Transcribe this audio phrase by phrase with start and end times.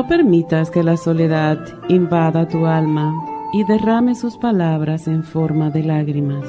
[0.00, 1.58] No permitas que la soledad
[1.90, 3.22] invada tu alma
[3.52, 6.46] y derrame sus palabras en forma de lágrimas.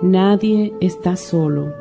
[0.00, 1.74] Nadie está solo.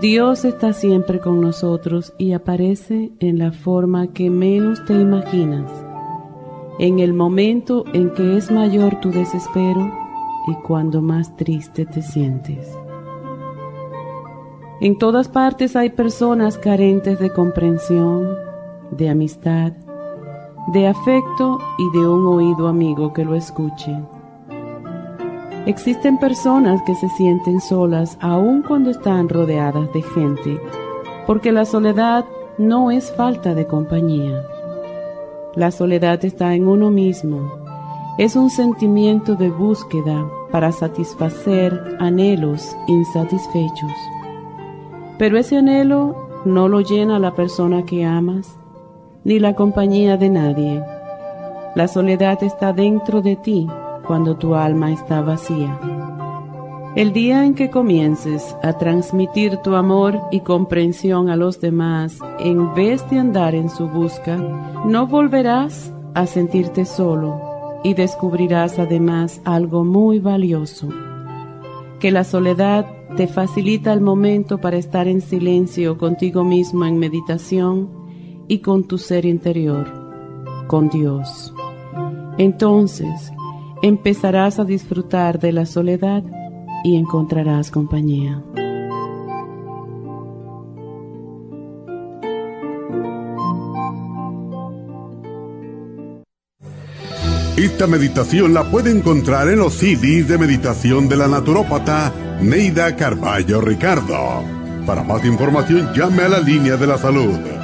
[0.00, 5.70] Dios está siempre con nosotros y aparece en la forma que menos te imaginas,
[6.78, 9.92] en el momento en que es mayor tu desespero
[10.48, 12.66] y cuando más triste te sientes.
[14.80, 18.43] En todas partes hay personas carentes de comprensión,
[18.96, 19.72] de amistad,
[20.68, 23.96] de afecto y de un oído amigo que lo escuche.
[25.66, 30.60] Existen personas que se sienten solas aun cuando están rodeadas de gente,
[31.26, 32.24] porque la soledad
[32.58, 34.44] no es falta de compañía.
[35.54, 37.50] La soledad está en uno mismo.
[38.18, 43.92] Es un sentimiento de búsqueda para satisfacer anhelos insatisfechos.
[45.18, 48.58] Pero ese anhelo no lo llena la persona que amas,
[49.24, 50.82] ni la compañía de nadie.
[51.74, 53.66] La soledad está dentro de ti
[54.06, 55.78] cuando tu alma está vacía.
[56.94, 62.72] El día en que comiences a transmitir tu amor y comprensión a los demás en
[62.74, 64.36] vez de andar en su busca,
[64.86, 67.40] no volverás a sentirte solo
[67.82, 70.88] y descubrirás además algo muy valioso,
[71.98, 78.03] que la soledad te facilita el momento para estar en silencio contigo mismo en meditación
[78.48, 79.86] y con tu ser interior,
[80.66, 81.52] con Dios.
[82.38, 83.32] Entonces
[83.82, 86.22] empezarás a disfrutar de la soledad
[86.84, 88.42] y encontrarás compañía.
[97.56, 102.12] Esta meditación la puede encontrar en los CDs de meditación de la naturópata
[102.42, 104.42] Neida Carballo Ricardo.
[104.84, 107.63] Para más información llame a la línea de la salud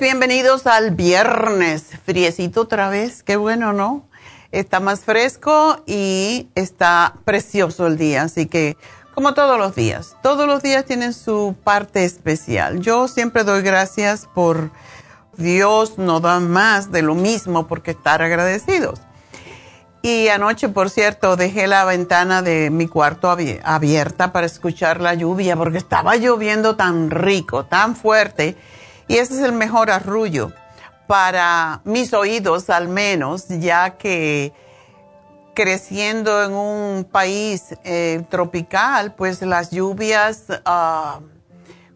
[0.00, 1.84] bienvenidos al viernes.
[2.04, 4.08] Friecito otra vez, qué bueno, ¿no?
[4.50, 8.76] Está más fresco y está precioso el día, así que
[9.14, 12.80] como todos los días, todos los días tienen su parte especial.
[12.80, 14.70] Yo siempre doy gracias por
[15.36, 19.00] Dios no da más de lo mismo porque estar agradecidos.
[20.02, 25.56] Y anoche, por cierto, dejé la ventana de mi cuarto abierta para escuchar la lluvia
[25.56, 28.56] porque estaba lloviendo tan rico, tan fuerte
[29.08, 30.52] y ese es el mejor arrullo
[31.06, 34.52] para mis oídos al menos, ya que
[35.54, 41.20] creciendo en un país eh, tropical, pues las lluvias ah,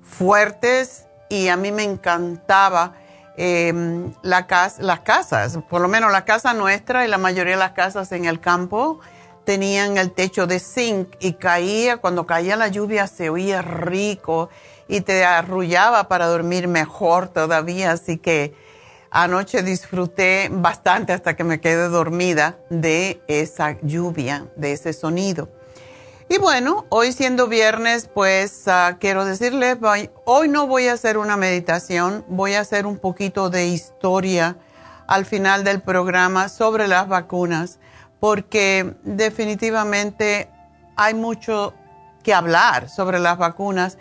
[0.03, 2.95] fuertes y a mí me encantaba
[3.37, 4.47] em, la
[4.79, 8.25] las casas, por lo menos la casa nuestra y la mayoría de las casas en
[8.25, 9.01] el campo
[9.45, 14.51] tenían el techo de zinc y caía, cuando caía la lluvia se oía rico
[14.89, 18.55] y te arrullaba para dormir mejor todavía, así que
[19.11, 25.49] anoche disfruté bastante hasta que me quedé dormida de esa lluvia, de ese sonido.
[26.31, 29.79] Y bueno, hoy siendo viernes, pues ah, quiero decirles,
[30.25, 34.57] hoy no voy a hacer una meditación, voy a hacer un poquito de historia
[35.07, 37.79] al final del programa sobre las vacunas
[38.21, 40.51] porque definitivamente
[40.97, 41.75] hay mucho
[42.23, 43.97] que hablar sobre las vacunas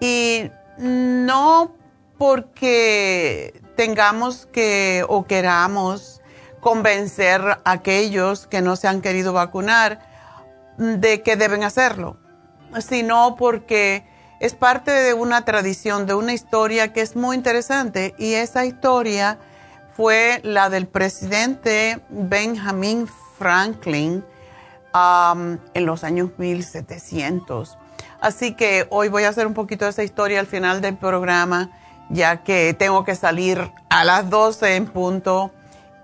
[0.00, 1.74] y no
[2.18, 6.20] porque tengamos que o queramos
[6.60, 10.00] convencer a aquellos que no se han querido vacunar
[10.76, 12.16] de que deben hacerlo,
[12.80, 14.04] sino porque
[14.40, 19.38] es parte de una tradición, de una historia que es muy interesante y esa historia
[19.96, 24.24] fue la del presidente Benjamin Franklin
[24.94, 27.78] um, en los años 1700.
[28.20, 31.70] Así que hoy voy a hacer un poquito de esa historia al final del programa,
[32.10, 35.52] ya que tengo que salir a las 12 en punto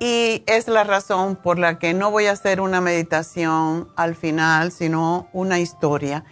[0.00, 4.72] Y es la razón por la que no voy a hacer una meditación al final,
[4.72, 6.24] sino una historia.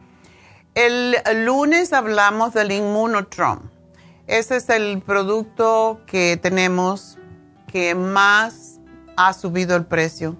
[0.75, 1.15] el
[1.45, 3.71] lunes hablamos del Immunotron.
[4.25, 7.19] Ese es el producto que tenemos
[7.71, 8.62] que más
[9.17, 10.35] ha subido el precio.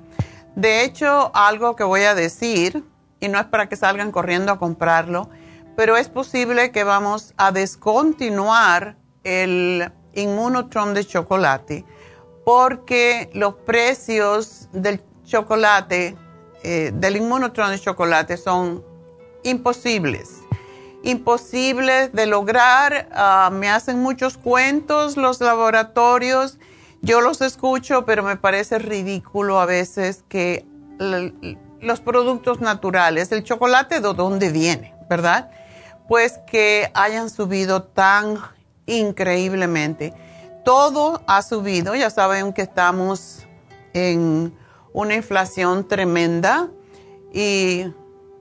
[0.55, 2.83] De hecho, algo que voy a decir,
[3.19, 5.29] y no es para que salgan corriendo a comprarlo,
[5.75, 11.85] pero es posible que vamos a descontinuar el Immunotron de chocolate
[12.43, 16.15] porque los precios del chocolate,
[16.63, 18.83] eh, del Immunotron de chocolate son
[19.43, 20.41] imposibles,
[21.03, 23.09] imposibles de lograr.
[23.13, 26.57] Ah, me hacen muchos cuentos los laboratorios,
[27.03, 30.65] yo los escucho, pero me parece ridículo a veces que
[31.81, 35.51] los productos naturales, el chocolate de dónde viene, ¿verdad?
[36.07, 38.39] Pues que hayan subido tan
[38.85, 40.13] increíblemente.
[40.63, 43.45] Todo ha subido, ya saben que estamos
[43.93, 44.57] en
[44.93, 46.69] una inflación tremenda
[47.33, 47.91] y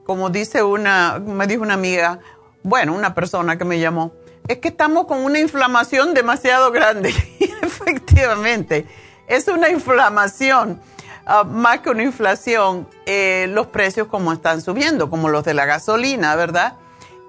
[0.05, 2.19] como dice una, me dijo una amiga,
[2.63, 4.13] bueno, una persona que me llamó,
[4.47, 7.09] es que estamos con una inflamación demasiado grande.
[7.61, 8.85] Efectivamente,
[9.27, 10.81] es una inflamación,
[11.25, 15.65] ah, más que una inflación, eh, los precios como están subiendo, como los de la
[15.65, 16.75] gasolina, ¿verdad?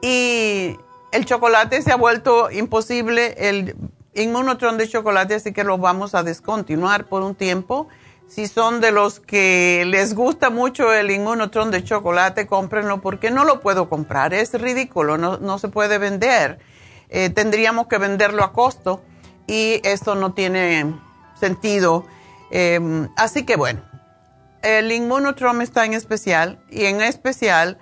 [0.03, 0.77] Y
[1.13, 3.77] el chocolate se ha vuelto imposible, el
[4.15, 7.89] inmunotron de chocolate, así que lo vamos a descontinuar por un tiempo
[8.27, 13.45] si son de los que les gusta mucho el inmunotron de chocolate, cómprenlo porque no
[13.45, 14.35] lo puedo comprar.
[14.35, 16.59] Es ridículo, no, se puede vender.
[17.17, 19.01] Eh, tendríamos que venderlo a costo
[19.47, 20.95] y esto no tiene
[21.39, 22.05] sentido.
[22.51, 23.83] Em, así que bueno,
[24.63, 27.79] el inmunotron está en especial y en especial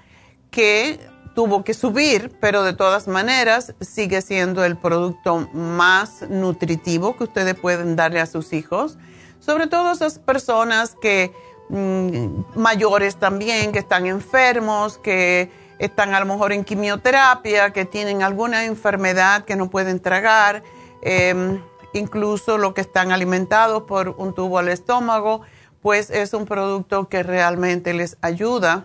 [0.51, 1.01] que
[1.35, 7.55] tuvo que subir, pero de todas maneras sigue siendo el producto más nutritivo que ustedes
[7.55, 8.99] pueden darle a sus hijos
[9.43, 11.33] sobre todo esas personas que
[11.69, 15.51] mm, mayores también, que están enfermos, que
[15.85, 20.63] están a lo mejor en quimioterapia, que tienen alguna enfermedad que no pueden tragar,
[21.03, 21.61] em,
[21.93, 25.43] incluso los que están alimentados por un tubo al estómago,
[25.81, 28.85] pues es un producto que realmente les ayuda.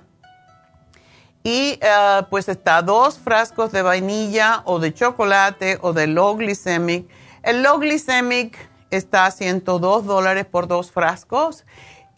[1.43, 7.07] Y eh, pues está dos frascos de vainilla o de chocolate o de low glycemic.
[7.43, 8.57] El low glycemic
[8.89, 11.63] está a 102 dólares por dos frascos.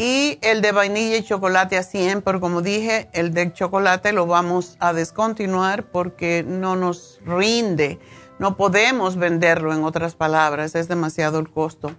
[0.02, 4.26] Y el de vainilla y chocolate a 100, pero como dije, el de chocolate lo
[4.28, 8.00] vamos a descontinuar porque no nos rinde.
[8.40, 11.92] No podemos venderlo, en otras palabras, es demasiado el costo.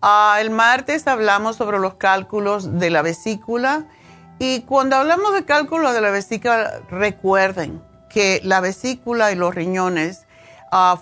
[0.00, 3.88] Ah, el martes hablamos sobre los cálculos de la vesícula.
[4.38, 10.26] Y cuando hablamos de cálculos de la vesícula, recuerden que la vesícula y los riñones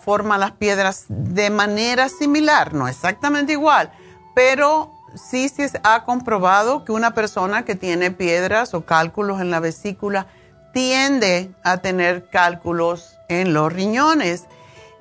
[0.02, 3.92] forma las piedras de manera similar, no exactamente igual,
[4.34, 9.60] pero sí se ha comprobado que una persona que tiene piedras o cálculos en la
[9.60, 10.26] vesícula
[10.72, 14.46] tiende a tener cálculos en los riñones.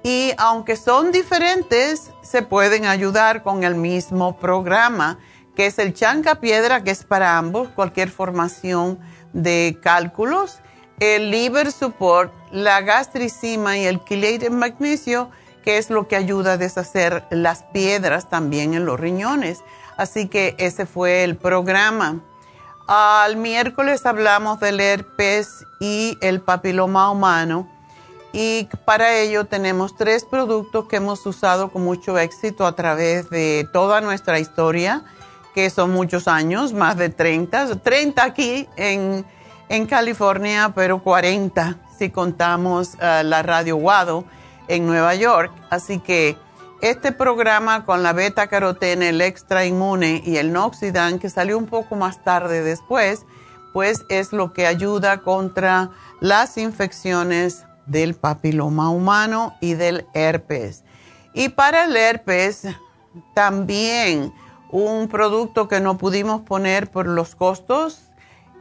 [0.04, 5.20] Y aunque son diferentes, se pueden ayudar con el mismo programa,
[5.56, 9.00] que es el chanca piedra, que es para ambos, cualquier formación
[9.34, 10.62] de cálculos
[11.02, 15.32] el liver support, la gastricima y el chelated magnesio,
[15.64, 19.64] que es lo que ayuda a deshacer las piedras también en los riñones.
[20.02, 22.22] Así que ese fue el programa.
[22.88, 27.70] Al miércoles hablamos del herpes y el papiloma humano.
[28.34, 33.68] Y para ello tenemos tres productos que hemos usado con mucho éxito a través de
[33.72, 35.04] toda nuestra historia,
[35.54, 39.26] que son muchos años, más de 30, 30 aquí en
[39.72, 44.26] en California, pero 40 si contamos eh, la radio Wado
[44.68, 45.50] en Nueva York.
[45.70, 46.36] Así que
[46.82, 51.68] este programa con la beta carotene, el extra inmune y el noxidan, que salió un
[51.68, 53.26] poco más tarde después,
[53.72, 60.84] pues es lo que ayuda contra las infecciones del papiloma humano y del herpes.
[61.34, 62.68] Y para el herpes,
[63.34, 64.34] también
[64.70, 68.12] un producto que no pudimos poner por los costos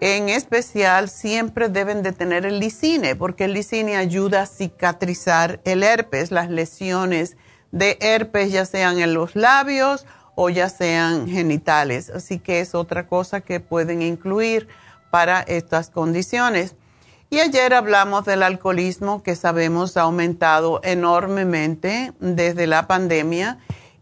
[0.00, 5.82] en especial, siempre deben de tener el licine, porque el licine ayuda a cicatrizar el
[5.82, 7.36] herpes, las lesiones
[7.72, 12.10] de herpes, ya sean en los labios o ya sean genitales.
[12.10, 14.68] Así que es otra cosa que pueden incluir
[15.10, 16.74] para estas condiciones.
[17.30, 23.58] Y ayer hablamos del alcoholismo que sabemos ha aumentado enormemente desde la pandemia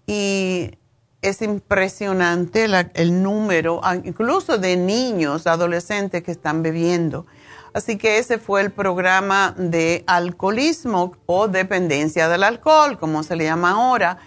[0.07, 0.79] y
[1.21, 7.27] es impresionante el número, ah, incluso de niños, adolescentes que están bebiendo.
[7.73, 13.45] Así que ese fue el programa de alcoholismo o dependencia del alcohol, como se le
[13.45, 14.19] llama ahora.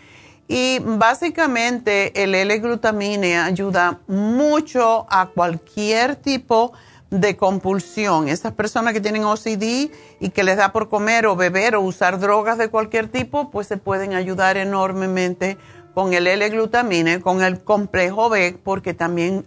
[0.47, 6.73] Y básicamente el L-glutamine ayuda mucho a cualquier tipo
[7.09, 8.27] de compulsión.
[8.29, 12.19] Esas personas que tienen OCD y que les da por comer o beber o usar
[12.19, 15.57] drogas de cualquier tipo, pues se pueden ayudar enormemente
[15.93, 19.45] con el L-glutamine, con el complejo B, porque también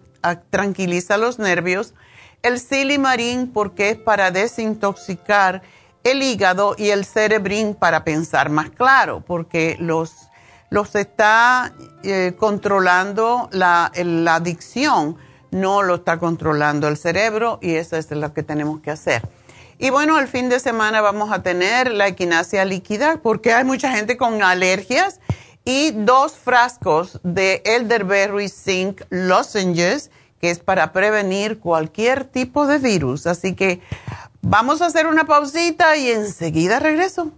[0.51, 1.95] tranquiliza los nervios,
[2.45, 5.63] el silimarín, porque es para desintoxicar
[6.05, 10.29] el hígado, y el cerebrín para pensar más claro, porque los,
[10.69, 11.73] los está
[12.03, 13.91] eh, controlando la,
[14.29, 15.17] adicción,
[15.51, 19.23] no lo está controlando el cerebro, y eso es lo que tenemos que hacer.
[19.79, 23.91] Y bueno, el fin de semana vamos a tener la equinacia líquida, porque hay mucha
[23.91, 25.21] gente con alergias
[25.65, 30.11] y dos frascos de elderberry zinc lozenges,
[30.45, 33.27] que es para prevenir cualquier tipo de virus.
[33.27, 33.81] Así que
[34.43, 37.33] vamos a hacer una pausita y enseguida regreso.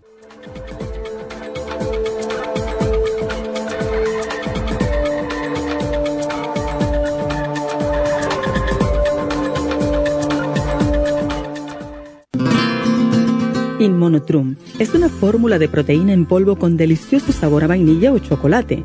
[13.78, 18.84] Inmonotrum es una fórmula de proteína en polvo con delicioso sabor a vainilla o chocolate.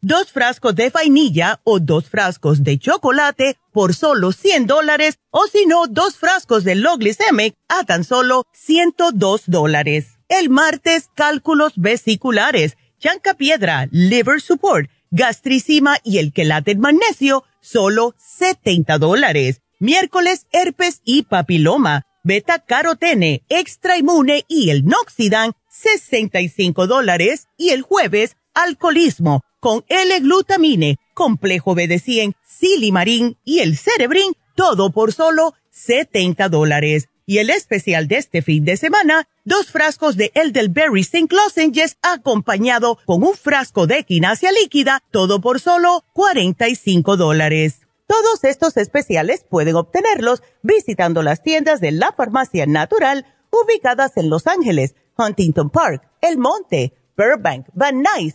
[0.00, 5.66] dos frascos de vainilla o dos frascos de chocolate por solo 100 dólares o si
[5.66, 10.18] no, dos frascos de Loglicemic a tan solo 102 dólares.
[10.28, 18.98] El martes, cálculos vesiculares, chanca piedra, liver support, gastricima y el quelate magnesio, solo 70
[18.98, 19.60] dólares.
[19.80, 27.48] Miércoles, herpes y papiloma, beta carotene, extra inmune y el noxidan, 65 dólares.
[27.56, 35.54] Y el jueves, alcoholismo, con L-glutamine, complejo BD100, silimarín y el cerebrin, todo por solo
[35.70, 37.08] 70 dólares.
[37.26, 41.28] Y el especial de este fin de semana, dos frascos de Elderberry St.
[41.30, 47.82] Lozenges acompañado con un frasco de quinasia líquida, todo por solo 45 dólares.
[48.08, 54.48] Todos estos especiales pueden obtenerlos visitando las tiendas de la farmacia natural ubicadas en Los
[54.48, 58.34] Ángeles, Huntington Park, El Monte, Burbank, Van Nuys,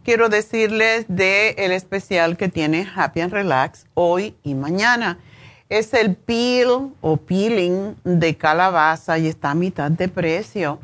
[0.04, 5.20] Quiero decirles de el especial que tiene Happy and Relax hoy y mañana.
[5.70, 10.80] Es el peel o peeling de calabaza y está a mitad de precio.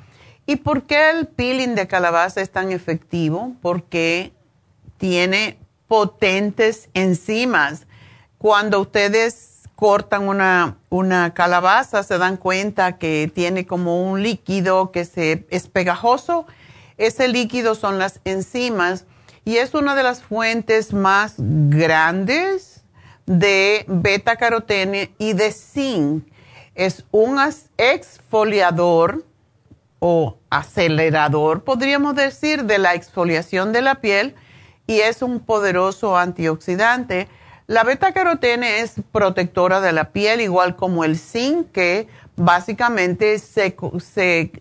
[0.45, 3.51] ¿Y por qué el peeling de calabaza es tan efectivo?
[3.61, 4.31] Porque
[4.97, 5.57] tiene
[5.89, 7.85] potentes enzimas
[8.43, 15.05] cuando ustedes cortan una, una calabaza, se dan cuenta que tiene como un líquido que
[15.05, 16.45] se, es pegajoso.
[16.97, 19.05] Ese líquido son las enzimas
[19.45, 22.83] y es una de las fuentes más grandes
[23.25, 26.27] de beta carotene y de zinc.
[26.75, 27.39] Es un
[27.77, 29.23] exfoliador
[29.99, 34.35] o acelerador, podríamos decir, de la exfoliación de la piel
[34.85, 37.29] y es un poderoso antioxidante
[37.67, 44.51] la beta-carotene es protectora de la piel, igual como el zinc, que básicamente se, se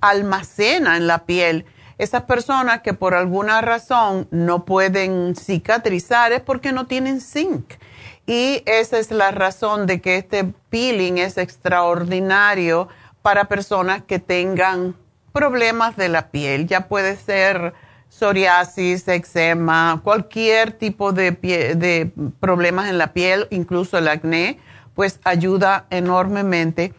[0.00, 1.66] almacena en la piel.
[1.98, 7.74] Esas personas que por alguna razón no pueden cicatrizar es porque no tienen zinc.
[8.26, 12.88] Y esa es la razón de que este peeling es extraordinario
[13.22, 14.94] para personas que tengan
[15.32, 16.66] problemas de la piel.
[16.66, 17.74] Ya puede ser
[18.08, 24.58] psoriasis, eczema, cualquier tipo de, de problemas en la piel, incluso el acné,
[24.94, 26.94] pues ayuda enormemente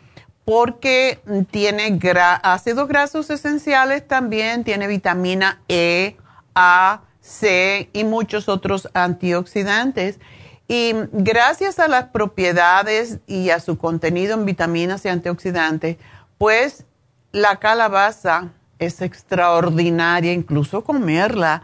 [0.49, 1.19] porque
[1.51, 1.99] tiene
[2.41, 6.17] ácidos grasos esenciales también, tiene vitamina E,
[6.55, 10.19] A, C y muchos otros antioxidantes.
[10.67, 15.97] Y gracias a las propiedades y a su contenido en vitaminas y antioxidantes,
[16.39, 16.85] pues
[17.31, 21.63] la calabaza es extraordinaria, incluso comerla,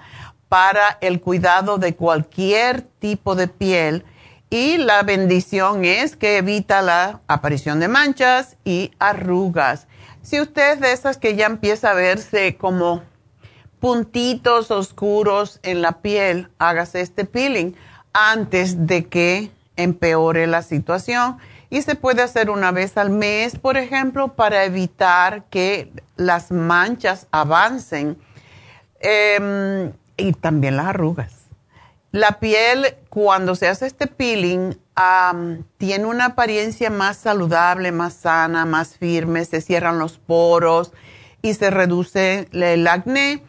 [0.50, 4.06] para el cuidado de cualquier tipo de piel.
[4.50, 9.88] Y la bendición es que evita la aparición de manchas y arrugas.
[10.22, 13.04] Si usted es de esas que ya empieza a verse como
[13.80, 17.76] puntitos oscuros en la piel, hágase este peeling
[18.14, 21.38] antes de que empeore la situación.
[21.70, 27.28] Y se puede hacer una vez al mes, por ejemplo, para evitar que las manchas
[27.32, 28.18] avancen
[29.00, 31.34] em, y también las arrugas.
[32.12, 34.78] La piel, cuando se hace este peeling,
[35.78, 40.94] tiene una apariencia más saludable, más sana, más firme, se cierran los poros
[41.42, 43.44] y se reduce el acné.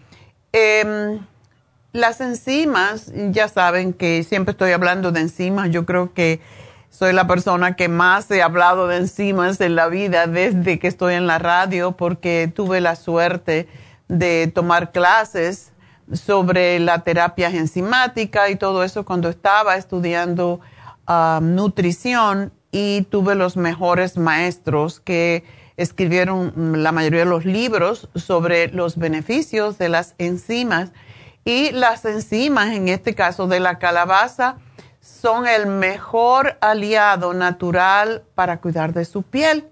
[0.52, 1.20] Em,
[1.92, 6.40] las enzimas, ya saben que siempre estoy hablando de enzimas, yo creo que
[6.96, 11.12] soy la persona que más he hablado de enzimas en la vida desde que estoy
[11.12, 13.68] en la radio porque tuve la suerte
[14.08, 15.72] de tomar clases
[16.10, 20.60] sobre la terapia enzimática y todo eso cuando estaba estudiando
[21.06, 25.44] um, nutrición y tuve los mejores maestros que
[25.76, 30.92] escribieron la mayoría de los libros sobre los beneficios de las enzimas.
[31.44, 34.56] Y las enzimas, en este caso de la calabaza,
[35.06, 39.68] son el mejor aliado natural para cuidar de su piel.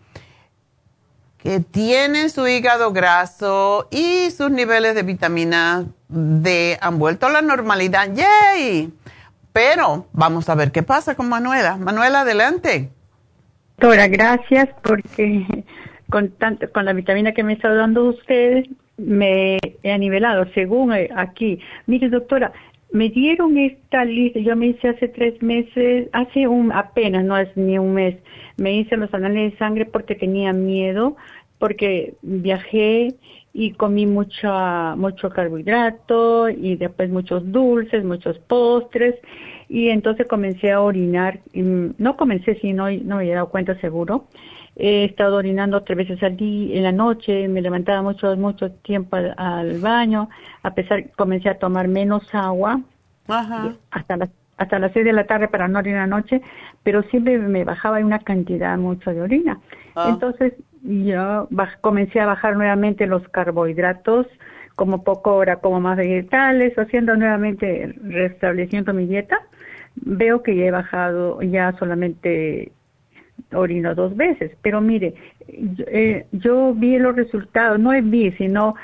[1.42, 7.42] que tiene su hígado graso y sus niveles de vitamina D han vuelto a la
[7.42, 8.10] normalidad.
[8.14, 8.92] ¡Yay!
[9.54, 11.78] Pero vamos a ver qué pasa con Manuela.
[11.78, 12.90] Manuela, adelante.
[13.78, 15.46] Doctora, gracias porque
[16.10, 18.66] con, tanto, con la vitamina que me está dando usted,
[18.98, 21.60] me he nivelado, según eh, aquí.
[21.86, 22.52] Mire, doctora,
[22.92, 27.56] me dieron esta lista, yo me hice hace tres meses, hace un, apenas, no es
[27.56, 28.16] ni un mes,
[28.58, 31.16] me hice los análisis de sangre porque tenía miedo,
[31.60, 33.16] porque viajé
[33.54, 34.50] y comí mucho,
[34.98, 39.16] mucho carbohidrato y después muchos dulces, muchos postres
[39.68, 44.26] y entonces comencé a orinar, no comencé, sino no me había dado cuenta seguro,
[44.82, 49.18] He estado orinando tres veces al día, en la noche, me levantaba mucho, mucho tiempo
[49.18, 50.30] al, baño,
[50.64, 52.80] a pesar comencé a tomar menos agua,
[53.28, 56.42] hasta las hasta las seis de la tarde para no orinar noche,
[56.84, 59.60] pero siempre me bajaba una cantidad mucho de orina.
[59.96, 60.10] Ah.
[60.10, 61.48] Entonces yo
[61.82, 64.28] comencé a bajar nuevamente los carbohidratos,
[64.76, 69.40] como poco hora como más vegetales, haciendo nuevamente restableciendo mi dieta.
[69.96, 72.72] Veo que ya he bajado ya solamente
[73.54, 75.14] orino dos veces, pero mire,
[75.48, 78.76] eh, yo vi los resultados, no es vi, sino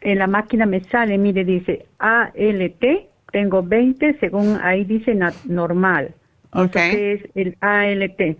[0.00, 2.84] en la máquina me sale, mire, dice ALT,
[3.32, 6.14] tengo 20, según ahí dice normal.
[6.52, 6.76] Ok.
[6.76, 8.38] es el ALT.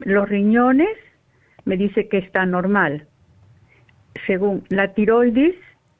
[0.00, 0.96] Los riñones
[1.64, 3.06] me dice que está normal.
[4.26, 5.54] Según la tiroides,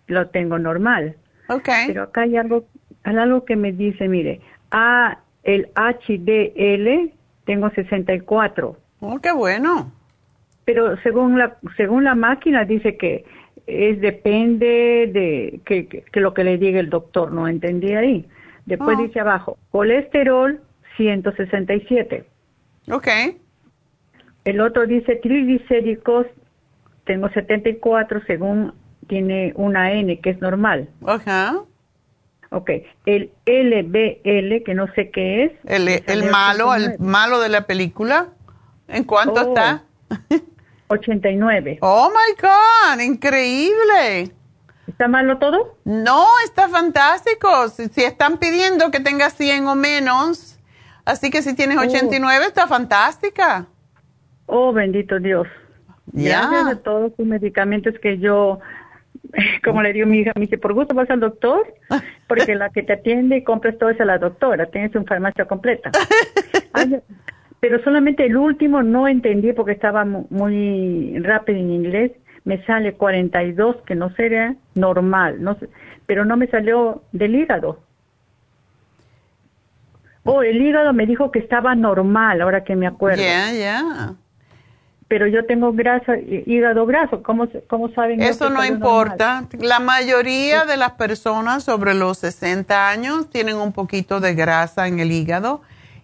[0.09, 1.17] lo tengo normal.
[1.49, 1.69] Ok.
[1.87, 2.65] Pero acá hay algo,
[3.05, 7.13] hay algo que me dice, mire, A, el HDL,
[7.45, 9.93] tengo 64 Oh, qué bueno.
[10.65, 13.25] Pero según la según la máquina dice que
[13.67, 18.25] es depende de que, lo que le diga el doctor, no entendí ahí.
[18.65, 19.03] Después oh.
[19.03, 20.61] dice abajo, colesterol
[20.97, 22.25] 167.
[22.93, 23.09] Ok.
[24.45, 26.29] El otro dice triglicéridos,
[27.05, 28.73] tengo 74 según
[29.09, 30.89] tiene una N que es normal.
[31.05, 31.61] Ajá.
[32.51, 32.71] Ok,
[33.07, 35.53] el LBL, que no sé qué es.
[35.65, 38.29] El, el malo, el malo de la película.
[38.93, 39.49] ¿En cuánto Oh.
[39.49, 39.83] está?
[40.89, 41.79] 89.
[41.81, 44.33] Oh my God, increíble.
[44.87, 45.77] ¿Está malo todo?
[45.85, 47.69] No, está fantástico.
[47.69, 50.59] Si, si están pidiendo que tengas 100 o menos,
[51.05, 51.83] así que si tienes Oh.
[51.83, 53.67] 89 está fantástica.
[54.47, 55.47] Oh, bendito Dios.
[56.13, 56.41] Ya.
[56.49, 58.59] Gracias a todos sus medicamentos que yo,
[59.65, 61.73] como le digo a mi hija, me dice, por gusto vas al doctor,
[62.29, 65.47] porque la que te atiende y compras todo es a la doctora, tienes una farmacia
[65.47, 65.91] completa.
[66.75, 67.01] Ay,
[67.63, 72.11] pero solamente el último no entendí porque estaba mu- muy rápido en inglés.
[72.45, 75.69] Me sale 42, que no sería normal, no sé,
[76.07, 77.79] pero no me salió del hígado.
[80.25, 84.15] Oh, el hígado me dijo que estaba normal, ahora que me acuerdo Ya, ya.
[85.07, 87.23] pero yo tengo grasa, hí- hígado graso.
[87.23, 88.21] ¿Cómo, cómo saben?
[88.23, 89.45] Eso no importa.
[89.61, 94.99] La mayoría de las personas sobre los 60 años tienen un poquito de grasa en
[94.99, 95.63] el hígado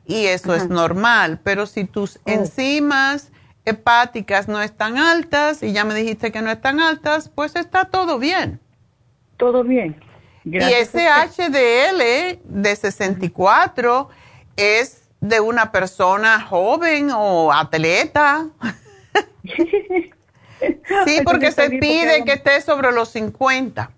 [0.09, 1.39] y eso es normal.
[1.45, 3.31] Pero si tus enzimas
[3.65, 8.19] hepáticas no están altas y ya me dijiste que no están altas, pues está todo
[8.19, 8.59] bien.
[9.37, 10.01] Todo bien.
[10.45, 14.09] Gracias y ese HDL de 64
[14.57, 18.47] es de una persona joven o atleta.
[21.07, 23.93] Sí, porque se pide que esté sobre los 50.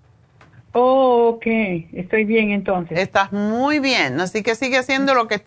[0.72, 1.46] Oh, ok.
[1.94, 2.98] Estoy bien entonces.
[2.98, 5.42] Estás muy bien, así que sigue haciendo lo que...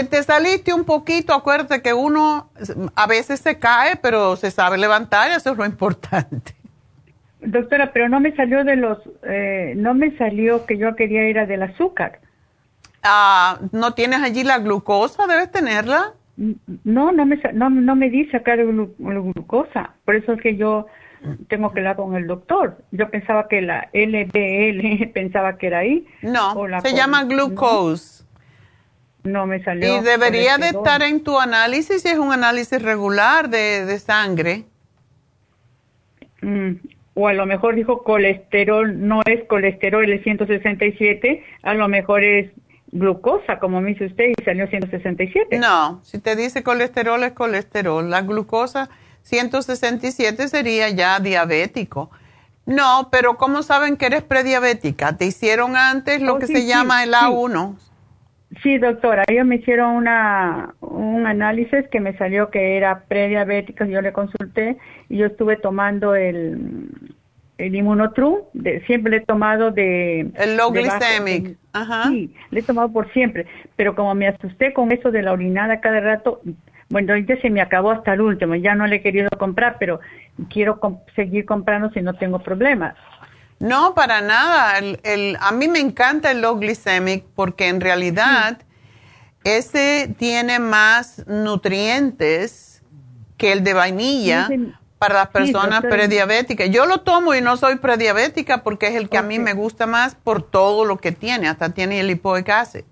[0.00, 2.50] Si te saliste un poquito, acuérdate que uno
[2.94, 6.54] a veces se cae, pero se sabe levantar, eso es lo importante.
[7.40, 11.38] Doctora, pero no me salió de los, eh, no me salió que yo quería ir
[11.38, 12.20] a del azúcar.
[13.02, 15.26] Ah, ¿No tienes allí la glucosa?
[15.26, 16.12] ¿Debes tenerla?
[16.84, 19.94] No, no me, no, no me di sacar glu- glu- glucosa.
[20.04, 20.86] Por eso es que yo
[21.48, 22.78] tengo que hablar con el doctor.
[22.90, 26.06] Yo pensaba que la LDL, pensaba que era ahí.
[26.22, 28.24] No, O la se llama glucose.
[29.26, 29.96] No me salió.
[29.96, 34.64] Y debería de estar en tu análisis si es un análisis regular de, de sangre.
[36.42, 36.72] Mm,
[37.14, 42.50] o a lo mejor dijo colesterol, no es colesterol el 167, a lo mejor es
[42.92, 45.58] glucosa, como me dice usted, y salió 167.
[45.58, 48.08] No, si te dice colesterol es colesterol.
[48.08, 48.90] La glucosa
[49.22, 52.10] 167 sería ya diabético.
[52.64, 55.16] No, pero ¿cómo saben que eres prediabética?
[55.16, 57.16] ¿Te hicieron antes lo Oh, que sí, se sí, llama el sí.
[57.16, 57.76] A1?
[57.78, 57.85] Sí,
[58.78, 64.12] doctora, ellos me hicieron una, un análisis que me salió que era prediabética, yo le
[64.12, 64.76] consulté
[65.08, 66.88] y yo estuve tomando el,
[67.58, 70.30] el Immunotrum, de, siempre le he tomado de...
[70.34, 72.08] El low de ajá.
[72.08, 75.80] Sí, le he tomado por siempre, pero como me asusté con eso de la orinada
[75.80, 76.40] cada rato,
[76.88, 80.00] bueno, ya se me acabó hasta el último, ya no le he querido comprar, pero
[80.50, 80.78] quiero
[81.14, 82.94] seguir comprando si no tengo problemas.
[83.58, 84.78] No, para nada.
[84.78, 88.58] El, el- a mí me encanta el low glycemic porque en realidad
[89.44, 92.82] ese tiene más nutrientes
[93.38, 96.70] que el de vainilla Sí, para las personas prediabéticas.
[96.70, 99.86] Yo lo tomo y no soy prediabética porque es el que a mí me gusta
[99.86, 101.48] más por todo lo que tiene.
[101.48, 102.84] Hasta tiene el lipoic acid.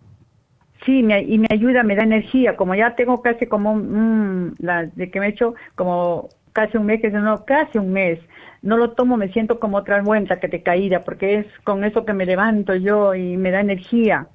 [0.84, 2.56] Sí, me, y me ayuda, me da energía.
[2.56, 6.76] Como ya tengo casi como un, mm, la, de que me he hecho como casi
[6.76, 8.18] un mes, que no, casi un mes.
[8.64, 12.04] No lo tomo, me siento como otra vuelta que te caída, porque es con eso
[12.04, 14.26] que me levanto yo y me da energía.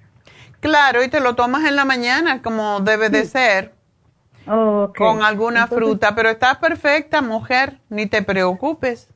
[0.60, 3.74] Claro, y te lo tomas en la mañana como debe de ser,
[4.48, 6.16] Oh, con alguna Entonces, fruta.
[6.16, 9.14] Pero estás perfecta, mujer, ni te preocupes.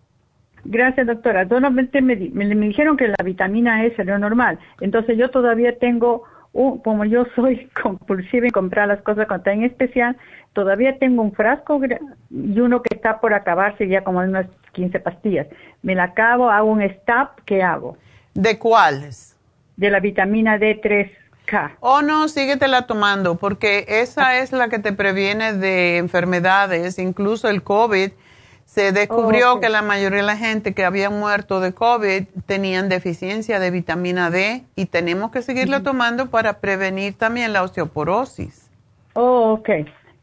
[0.63, 1.47] Gracias, doctora.
[1.47, 4.60] Solamente me, me, me dijeron que la vitamina E salió normal.
[4.80, 6.23] Entonces yo todavía tengo,
[6.54, 10.17] un, como yo soy compulsiva en comprar las cosas cuando están en especial,
[10.54, 11.82] todavía tengo un frasco
[12.30, 15.48] y uno que está por acabarse ya como unas 15 pastillas.
[15.82, 17.98] Me la acabo, hago un stop, ¿qué hago?
[18.34, 19.36] ¿De cuáles?
[19.76, 21.78] De la vitamina D3K.
[21.80, 27.63] Oh, no, síguetela tomando, porque esa es la que te previene de enfermedades, incluso el
[27.63, 28.12] COVID.
[28.66, 32.89] Se descubrió Oh, que la mayoría de la gente que había muerto de COVID tenían
[32.89, 38.72] deficiencia de vitamina D y tenemos que seguirla tomando para prevenir también la osteoporosis.
[39.13, 39.70] Oh, ok.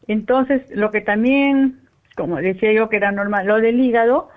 [0.07, 1.81] Entonces, lo que también,
[2.17, 4.29] como decía yo que era normal, lo del hígado,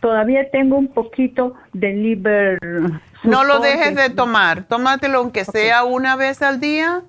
[0.00, 2.58] todavía tengo un poquito de liver.
[3.24, 7.02] No lo dejes de tomar, tómatelo aunque sea una vez al día,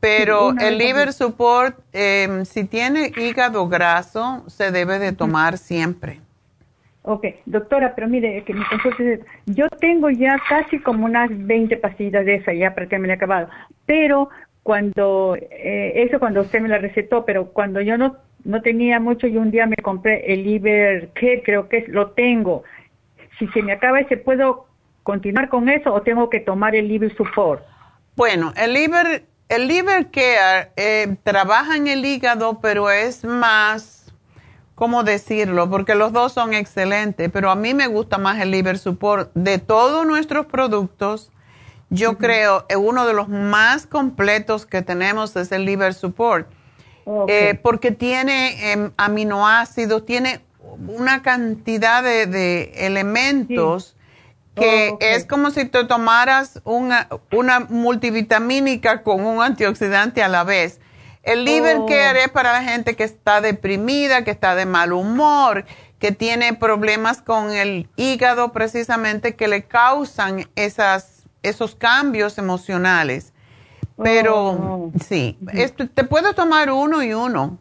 [0.00, 6.20] pero el liver support, eh, si tiene hígado graso, se debe de tomar siempre.
[7.02, 11.76] Ok, doctora, pero mire, que mi consulta es, yo tengo ya casi como unas 20
[11.78, 13.48] pastillas de esa ya para que me he acabado,
[13.86, 14.28] pero
[14.62, 19.26] cuando, eh, eso cuando usted me la recetó, pero cuando yo no, no tenía mucho
[19.26, 22.64] y un día me compré el Liver, que creo que es, lo tengo.
[23.38, 24.66] Si se me acaba ese, ¿puedo
[25.02, 27.62] continuar con eso o tengo que tomar el liver support?
[28.16, 34.12] Bueno, el liver, el liver care eh, trabaja en el hígado, pero es más,
[34.74, 35.70] ¿cómo decirlo?
[35.70, 39.30] Porque los dos son excelentes, pero a mí me gusta más el liver support.
[39.34, 41.32] De todos nuestros productos,
[41.90, 46.48] yo creo que uno de los más completos que tenemos es el liver support.
[47.28, 50.42] Eh, porque tiene em, aminoácidos, tiene
[50.86, 53.96] una cantidad de, elementos
[54.54, 60.80] que es como si te tomaras una, una multivitamínica con un antioxidante a la vez.
[61.22, 61.86] El liver oh.
[61.86, 65.64] care es para la gente que está deprimida, que está de mal humor,
[65.98, 73.32] que tiene problemas con el hígado precisamente que le causan esas, esos cambios emocionales.
[74.02, 74.92] Pero oh.
[75.04, 75.38] sí,
[75.94, 77.58] te puedes tomar uno y uno.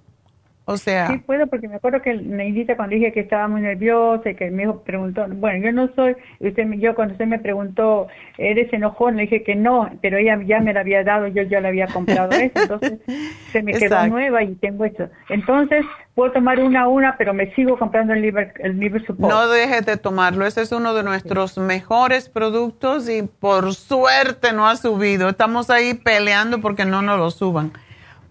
[0.69, 1.07] O sea.
[1.07, 4.51] Sí, puedo, porque me acuerdo que Neidita cuando dije que estaba muy nerviosa y que
[4.51, 8.05] me preguntó, bueno, yo no soy, usted, yo cuando usted me preguntó,
[8.37, 9.15] ¿eres enojón?
[9.15, 11.87] Le dije que no, pero ella ya me la había dado, yo ya la había
[11.87, 12.99] comprado eso, entonces
[13.51, 15.09] se me quedó nueva y tengo esto.
[15.29, 19.33] Entonces, puedo tomar una a una, pero me sigo comprando el liver, el liver support.
[19.33, 24.67] No dejes de tomarlo, ese es uno de nuestros mejores productos y por suerte no
[24.67, 25.29] ha subido.
[25.29, 27.71] Estamos ahí peleando porque no nos lo suban.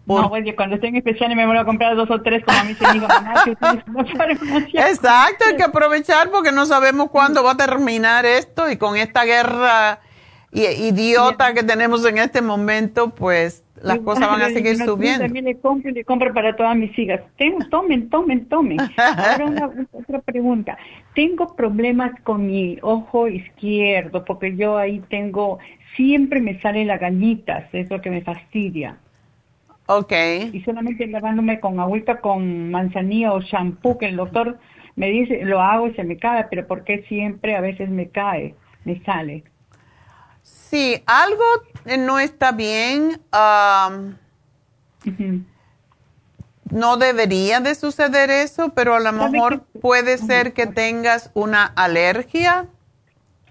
[0.08, 2.64] No, pues cuando esté en especial me voy a comprar dos o tres como a
[2.64, 2.84] mí se
[4.88, 9.24] Exacto, hay que aprovechar porque no sabemos cuándo va a terminar esto y con esta
[9.24, 10.00] guerra
[10.52, 15.24] idiota que tenemos en este momento, pues las cosas van a seguir subiendo.
[15.24, 17.20] También le compro le compro para todas mis hijas.
[17.70, 18.78] tomen, tomen, tomen.
[18.96, 20.78] Ahora una, otra pregunta.
[21.14, 25.58] Tengo problemas con mi ojo izquierdo porque yo ahí tengo,
[25.96, 28.96] siempre me sale la ganitas, es lo que me fastidia.
[29.90, 30.12] Ok.
[30.53, 34.59] Y solamente lavándome con agüita con manzanilla o shampoo, que el doctor
[34.96, 38.11] me dice, lo hago y se me cae, pero ¿por qué siempre a veces me
[38.11, 39.44] cae, me sale?
[40.42, 41.42] Sí, algo
[41.98, 43.18] no está bien.
[46.70, 52.66] No debería de suceder eso, pero a lo mejor puede ser que tengas una alergia.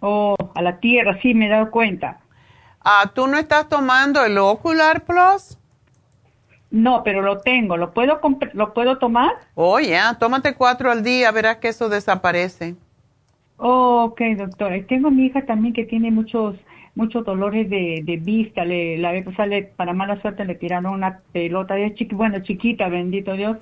[0.01, 2.19] Oh, a la tierra, sí, me he dado cuenta.
[2.81, 5.57] Ah, ¿Tú no estás tomando el Ocular Plus?
[6.77, 7.75] No, pero lo tengo.
[7.75, 8.19] ¿Lo puedo,
[8.53, 9.31] ¿lo puedo tomar?
[9.55, 10.15] Oh, ya.
[10.19, 11.31] Tómate cuatro al día.
[11.31, 12.75] Verás que eso desaparece.
[13.57, 14.79] Oh, ok, doctora.
[14.87, 16.55] Tengo mi hija también que tiene muchos
[16.93, 18.63] muchos dolores de, de vista.
[18.63, 22.89] Le, la vez pasada, para mala suerte, le tiraron una pelota de chiqui, bueno, chiquita,
[22.89, 23.57] bendito Dios,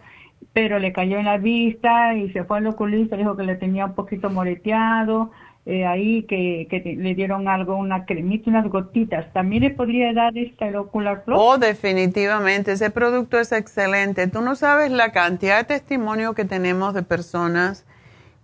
[0.51, 3.86] pero le cayó en la vista y se fue al oculista, dijo que le tenía
[3.86, 5.32] un poquito moreteado
[5.67, 9.34] eh, ahí que, que le dieron algo, una cremita, unas gotitas.
[9.34, 11.38] ¿También le podría dar esta el Ocular Plus?
[11.39, 12.73] Oh, definitivamente.
[12.73, 14.28] Ese producto es excelente.
[14.28, 17.84] Tú no sabes la cantidad de testimonio que tenemos de personas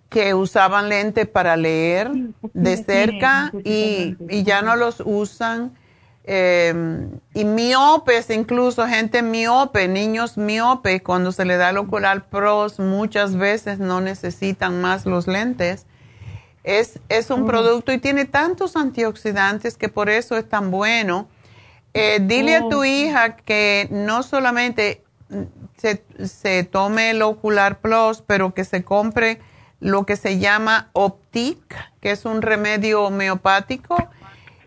[0.09, 2.09] que usaban lentes para leer
[2.53, 5.73] de cerca y, y, ya no los usan.
[6.23, 6.73] Eh,
[7.35, 13.35] y miopes, incluso gente miope, niños miope, cuando se le da el Ocular Plus, muchas
[13.35, 15.85] veces no necesitan más los lentes
[16.63, 21.27] es, es un producto y tiene tantos antioxidantes que por eso es tan bueno.
[21.93, 22.85] Eh, dile a tu oh.
[22.85, 25.03] hija que no solamente
[25.77, 29.39] se, se, tome el Ocular Plus, pero que se compre
[29.79, 33.97] lo que se llama Optic, que es un remedio homeopático.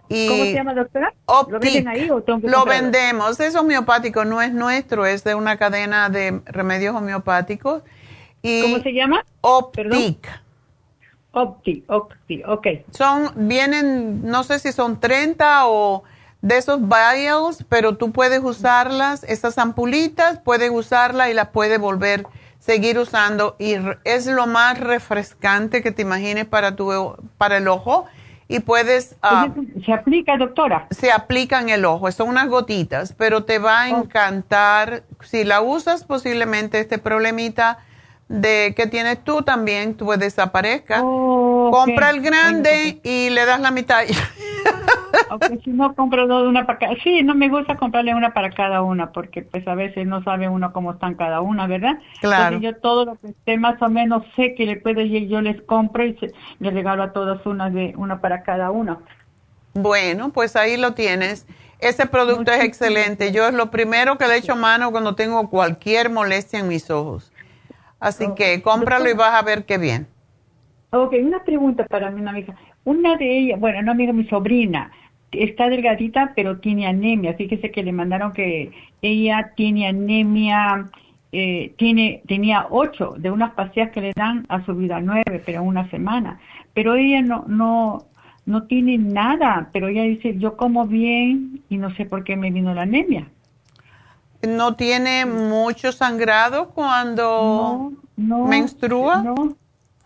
[0.09, 1.15] Y ¿Cómo se llama, doctora?
[1.27, 1.85] Optic.
[1.85, 3.41] ¿Lo ahí o Lo vendemos.
[3.41, 7.83] Es homeopático, no es nuestro, es de una cadena de remedios homeopáticos.
[8.43, 9.25] Y ¿Cómo se llama?
[9.41, 10.44] Optic.
[11.35, 12.67] Opti, Opti, ok.
[12.91, 16.05] Son, vienen, no sé si son 30 o
[16.43, 22.27] de esos vials, pero tú puedes usarlas, esas ampulitas, puedes usarlas y las puedes volver,
[22.59, 23.57] seguir usando.
[23.59, 28.07] Y es lo más refrescante que te imagines para, tu, para el ojo.
[28.47, 29.17] Y puedes...
[29.23, 29.49] Ah,
[29.87, 30.87] ¿Se aplica, doctora?
[30.91, 35.05] Se aplica en el ojo, son unas gotitas, pero te va a encantar.
[35.23, 37.79] Si la usas, posiblemente este problemita
[38.29, 41.01] de que tienes tú también tú desaparezca.
[41.03, 44.05] Oh, Compra el grande y le das la mitad.
[45.31, 46.95] okay, si no compro dos, una para cada.
[47.03, 50.49] Sí, no me gusta comprarle una para cada una porque pues a veces no sabe
[50.49, 51.99] uno cómo están cada una, ¿verdad?
[52.21, 52.59] Claro.
[52.59, 55.61] yo todo lo que esté más o menos sé que le puede ir, yo les
[55.63, 58.99] compro y se, les regalo a todas una de una para cada una.
[59.75, 61.47] Bueno, pues ahí lo tienes.
[61.81, 63.33] Ese producto es excelente.
[63.33, 67.34] Yo es lo primero que le echo mano cuando tengo cualquier molestia en mis ojos.
[68.05, 70.07] Así que cómpralo y vas a ver qué bien.
[70.91, 72.55] Ok, una pregunta para mi amiga.
[72.85, 74.93] Una de ellas, bueno, no amiga, mi sobrina,
[75.33, 77.35] está delgadita, pero tiene anemia.
[77.35, 80.87] Fíjese que le mandaron que ella tiene anemia,
[81.33, 85.63] eh, tiene, tenía ocho de unas pastillas que le dan a su vida nueve, pero
[85.63, 86.39] una semana.
[86.75, 88.05] Pero ella no, no,
[88.45, 92.51] no tiene nada, pero ella dice, yo como bien y no sé por qué me
[92.51, 93.29] vino la anemia.
[94.47, 99.23] ¿No tiene mucho sangrado cuando menstrua?
[99.23, 99.57] No,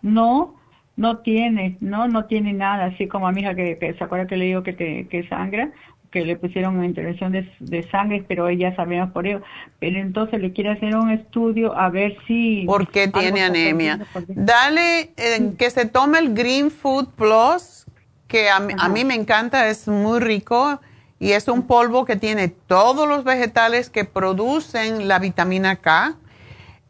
[0.01, 0.55] no,
[0.95, 4.37] no tiene, no, no tiene nada, así como a mi hija que, se acuerda que
[4.37, 5.71] le digo que, te, que sangra,
[6.11, 9.41] que le pusieron una intervención de, sangre, pero ella sabía por ello.
[9.79, 12.63] Pero entonces le quiere hacer un estudio a ver si...
[12.65, 13.99] ¿Por qué tiene anemia?
[14.27, 17.85] Dale eh, que se tome el Green Food Plus,
[18.27, 20.79] que a, mí me encanta, es muy rico
[21.19, 26.15] y es un polvo que tiene todos los vegetales que producen la vitamina K.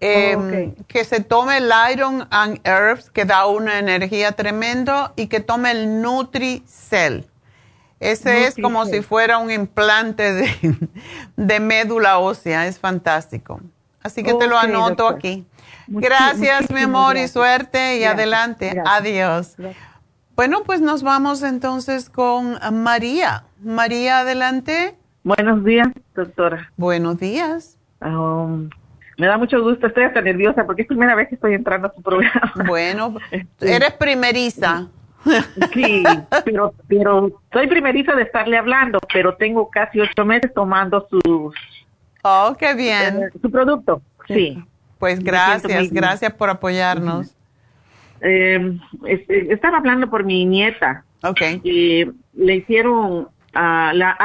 [0.01, 5.41] Em, que se tome el Iron and Herbs, que da una energía tremendo, y que
[5.41, 7.25] tome el Nutri-Cell
[7.99, 10.31] ese es como si fuera un implante
[11.35, 13.59] de, médula ósea, es fantástico.
[14.01, 15.45] Así que te lo anoto aquí.
[15.87, 18.81] gracias, mi amor, y suerte y adelante.
[18.85, 19.55] Adiós.
[20.39, 23.43] Bueno, pues nos vamos entonces con María.
[23.61, 24.95] María, adelante.
[25.21, 26.71] Buenos días, doctora.
[26.77, 27.77] Buenos días.
[27.99, 28.69] Um,
[29.17, 31.93] me da mucho gusto, estoy hasta nerviosa porque es primera vez que estoy entrando a
[31.93, 32.53] su programa.
[32.65, 34.87] Bueno, este, eres primeriza.
[35.73, 36.03] Sí,
[36.45, 41.51] pero, pero soy primeriza de estarle hablando, pero tengo casi ocho meses tomando su...
[42.23, 43.23] Oh, qué bien.
[43.23, 44.63] Eh, su producto, sí.
[44.99, 47.35] Pues gracias, gracias por apoyarnos.
[48.21, 48.77] Eh,
[49.49, 51.03] estaba hablando por mi nieta.
[51.23, 51.41] Ok.
[51.63, 54.17] Y le hicieron, la,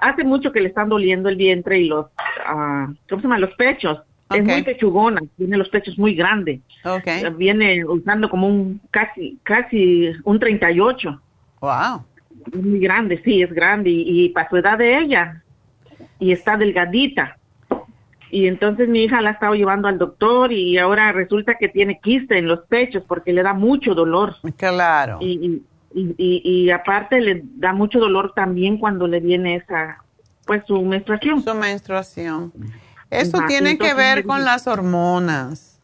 [0.00, 3.38] hace mucho que le están doliendo el vientre y los, uh, ¿cómo se llama?
[3.38, 4.00] Los pechos.
[4.30, 6.60] Es muy pechugona, tiene los pechos muy grandes.
[6.82, 7.22] Okay.
[7.36, 11.20] Viene usando como un casi, casi un 38.
[11.60, 12.04] Wow.
[12.52, 13.90] Es muy grande, sí, es grande.
[13.90, 15.42] Y, para su edad de ella,
[16.18, 17.36] y está delgadita.
[18.34, 22.00] Y entonces mi hija la ha estado llevando al doctor y ahora resulta que tiene
[22.00, 24.34] quiste en los pechos porque le da mucho dolor.
[24.56, 25.18] Claro.
[25.20, 25.62] Y,
[25.94, 30.02] y, y, y aparte le da mucho dolor también cuando le viene esa,
[30.46, 31.44] pues su menstruación.
[31.44, 32.52] Su menstruación.
[33.08, 35.80] Eso tiene que ver con las hormonas.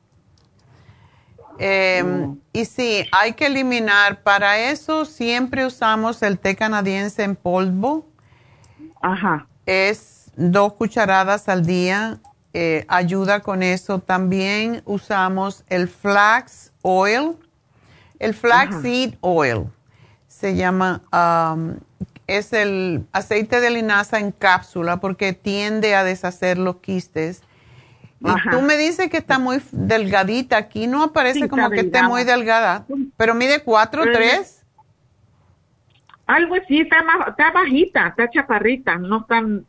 [1.55, 2.37] Oh.
[2.53, 4.25] Y sí, hay que eliminar.
[4.25, 8.09] Para eso siempre usamos el té canadiense en polvo.
[9.01, 9.47] Ajá.
[9.67, 12.19] Es dos cucharadas al día.
[12.53, 14.01] Eh, ayuda con eso.
[14.01, 17.37] También usamos el flax oil.
[18.19, 19.67] El flaxseed oil
[20.27, 21.03] se llama,
[22.27, 27.43] es el aceite de linaza en cápsula porque tiende a deshacer los quistes.
[28.21, 30.59] Y tú me dices que está muy delgadita.
[30.59, 32.85] Aquí no aparece como que esté muy delgada.
[33.17, 34.65] Pero mide 4 o 3.
[36.27, 36.99] Algo así, está,
[37.29, 39.67] está bajita, está chaparrita, no tan...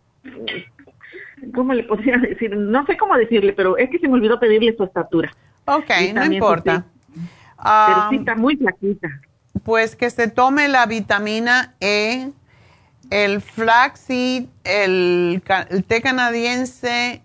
[1.53, 2.55] ¿Cómo le podría decir?
[2.55, 5.31] No sé cómo decirle, pero es que se me olvidó pedirle su estatura.
[5.65, 6.85] Ok, no importa.
[7.57, 9.09] pero sí está muy flaquita.
[9.63, 12.29] Pues que se tome la vitamina E,
[13.09, 15.41] el flaxseed, el,
[15.87, 17.21] té canadiense,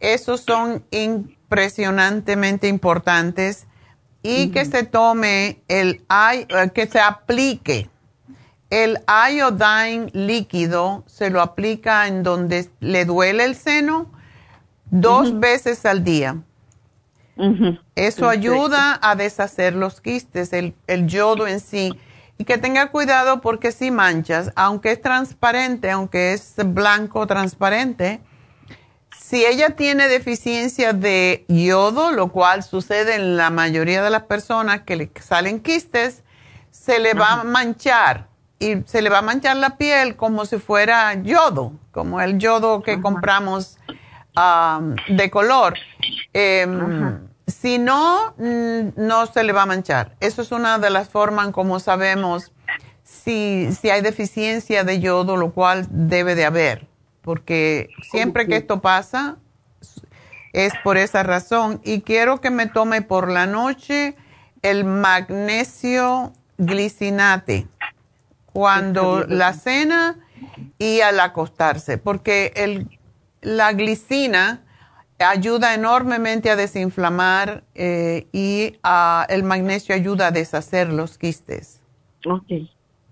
[0.00, 3.66] esos son impresionantemente importantes.
[4.22, 7.89] Y que se tome el, eh, que se aplique
[8.70, 14.10] el iodine líquido, se lo aplica en donde le duele el seno
[14.90, 16.36] dos veces al día.
[17.94, 21.98] Eso ayuda a deshacer los quistes, el, el yodo en sí.
[22.36, 28.20] Y que tenga cuidado porque si manchas, aunque es transparente, aunque es blanco transparente,
[29.18, 34.82] si ella tiene deficiencia de yodo, lo cual sucede en la mayoría de las personas
[34.82, 36.22] que le salen quistes,
[36.70, 38.29] se le va a manchar
[38.60, 42.82] y se le va a manchar la piel como si fuera yodo, como el yodo
[42.82, 43.78] que compramos
[45.08, 45.74] de color.
[46.34, 50.14] Em, si no, mm, no se le va a manchar.
[50.20, 52.52] Eso es una de las formas como sabemos
[53.02, 56.86] si, si hay deficiencia de yodo, lo cual debe de haber,
[57.22, 59.38] porque siempre que esto pasa
[60.52, 61.80] es por esa razón.
[61.82, 64.16] Y quiero que me tome por la noche
[64.62, 67.66] el magnesio glicinate
[68.52, 70.16] cuando la cena
[70.78, 72.98] y al acostarse, porque el,
[73.42, 74.62] la glicina
[75.18, 78.78] ayuda enormemente a desinflamar eh, y
[79.28, 81.80] el magnesio ayuda a deshacer los quistes.
[82.26, 82.50] Ok,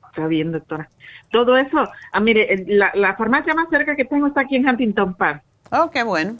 [0.08, 0.88] está bien, doctora.
[1.30, 5.42] Todo eso, ah, mire, la, farmacia más cerca que tengo está aquí en Huntington Park.
[5.70, 6.36] Oh, qué bueno.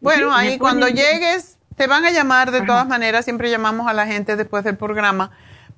[0.00, 4.06] Bueno, ahí cuando llegues, te van a llamar de todas maneras, siempre llamamos a la
[4.06, 5.30] gente después del programa,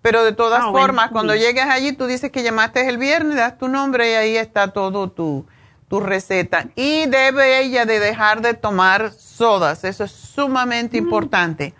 [0.03, 3.59] pero de todas ah, formas, cuando llegues allí, tú dices que llamaste el viernes, das
[3.59, 5.47] tu nombre y ahí está todo tu
[5.91, 6.69] tu receta.
[6.77, 11.75] Y debe ella de dejar de tomar sodas, eso es sumamente importante.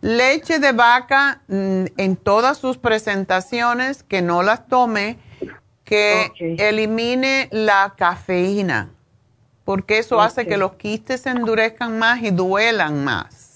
[0.00, 5.18] Leche de vaca mm, en todas sus presentaciones, que no las tome,
[5.84, 8.88] que elimine la cafeína,
[9.66, 13.51] porque eso hace que los quistes se endurezcan más y duelan más.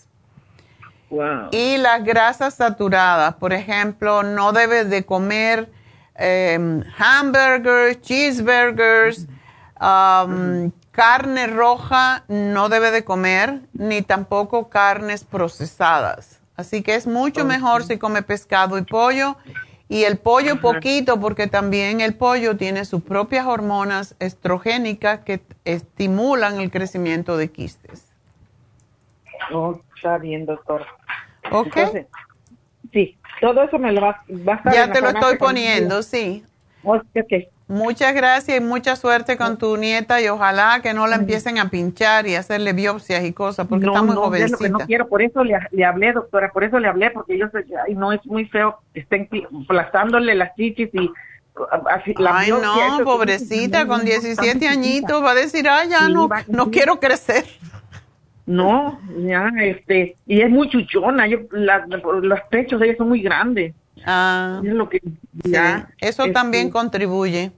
[1.53, 5.71] Y las grasas saturadas, por ejemplo, no debes de comer
[6.15, 9.27] em, hamburgers, cheeseburgers,
[9.81, 16.41] um, carne roja no debe de comer, ni tampoco carnes procesadas.
[16.57, 19.37] Así que es mucho mejor si come pescado y pollo.
[19.89, 26.61] Y el pollo poquito, porque también el pollo tiene sus propias hormonas estrogénicas que estimulan
[26.61, 28.13] el crecimiento de quistes.
[29.53, 30.85] Oh, está bien, doctor.
[31.51, 31.77] Ok.
[32.93, 36.45] sí, todo eso me lo va, a estar Ya te lo estoy poniendo, sí.
[36.83, 37.03] Ok.
[37.69, 41.69] Muchas gracias y mucha suerte con tu nieta y ojalá que no la empiecen a
[41.69, 44.45] pinchar y hacerle biopsias y cosas porque está muy no, jovencita.
[44.45, 47.37] Es lo que no quiero, por eso le, hablé, doctora, por eso le hablé, porque
[47.37, 49.29] yo sé, ay, no es muy feo, estén
[49.65, 51.11] aplastándole las chichis y
[52.19, 57.01] la ay, no, pobrecita, con 17 añitos va a decir, ay, ya no, no quiero
[57.01, 57.47] crecer.
[58.47, 63.75] No, ya, este, y es muy chuchona, yo, los pechos de ella son muy grandes.
[64.05, 65.03] Ah, es lo que
[65.45, 65.89] ya.
[65.99, 67.51] Eso este, también contribuye.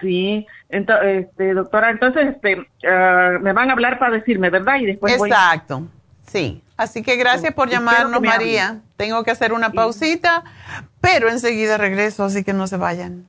[0.00, 4.76] Sí, entonces, este, doctora, entonces este, ah, me van a hablar para decirme, ¿verdad?
[4.80, 5.86] Y después Exacto,
[6.26, 6.60] sí.
[6.76, 8.80] Así que gracias por llamarnos, María.
[8.96, 10.42] Tengo que hacer una pausita,
[11.00, 13.28] pero enseguida regreso, así que no se vayan.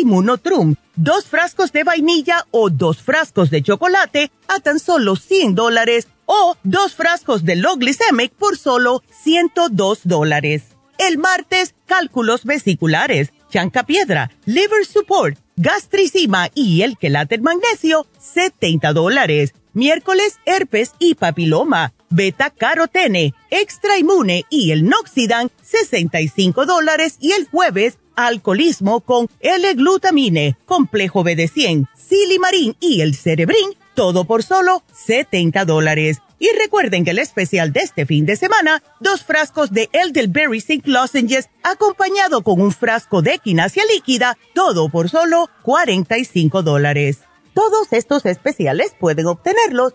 [0.00, 6.08] Immunotrum, dos frascos de vainilla o dos frascos de chocolate a tan solo 100 dólares
[6.24, 10.62] o dos frascos de low glycemic por solo 102 dólares.
[10.96, 19.54] El martes, cálculos vesiculares, chanca piedra, liver support, gastricima y el quelate magnesio, 70 dólares.
[19.74, 27.46] Miércoles, herpes y papiloma beta carotene, extra inmune y el noxidan, 65 dólares y el
[27.48, 36.18] jueves, alcoholismo con L-glutamine, complejo BD100, silimarín y el cerebrín, todo por solo 70 dólares.
[36.38, 40.88] Y recuerden que el especial de este fin de semana, dos frascos de Elderberry Zinc
[40.88, 47.20] Lozenges acompañado con un frasco de quinasia líquida, todo por solo 45 dólares.
[47.54, 49.94] Todos estos especiales pueden obtenerlos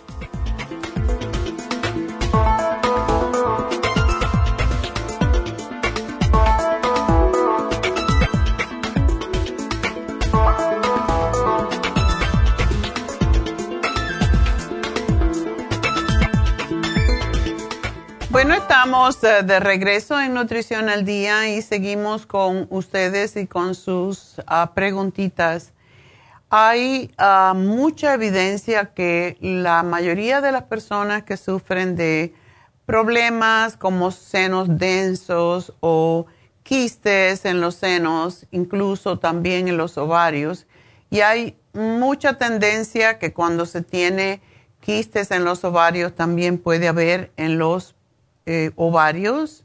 [18.43, 23.75] Bueno, estamos eh, de regreso en Nutrición al Día y seguimos con ustedes y con
[23.75, 25.73] sus ah, preguntitas.
[26.49, 32.33] Hay ah, mucha evidencia que la mayoría de las personas que sufren de
[32.87, 36.25] problemas como senos densos o
[36.63, 40.65] quistes en los senos, incluso también en los ovarios.
[41.11, 44.41] Y hay mucha tendencia que cuando se tiene
[44.79, 47.93] quistes en los ovarios también puede haber en los
[48.45, 49.63] eh, ovarios,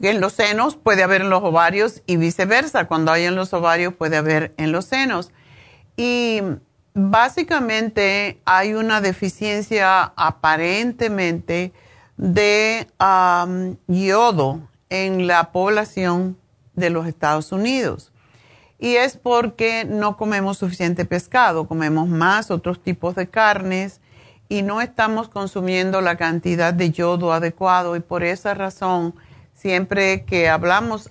[0.00, 2.86] en los senos puede haber en los ovarios y viceversa.
[2.86, 5.30] Cuando hay en los ovarios puede haber en los senos.
[5.96, 6.40] Y
[6.94, 11.72] básicamente hay una deficiencia aparentemente
[12.16, 12.86] de
[13.86, 16.38] yodo en la población
[16.74, 18.12] de los Estados Unidos.
[18.78, 24.00] Y es porque no comemos suficiente pescado, comemos más otros tipos de carnes
[24.50, 29.14] y no estamos consumiendo la cantidad de yodo adecuado y por esa razón
[29.54, 31.08] siempre que hablamos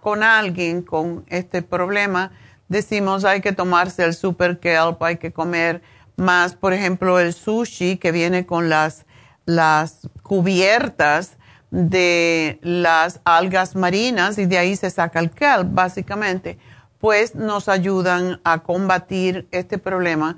[0.00, 2.32] con alguien con este problema,
[2.68, 5.80] decimos hay que tomarse el super kelp, hay que comer
[6.16, 9.06] más, por ejemplo, el sushi que viene con las,
[9.46, 11.38] las cubiertas
[11.70, 16.58] de las algas marinas y de ahí se saca el kelp, básicamente,
[16.98, 20.36] pues nos ayudan a combatir este problema.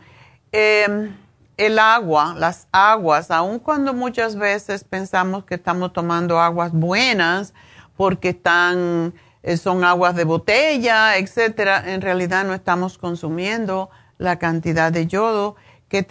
[0.52, 1.23] Em,
[1.56, 7.54] el agua, las aguas, aun cuando muchas veces pensamos que estamos tomando aguas buenas
[7.96, 14.90] porque están, eh, son aguas de botella, etcétera, en realidad no estamos consumiendo la cantidad
[14.90, 15.54] de yodo
[15.88, 16.04] que,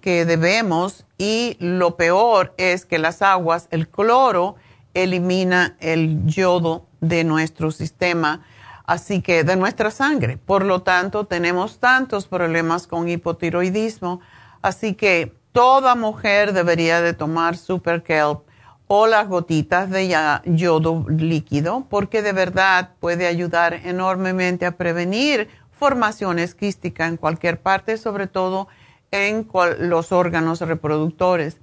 [0.00, 4.56] que debemos y lo peor es que las aguas, el cloro,
[4.94, 8.46] elimina el yodo de nuestro sistema,
[8.86, 10.38] así que de nuestra sangre.
[10.38, 14.20] Por lo tanto, tenemos tantos problemas con hipotiroidismo,
[14.62, 18.40] así que toda mujer debería de tomar Super Kelp
[18.88, 20.08] o las gotitas de
[20.44, 27.96] yodo líquido, porque de verdad puede ayudar enormemente a prevenir formaciones quísticas en cualquier parte,
[27.98, 28.68] sobre todo
[29.10, 29.48] en
[29.78, 31.58] los órganos reproductores.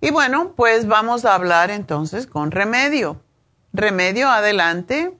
[0.00, 3.20] Y bueno, pues vamos a hablar entonces con remedio.
[3.72, 5.16] Remedio, adelante.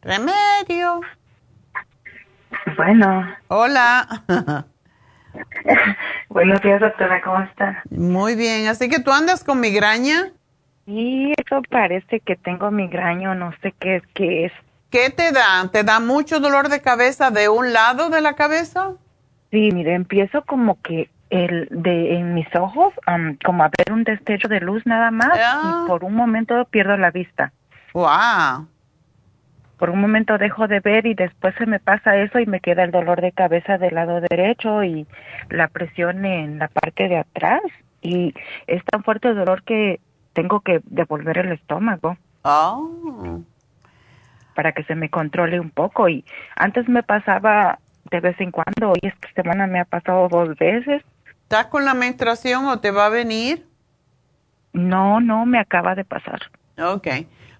[0.00, 1.00] Remedio.
[2.76, 3.26] Bueno.
[3.48, 4.06] Hola.
[6.28, 7.82] Buenos días, doctora, ¿cómo está?
[7.90, 10.32] Muy bien, así que tú andas con migraña.
[10.86, 14.52] Y eso parece que tengo migraña, no sé qué, qué es.
[14.90, 15.68] ¿Qué te da?
[15.72, 18.92] ¿Te da mucho dolor de cabeza de un lado de la cabeza?
[19.50, 22.92] Sí, mire, empiezo como que el de en mis ojos,
[23.44, 25.84] como a ver un destello de luz nada más y ah.
[25.86, 27.52] por un momento pierdo la vista.
[27.92, 28.68] Wow.
[29.84, 32.84] Por un momento dejo de ver y después se me pasa eso y me queda
[32.84, 35.06] el dolor de cabeza del lado derecho y
[35.50, 37.60] la presión en la parte de atrás
[38.00, 38.32] y
[38.66, 40.00] es tan fuerte el dolor que
[40.32, 42.16] tengo que devolver el estómago.
[42.44, 43.42] Oh.
[44.54, 46.24] Para que se me controle un poco y
[46.56, 47.78] antes me pasaba
[48.10, 48.92] de vez en cuando.
[48.92, 51.02] Hoy esta semana me ha pasado dos veces.
[51.42, 53.66] ¿Estás con la menstruación o te va a venir?
[54.72, 56.40] No, no, me acaba de pasar.
[56.78, 57.06] Ok.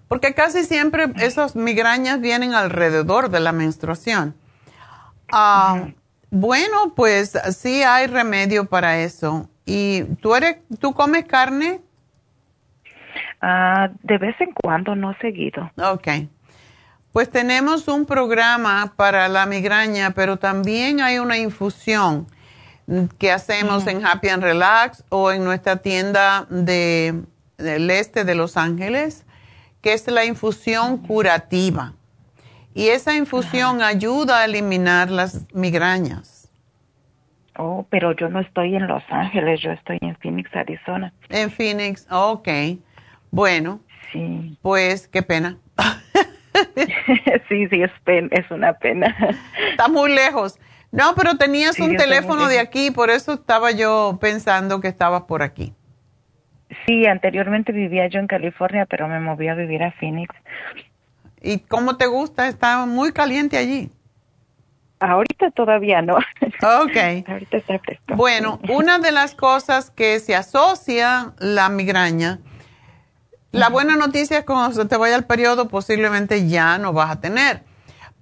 [0.07, 4.35] Porque casi siempre esas migrañas vienen alrededor de la menstruación.
[5.31, 5.87] Ah,
[6.29, 9.49] bueno, pues sí hay remedio para eso.
[9.65, 11.81] ¿Y tú, eres, tú comes carne?
[13.41, 15.71] Ah, de vez en cuando, no seguido.
[15.77, 16.07] Ok.
[17.11, 22.27] Pues tenemos un programa para la migraña, pero también hay una infusión
[23.17, 27.23] que hacemos en Happy and Relax o en nuestra tienda de,
[27.57, 29.24] del este de Los Ángeles,
[29.85, 31.93] que es la infusión curativa.
[32.73, 36.49] Y esa infusión ayuda a eliminar las migrañas.
[37.55, 41.13] Oh, pero yo no estoy en Los Ángeles, yo estoy en Phoenix, Arizona.
[41.29, 42.49] En Phoenix, ok.
[43.29, 43.79] Bueno,
[44.11, 44.57] sí.
[44.63, 45.59] pues qué pena.
[47.47, 49.15] sí, sí, es, es una pena.
[49.69, 50.57] Está muy lejos.
[50.91, 55.43] No, pero tenías un teléfono de aquí, por eso estaba yo pensando que estabas por
[55.43, 55.75] aquí.
[56.85, 60.33] Sí, anteriormente vivía yo en California, pero me moví a vivir a Phoenix.
[61.41, 62.47] ¿Y cómo te gusta?
[62.47, 63.91] Está muy caliente allí.
[64.99, 66.15] Ahorita todavía no.
[66.15, 66.97] Ok.
[67.27, 68.15] Ahorita está fresco.
[68.15, 72.39] Bueno, una de las cosas que se asocia la migraña
[73.55, 77.09] la buena noticia es que cuando se te vaya el periodo posiblemente ya no vas
[77.09, 77.63] a tener,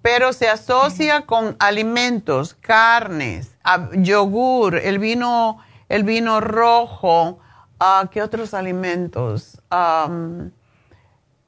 [0.03, 3.57] pero se asocia con alimentos, carnes,
[3.93, 5.57] yogur, el vino,
[5.89, 7.39] el vino rojo,
[7.83, 9.59] uh, ¿qué otros alimentos?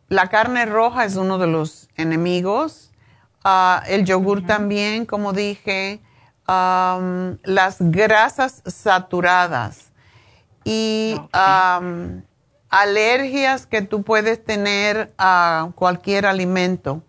[0.07, 2.91] la carne roja es uno de los enemigos,
[3.43, 6.01] ah, el yogur también, como dije,
[6.47, 9.91] las grasas saturadas.
[10.63, 11.15] Y
[12.69, 17.03] alergias que tú puedes tener a cualquier alimento.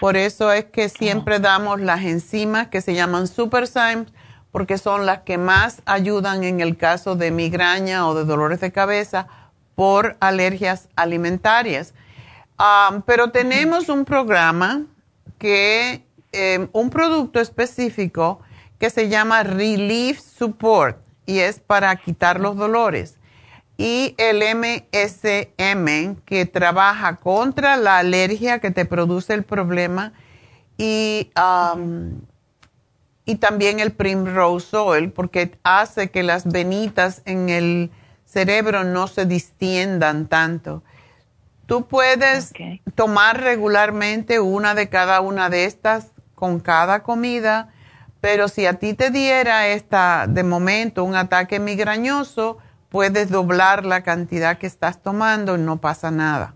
[0.00, 3.66] Por eso es que siempre damos las enzimas que se llaman Super
[4.52, 8.70] porque son las que más ayudan en el caso de migraña o de dolores de
[8.70, 9.26] cabeza
[9.74, 11.94] por alergias alimentarias.
[13.06, 14.84] Pero tenemos un programa
[15.38, 18.40] que, em, un producto específico
[18.78, 23.18] que se llama Relief Support y es para quitar los dolores.
[23.78, 30.12] Y el MSM que trabaja contra la alergia que te produce el problema
[30.76, 31.30] y,
[33.32, 37.90] y también el Primrose Oil porque hace que las venitas en el
[38.26, 40.82] cerebro no se distiendan tanto.
[41.64, 42.52] Tú puedes
[42.94, 47.70] tomar regularmente una de cada una de estas con cada comida,
[48.20, 52.58] pero si a ti te diera esta, de momento, un ataque migrañoso,
[52.90, 56.52] puedes doblar la cantidad que estás tomando y no pasa nada.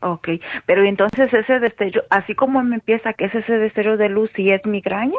[0.00, 0.28] Ok,
[0.66, 4.50] pero entonces ese destello, así como me empieza, que es ese destello de luz y
[4.50, 5.18] es migraña?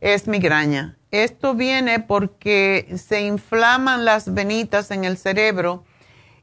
[0.00, 0.96] Es migraña.
[1.10, 5.84] Esto viene porque se inflaman las venitas en el cerebro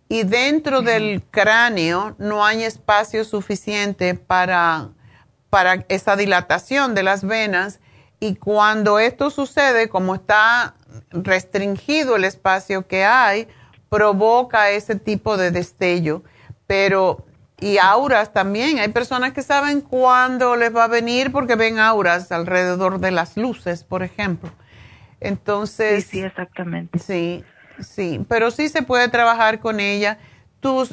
[0.09, 4.89] y dentro del cráneo no hay espacio suficiente para,
[5.49, 7.79] para esa dilatación de las venas
[8.19, 10.75] y cuando esto sucede, como está
[11.09, 13.47] restringido el espacio que hay,
[13.89, 16.23] provoca ese tipo de destello.
[16.67, 17.25] Pero
[17.61, 18.79] y auras también.
[18.79, 23.37] Hay personas que saben cuándo les va a venir porque ven auras alrededor de las
[23.37, 24.49] luces, por ejemplo.
[25.21, 26.05] Entonces.
[26.05, 26.99] Sí, sí, exactamente.
[26.99, 27.45] Sí,
[27.79, 30.17] sí, pero sí se puede trabajar con ella.
[30.59, 30.87] Tú,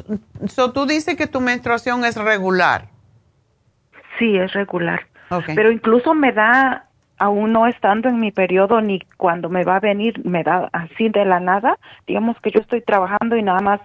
[0.74, 2.88] tú dices que tu menstruación es regular.
[4.18, 5.06] Sí, es regular.
[5.54, 6.86] Pero incluso me da,
[7.18, 11.08] aún no estando en mi periodo ni cuando me va a venir, me da así
[11.08, 11.78] de la nada.
[12.06, 13.80] Digamos que yo estoy trabajando y nada más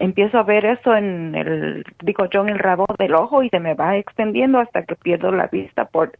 [0.00, 3.60] empiezo a ver eso en el, digo yo, en el rabo del ojo y se
[3.60, 6.12] me va extendiendo hasta que pierdo la vista por,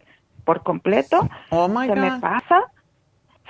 [0.45, 1.29] por completo.
[1.51, 2.63] Oh my se me pasa,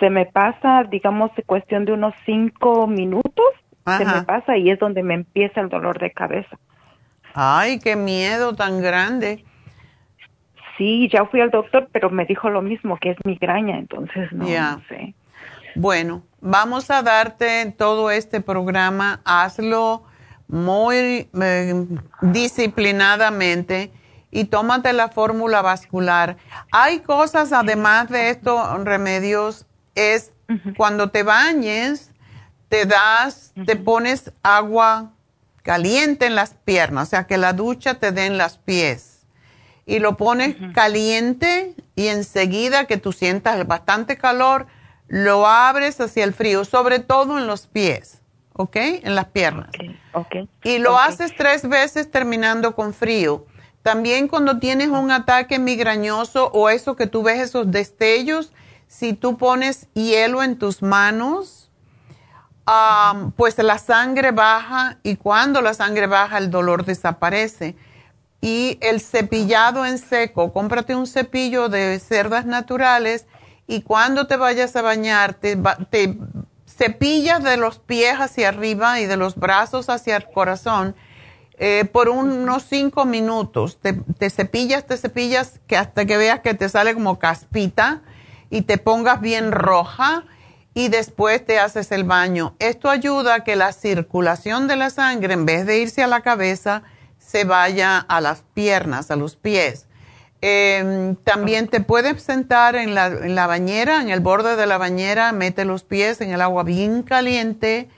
[0.01, 3.45] se me pasa, digamos, cuestión de unos cinco minutos,
[3.87, 6.59] se me pasa y es donde me empieza el dolor de cabeza.
[7.35, 9.45] Ay, qué miedo tan grande.
[10.77, 14.47] Sí, ya fui al doctor, pero me dijo lo mismo, que es migraña, entonces no
[14.89, 15.15] sé.
[15.77, 20.05] Bueno, vamos a darte todo este programa, hazlo
[20.47, 21.87] muy eh,
[22.21, 23.91] disciplinadamente
[24.31, 26.37] y tómate la fórmula vascular.
[26.71, 29.65] Hay cosas, además de estos remedios,
[29.95, 30.33] es
[30.77, 32.11] cuando te bañes,
[32.69, 35.13] te das, te pones agua
[35.63, 39.27] caliente en las piernas, o sea, que la ducha te dé en las pies.
[39.87, 44.67] Y lo pones caliente y enseguida que tú sientas bastante calor,
[45.15, 48.21] lo abres hacia el frío, sobre todo en los pies,
[48.55, 48.75] ¿ok?
[48.75, 49.71] En las piernas.
[50.13, 53.47] Okay, y lo haces tres veces terminando con frío.
[53.83, 58.53] También cuando tienes un ataque migrañoso o eso que tú ves esos destellos,
[58.89, 61.71] si tú pones hielo en tus manos,
[63.37, 67.77] pues la sangre baja y cuando la sangre baja el dolor desaparece.
[68.41, 73.27] Y el cepillado en seco, cómprate un cepillo de cerdas naturales
[73.67, 75.57] y cuando te vayas a bañar, te,
[76.67, 80.95] cepillas de los pies hacia arriba y de los brazos hacia el corazón
[81.59, 83.79] eh, por unos cinco minutos.
[83.81, 88.03] Te, te, cepillas, te cepillas que hasta que veas que te sale como caspita
[88.51, 90.25] y te pongas bien roja
[90.75, 92.57] y después te haces el baño.
[92.59, 96.21] Esto ayuda a que la circulación de la sangre, en vez de irse a la
[96.21, 96.83] cabeza,
[97.19, 99.87] se vaya a las piernas, a los pies.
[100.47, 104.77] Em, también te puedes sentar en la, en la, bañera, en el borde de la
[104.77, 107.89] bañera, mete los pies en el agua bien caliente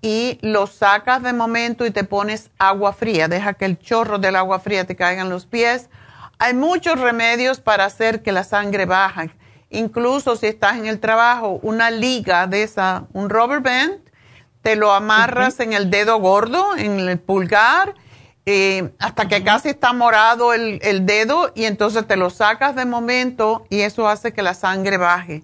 [0.00, 3.26] y los sacas de momento y te pones agua fría.
[3.26, 5.90] Deja que el chorro del agua fría te caiga en los pies.
[6.38, 9.32] Hay muchos remedios para hacer que la sangre baje.
[9.68, 13.98] Incluso si estás en el trabajo, una liga de esa, un rubber band,
[14.62, 17.96] te lo amarras en el dedo gordo, en el pulgar
[18.50, 23.66] eh, hasta que casi está morado el, dedo y entonces te lo sacas de momento
[23.68, 25.42] y eso hace que la sangre baje.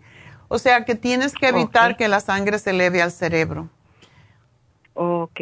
[0.49, 3.69] O sea que tienes que evitar que la sangre se eleve al cerebro.
[4.95, 5.41] Ok.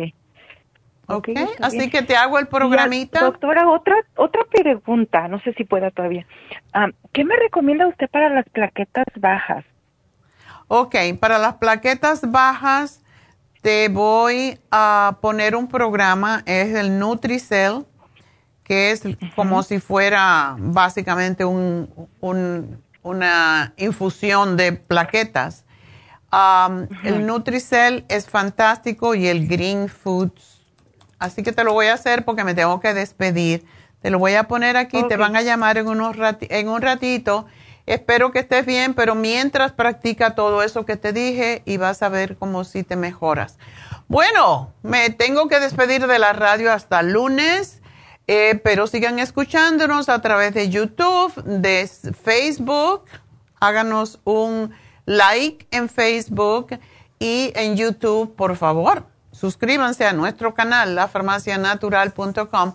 [1.06, 1.28] Ok,
[1.60, 3.20] así que te hago el programita.
[3.20, 6.26] doctora, otra, otra pregunta, no sé si pueda todavía.
[6.72, 9.64] Ah, ¿Qué me recomienda usted para las plaquetas bajas?
[10.66, 13.01] Ok, para las plaquetas bajas
[13.62, 17.86] te voy a poner un programa, es el Nutricell,
[18.64, 19.02] que es
[19.36, 21.88] como si fuera básicamente un,
[23.02, 25.64] una infusión de plaquetas.
[26.32, 30.60] Um, el Nutricell es fantástico y el Green Foods.
[31.18, 33.64] Así que te lo voy a hacer porque me tengo que despedir.
[34.00, 37.46] Te lo voy a poner aquí, te van a llamar en, unos en un ratito
[37.92, 42.08] Espero que estés bien, pero mientras practica todo eso que te dije y vas a
[42.08, 43.58] ver cómo si te mejoras.
[44.08, 47.82] Bueno, me tengo que despedir de la radio hasta lunes.
[48.28, 53.04] Eh, pero sigan escuchándonos a través de YouTube, de Facebook.
[53.60, 54.72] Háganos un
[55.04, 56.78] like en Facebook
[57.18, 59.04] y en YouTube, por favor.
[59.32, 62.74] Suscríbanse a nuestro canal, lafarmacianatural.com.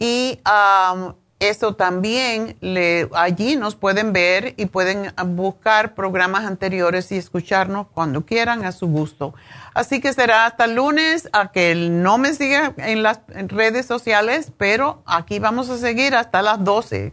[0.00, 7.16] Y um, eso también, le, allí nos pueden ver y pueden buscar programas anteriores y
[7.16, 9.34] escucharnos cuando quieran a su gusto.
[9.72, 15.02] Así que será hasta lunes, a que no me siga en las redes sociales, pero
[15.06, 17.12] aquí vamos a seguir hasta las 12.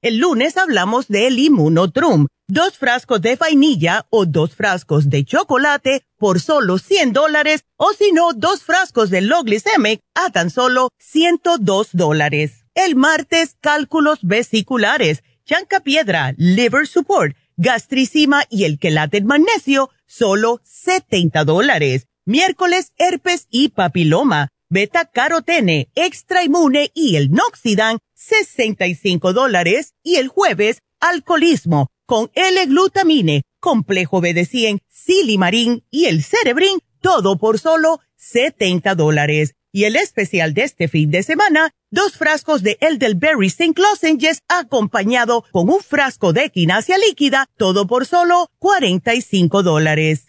[0.00, 6.38] El lunes hablamos del Immunotrum, dos frascos de vainilla o dos frascos de chocolate por
[6.38, 12.64] solo 100 dólares o si no, dos frascos de Loglicemic a tan solo 102 dólares.
[12.74, 21.42] El martes, cálculos vesiculares, chanca piedra, liver support, gastricima y el quelate magnesio, solo 70
[21.42, 22.06] dólares.
[22.24, 29.94] Miércoles, herpes y papiloma, beta carotene, extra inmune y el noxidan, 65 dólares.
[30.02, 38.00] Y el jueves, alcoholismo, con L-glutamine, complejo BD100, silimarín y el cerebrin, todo por solo
[38.16, 39.54] 70 dólares.
[39.70, 43.74] Y el especial de este fin de semana, dos frascos de Elderberry St.
[43.76, 50.28] Lozenges acompañado con un frasco de quinasia líquida, todo por solo 45 dólares.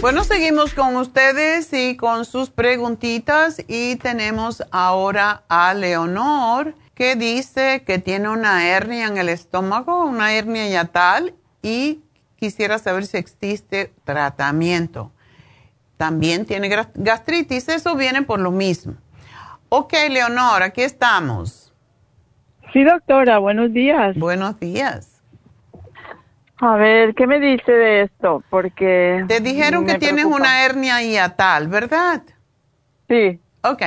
[0.00, 7.82] Bueno, seguimos con ustedes y con sus preguntitas y tenemos ahora a Leonor que dice
[7.86, 12.00] que tiene una hernia en el estómago, una hernia yatal y
[12.36, 15.12] quisiera saber si existe tratamiento.
[15.96, 18.94] También tiene gastritis, eso viene por lo mismo.
[19.70, 21.72] Ok, Leonor, aquí estamos.
[22.72, 24.14] Sí, doctora, buenos días.
[24.16, 25.15] Buenos días.
[26.58, 28.42] A ver, ¿qué me dice de esto?
[28.48, 29.24] Porque...
[29.28, 32.22] Te dijeron que tienes una hernia hiatal, ¿verdad?
[33.08, 33.38] Sí.
[33.62, 33.82] Ok.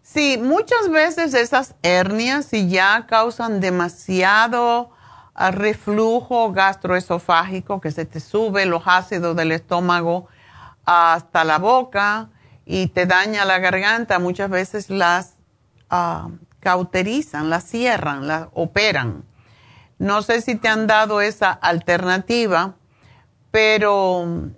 [0.00, 4.90] Sí, muchas veces esas hernias, si ya causan demasiado
[5.34, 10.28] ah, reflujo gastroesofágico, que se te sube los ácidos del estómago
[10.84, 12.30] hasta la boca
[12.64, 15.36] y te daña la garganta, muchas veces las
[15.90, 16.28] ah,
[16.60, 19.24] cauterizan, la cierran, la operan.
[20.02, 22.74] No sé si te han dado esa alternativa,
[23.52, 24.50] pero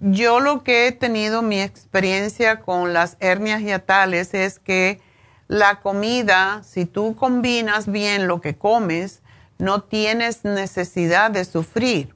[0.00, 5.00] yo lo que he tenido mi experiencia con las hernias hiatales es que
[5.48, 9.22] la comida, si tú combinas bien lo que comes,
[9.58, 12.14] no tienes necesidad de sufrir,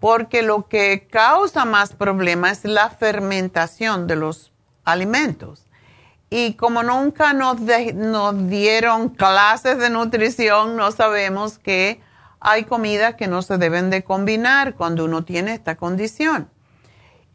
[0.00, 4.50] porque lo que causa más problemas es la fermentación de los
[4.84, 5.67] alimentos.
[6.30, 7.60] Y como nunca nos,
[7.94, 12.00] nos dieron clases de nutrición, no sabemos que
[12.40, 16.50] hay comidas que no se deben de combinar cuando uno tiene esta condición.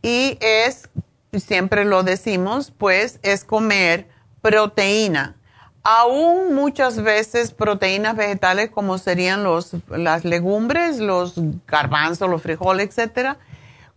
[0.01, 0.89] Y es,
[1.33, 4.09] siempre lo decimos, pues es comer
[4.41, 5.37] proteína.
[5.83, 11.33] Aún muchas veces proteínas vegetales como serían los, las legumbres, los
[11.67, 13.37] garbanzos, los frijoles, etcétera,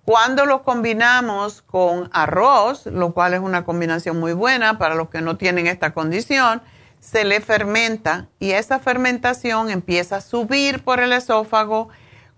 [0.06, 5.20] cuando lo combinamos con arroz, lo cual es una combinación muy buena para los que
[5.20, 6.62] no tienen esta condición,
[7.00, 11.88] se le fermenta y esa fermentación empieza a subir por el esófago.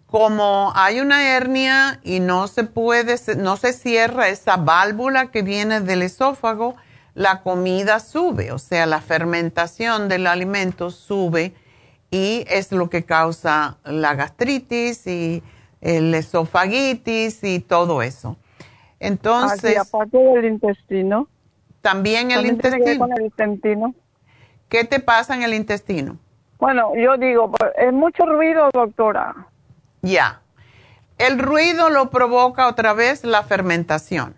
[0.07, 5.83] Como hay una hernia y no se puede, no se cierra esa válvula que viene
[5.83, 6.75] del esófago,
[7.12, 11.55] la comida sube, o sea, la fermentación del alimento sube
[12.11, 15.43] y es lo que causa la gastritis y
[15.81, 18.37] el esofagitis y todo eso.
[19.01, 19.79] Entonces.
[19.79, 21.29] aparte del intestino.
[21.81, 23.95] También el intestino.
[24.68, 26.18] ¿Qué te pasa en el intestino?
[26.59, 29.35] Bueno, yo digo, pues, es mucho ruido, doctora.
[30.03, 30.41] Ya.
[31.16, 34.35] El ruido lo provoca otra vez la fermentación.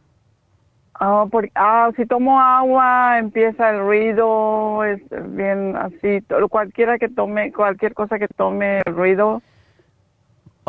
[0.95, 1.24] Ah,
[1.55, 5.01] ah, si tomo agua empieza el ruido, es
[5.34, 9.41] bien así, cualquiera que tome, cualquier cosa que tome el ruido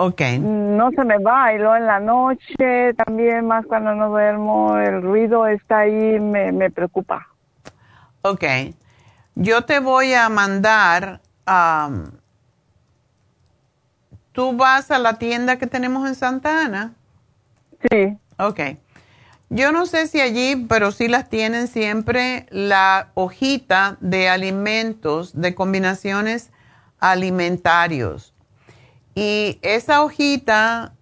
[0.04, 0.22] Ok.
[0.40, 5.00] No se me va y luego en la noche también, más cuando no duermo, el
[5.04, 7.28] ruido está ahí, me, me preocupa.
[8.24, 8.44] Ok.
[9.36, 11.22] Yo te voy a mandar,
[14.32, 16.94] ¿tú vas a la tienda que tenemos en Santa Ana?
[17.92, 18.18] Sí.
[18.40, 18.60] Ok.
[19.50, 25.54] Yo no sé si allí, pero sí las tienen siempre la hojita de alimentos, de
[25.54, 26.50] combinaciones
[27.00, 28.31] alimentarios
[29.16, 30.94] y esa hojita,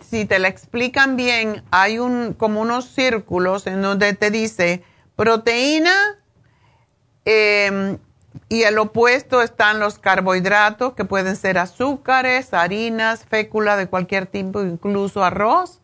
[0.00, 4.82] si te la explican bien, hay un, como unos círculos en donde te dice
[5.16, 5.94] proteína
[7.24, 7.98] em,
[8.48, 14.62] y el opuesto están los carbohidratos, que pueden ser azúcares, harinas, fécula de cualquier tipo,
[14.62, 15.80] incluso arroz.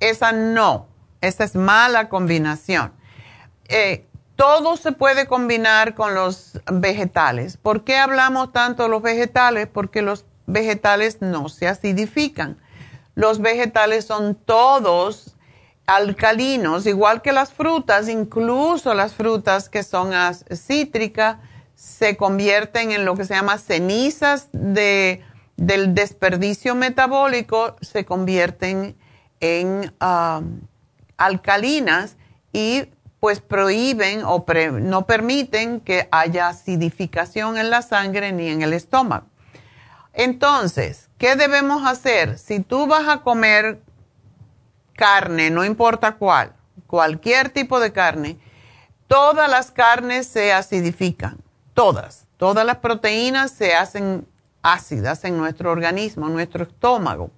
[0.00, 0.86] Esa no,
[1.20, 2.92] esa es mala combinación.
[3.68, 4.06] Eh,
[4.36, 7.56] todo se puede combinar con los vegetales.
[7.56, 9.66] ¿Por qué hablamos tanto de los vegetales?
[9.66, 12.58] Porque los vegetales no se acidifican.
[13.14, 15.36] Los vegetales son todos
[15.86, 20.12] alcalinos, igual que las frutas, incluso las frutas que son
[20.52, 21.38] cítricas
[21.74, 25.22] se convierten en lo que se llama cenizas de,
[25.56, 28.96] del desperdicio metabólico, se convierten
[29.40, 29.94] en
[31.16, 32.16] alcalinas
[32.52, 32.86] y
[33.20, 34.44] pues prohíben o
[34.80, 39.26] no permiten que haya acidificación en la sangre ni en el estómago.
[40.18, 42.38] Entonces, ¿qué debemos hacer?
[42.38, 43.80] Si tú vas a comer
[44.96, 46.56] carne, no importa cuál,
[46.88, 48.36] cualquier tipo de carne,
[49.06, 51.38] todas las carnes se acidifican,
[51.72, 54.26] todas, todas las proteínas se hacen
[54.60, 57.30] ácidas en nuestro organismo, en nuestro estómago.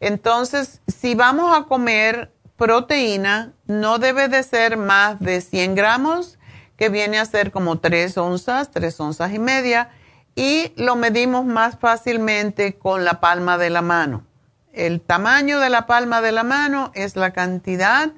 [0.00, 6.38] Entonces, si vamos a comer proteína, no debe de ser más de 100 gramos,
[6.78, 9.90] que viene a ser como 3 onzas, 3 onzas y media
[10.36, 14.24] y lo medimos más fácilmente con la palma de la mano.
[14.72, 18.12] El tamaño de la palma de la mano es la cantidad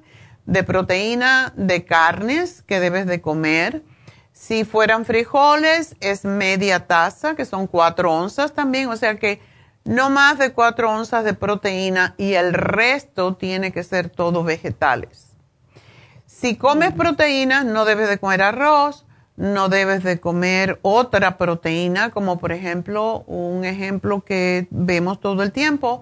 [0.45, 3.85] de proteína de carnes que debes de comer.
[4.33, 9.41] Si fueran frijoles, es media taza, que son cuatro onzas también, o sea que
[9.85, 15.37] no más de cuatro onzas de proteína y el resto tiene que ser todo vegetales.
[16.27, 19.07] Si comes proteínas, no debes de comer arroz,
[19.39, 25.53] no debes de comer otra proteína, como por ejemplo, un ejemplo que vemos todo el
[25.53, 26.01] tiempo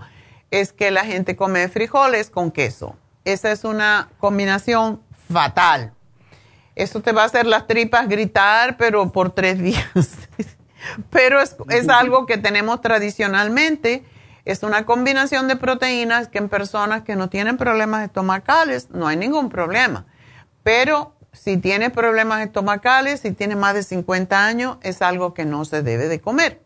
[0.50, 2.96] es que la gente come frijoles con queso.
[3.26, 5.92] Esa es una combinación fatal.
[6.76, 9.84] Eso te va a hacer las tripas gritar, pero por tres días.
[11.10, 14.02] pero es, es algo que tenemos tradicionalmente.
[14.46, 19.18] Es una combinación de proteínas que en personas que no tienen problemas estomacales no hay
[19.18, 20.06] ningún problema.
[20.62, 25.64] Pero si tiene problemas estomacales, si tiene más de 50 años, es algo que no
[25.64, 26.60] se debe de comer.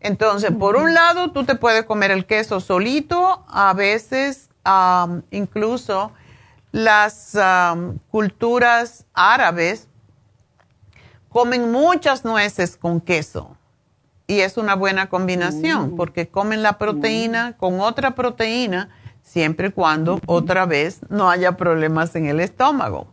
[0.00, 4.50] Entonces, por un lado, tú te puedes comer el queso solito, a veces
[5.30, 6.12] incluso
[6.72, 7.36] las
[8.10, 9.88] culturas árabes
[11.30, 13.56] comen muchas nueces con queso.
[14.26, 15.96] Y es una buena combinación Mm.
[15.96, 18.88] porque comen la proteína con otra proteína
[19.22, 23.08] siempre y cuando otra vez no haya problemas en el estómago.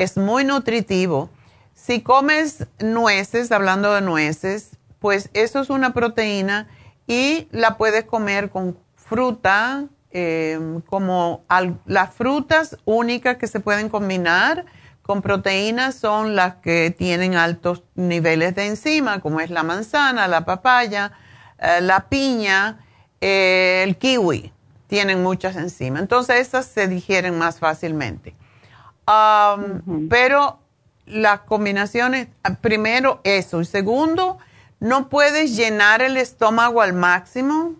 [0.00, 1.28] Es muy nutritivo.
[1.74, 6.68] Si comes nueces, hablando de nueces, pues eso es una proteína
[7.06, 11.44] y la puedes comer con fruta, eh, como
[11.84, 14.64] las frutas únicas que se pueden combinar
[15.02, 20.46] con proteínas son las que tienen altos niveles de enzima, como es la manzana, la
[20.46, 21.12] papaya,
[21.58, 22.86] eh, la piña,
[23.20, 24.50] eh, el kiwi,
[24.86, 26.00] tienen muchas enzimas.
[26.00, 28.39] Entonces esas se digieren más fácilmente.
[29.10, 30.58] Um, Pero
[31.06, 32.28] las combinaciones,
[32.60, 34.38] primero eso, y segundo,
[34.78, 37.74] no puedes llenar el estómago al máximo.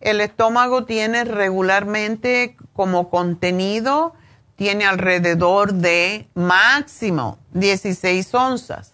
[0.00, 4.14] El estómago tiene regularmente como contenido,
[4.56, 8.92] tiene alrededor de máximo 16 onzas.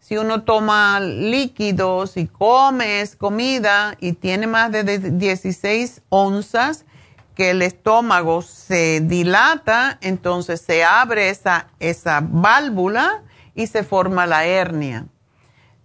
[0.00, 6.84] Si uno toma líquidos y comes comida y tiene más de de- 16 onzas,
[7.34, 13.22] que el estómago se dilata, entonces se abre esa, esa válvula
[13.54, 15.06] y se forma la hernia.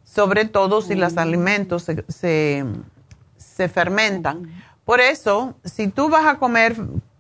[0.04, 2.66] Sobre todo si los alimentos se, se,
[3.38, 4.50] se fermentan.
[4.86, 6.76] Por eso, si tú vas a comer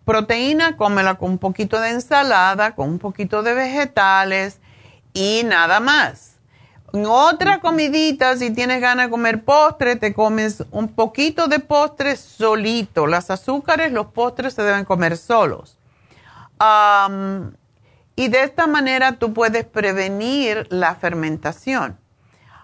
[0.06, 4.60] proteína, cómela con un poquito de ensalada, con un poquito de vegetales
[5.14, 6.39] y nada más.
[6.92, 13.06] Otra comidita, si tienes ganas de comer postre, te comes un poquito de postre solito.
[13.08, 15.78] Las azúcares, los postres se deben comer solos.
[18.16, 21.98] Y de esta manera tú puedes prevenir la fermentación.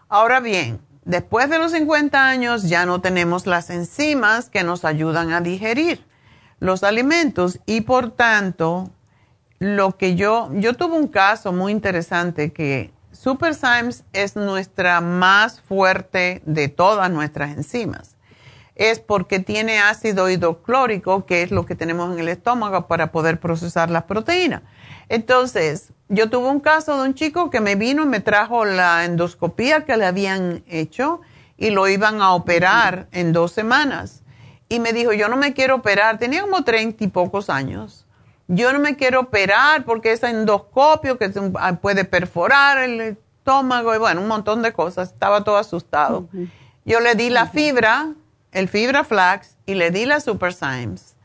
[0.09, 5.31] Ahora bien, después de los 50 años ya no tenemos las enzimas que nos ayudan
[5.31, 6.03] a digerir
[6.59, 8.89] los alimentos y por tanto,
[9.59, 12.91] lo que yo, yo tuve un caso muy interesante que
[13.25, 18.17] Super Symes es nuestra más fuerte de todas nuestras enzimas.
[18.75, 23.39] Es porque tiene ácido hidroclórico, que es lo que tenemos en el estómago para poder
[23.39, 24.61] procesar las proteínas.
[25.09, 29.05] Entonces, yo tuve un caso de un chico que me vino y me trajo la
[29.05, 31.21] endoscopía que le habían hecho
[31.57, 34.21] y lo iban a operar en dos semanas.
[34.69, 38.04] Y me dijo, yo no me quiero operar, tenía como treinta y pocos años.
[38.47, 43.97] Yo no me quiero operar porque es endoscopio que ah, puede perforar el estómago y
[43.97, 45.11] bueno, un montón de cosas.
[45.11, 46.27] Estaba todo asustado.
[46.85, 48.13] Yo le di la fibra,
[48.51, 51.15] el fibra flax y le di la Super Symes.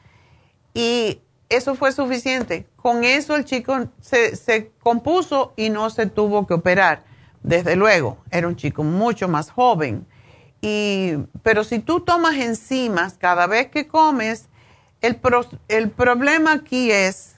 [0.73, 2.67] Y eso fue suficiente.
[2.77, 7.05] Con eso el chico se, se compuso y no se tuvo que operar.
[7.43, 10.07] Desde luego, era un chico mucho más joven.
[10.61, 14.50] Y, pero si tú tomas enzimas cada vez que comes,
[15.01, 17.37] el, pro- el problema aquí es,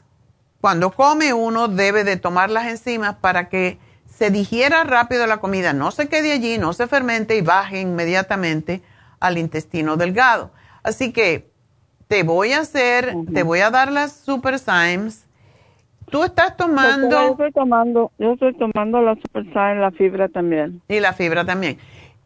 [0.60, 5.72] cuando come uno debe de tomar las enzimas para que se digiera rápido la comida,
[5.72, 8.82] no se quede allí, no se fermente y baje inmediatamente
[9.20, 10.50] al intestino delgado.
[10.82, 11.50] Así que
[12.08, 15.24] te voy a hacer, te voy a dar las Super Symes.
[16.10, 20.28] Tú estás Doctora, Yo tomando estoy tomando, yo estoy tomando la Super Sign, la fibra
[20.28, 20.82] también.
[20.88, 21.78] y la fibra también.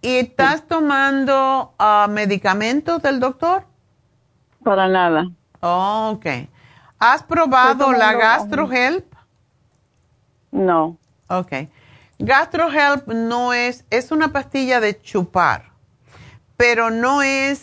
[0.03, 3.63] ¿Y estás tomando ah, medicamentos del doctor?
[4.67, 5.31] Para nada.
[5.61, 6.27] ok.
[6.99, 9.07] ¿Has probado la GastroHelp?
[10.51, 10.99] No.
[11.29, 11.53] Ok.
[12.19, 15.71] GastroHelp no es, es una pastilla de chupar,
[16.57, 17.63] pero no es,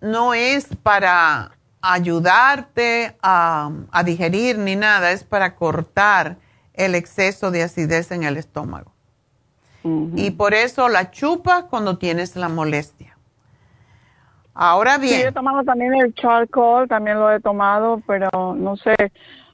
[0.00, 6.36] no es para ayudarte a, a digerir ni nada, es para cortar
[6.74, 8.92] el exceso de acidez en el estómago.
[9.84, 13.09] Y por eso la chupas cuando tienes la molestia.
[14.62, 18.94] Ahora Sí, he bien, tomado también el charcoal, también lo he tomado, pero no sé,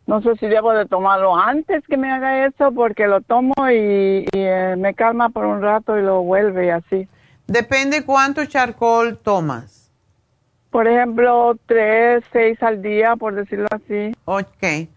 [0.06, 4.24] no sé si debo de tomarlo antes que me haga eso, porque lo tomo y,
[4.24, 7.08] y, eh, me calma por un rato y lo vuelve y así.
[7.46, 9.92] depende cuánto charcoal tomas.
[10.70, 14.12] Por ejemplo, tres, seis al día, por decirlo así.
[14.24, 14.88] Ok.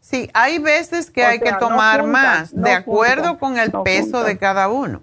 [0.00, 3.22] Sí, hay veces que O hay sea, que no tomar juntas, más, no de acuerdo
[3.22, 4.26] juntas, con el no peso juntas.
[4.26, 5.00] de cada uno.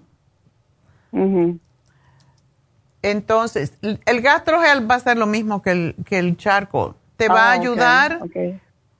[3.02, 6.94] Entonces, el gastrogel va a ser lo mismo que el, que el charcoal.
[7.16, 8.20] Te va a Ah, ayudar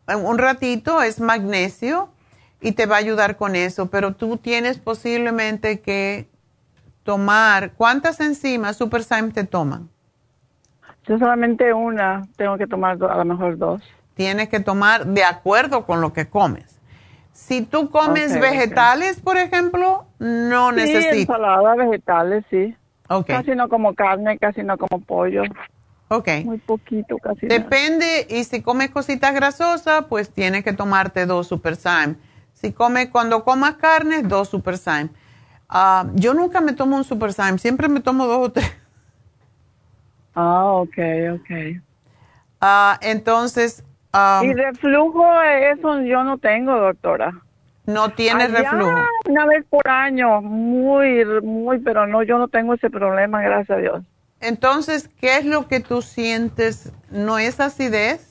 [0.08, 2.10] un ratito, es magnesio
[2.60, 6.28] y te va a ayudar con eso, pero tú tienes posiblemente que
[7.04, 9.88] tomar, ¿cuántas enzimas Super Syme te toman?
[11.04, 13.82] Yo solamente una, tengo que tomar a lo mejor dos.
[14.14, 16.78] Tienes que tomar de acuerdo con lo que comes.
[17.32, 21.18] Si tú comes vegetales, por ejemplo, no Sí, necesitas.
[21.20, 22.76] ensalada, vegetales, sí.
[23.16, 23.26] Ok.
[23.26, 25.42] Casi no como carne, casi no como pollo.
[26.08, 26.28] Ok.
[26.44, 27.60] Muy poquito, casi nada.
[27.60, 32.16] Depende, y si comes cositas grasosas, pues tienes que tomarte dos Super Syme.
[32.54, 35.10] Si comes, cuando comas carne, dos Super Syme.
[35.68, 38.76] Ah, yo nunca me tomo un Super Syme, siempre me tomo dos o tres.
[40.34, 40.98] Ah, ok,
[41.34, 41.80] ok.
[42.60, 43.84] Ah, entonces...
[44.12, 47.41] ah, y reflujo, eso yo no tengo, doctora.
[47.86, 48.98] No tiene Allá, reflujo.
[49.28, 53.80] Una vez por año, muy, muy, pero no, yo no tengo ese problema, gracias a
[53.80, 54.02] Dios.
[54.40, 56.92] Entonces, ¿qué es lo que tú sientes?
[57.10, 58.28] ¿No es acidez?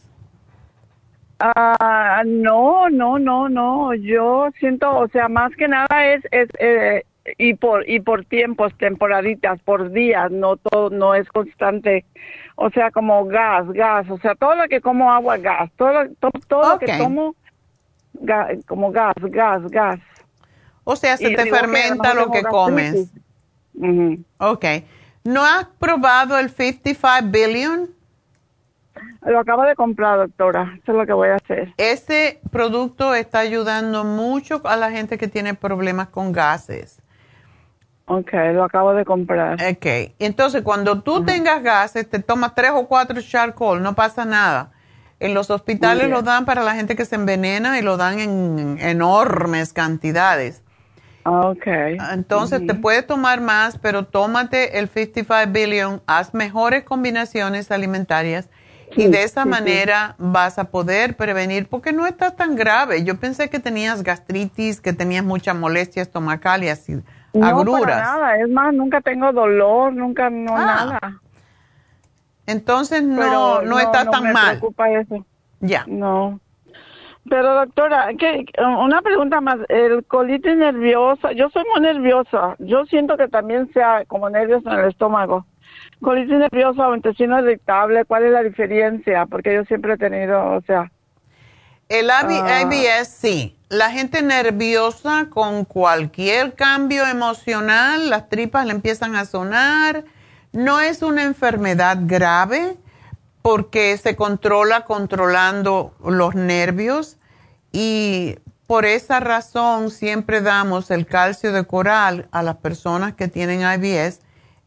[1.39, 3.93] Ah, no, no, no, no.
[3.95, 7.03] Yo siento, o sea, más que nada es, es eh,
[7.37, 12.05] y por y por tiempos, temporaditas, por días, no todo, no es constante.
[12.57, 14.07] O sea, como gas, gas.
[14.09, 15.71] O sea, todo lo que como agua, gas.
[15.77, 17.35] Todo, lo- to- todo lo que tomo,
[18.21, 19.99] ga- como gas, gas, gas.
[20.83, 22.93] O sea, se Y te que fermenta no lo que comes.
[23.73, 24.25] gastritis.
[24.37, 24.65] Ok.
[25.23, 27.89] ¿No has probado el 55 billion?
[29.21, 30.73] Lo acabo de comprar, doctora.
[30.81, 31.73] Eso es lo que voy a hacer.
[31.77, 36.99] Ese producto está ayudando mucho a la gente que tiene problemas con gases.
[38.05, 39.53] Ok, lo acabo de comprar.
[39.61, 39.85] Ok.
[40.19, 44.71] Entonces, cuando tú tengas gases, te tomas tres o cuatro charcoal, no pasa nada.
[45.21, 48.77] En los hospitales lo dan para la gente que se envenena y lo dan en
[48.79, 50.63] enormes cantidades.
[51.23, 51.67] Ah, Ok.
[52.11, 58.49] Entonces, te puedes tomar más, pero tómate el 55 billion, haz mejores combinaciones alimentarias
[58.95, 59.49] y de esa sí, sí.
[59.49, 63.03] manera vas a poder prevenir, porque no está tan grave.
[63.03, 66.95] Yo pensé que tenías gastritis, que tenías mucha molestia estomacal y así,
[67.33, 67.85] No, agruras.
[67.85, 68.37] para nada.
[68.39, 71.21] Es más, nunca tengo dolor, nunca, no, Ah, nada.
[72.47, 74.57] Entonces, no, Pero no, está no tan me mal.
[74.57, 75.25] preocupa eso.
[75.59, 75.83] Ya.
[75.87, 76.39] No.
[77.29, 78.45] Pero doctora, ¿qué-
[78.79, 79.57] una pregunta más.
[79.69, 82.55] El colitis nerviosa, yo soy muy nerviosa.
[82.59, 85.45] Yo siento que también sea como nervios en el estómago.
[86.01, 89.27] Colitis nerviosa o intestino irritable, ¿cuál es la diferencia?
[89.27, 90.91] Porque yo siempre he tenido, o sea,
[91.89, 92.61] El AB Ah.
[92.63, 93.57] IBS, sí.
[93.69, 100.05] La gente nerviosa con cualquier cambio emocional, las tripas le empiezan a sonar.
[100.53, 102.77] No es una enfermedad grave
[103.41, 107.17] porque se controla controlando los nervios
[107.71, 108.35] y
[108.67, 114.19] por esa razón siempre damos el calcio de coral a las personas que tienen IBS,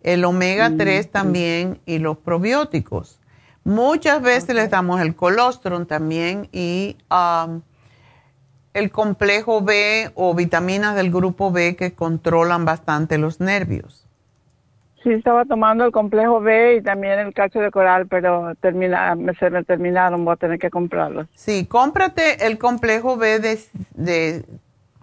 [0.03, 3.21] el omega 3 también y los probióticos.
[3.63, 7.63] Muchas veces les damos el colostrum también y um,
[8.75, 14.04] el complejo B o vitaminas del grupo B que controlan bastante los nervios.
[15.05, 19.51] Sí estaba tomando el complejo B y también el calcio de coral, pero termina, se
[19.51, 21.29] me terminaron, voy a tener que comprarlos.
[21.35, 23.61] Sí, cómprate el complejo B de,
[23.95, 24.45] de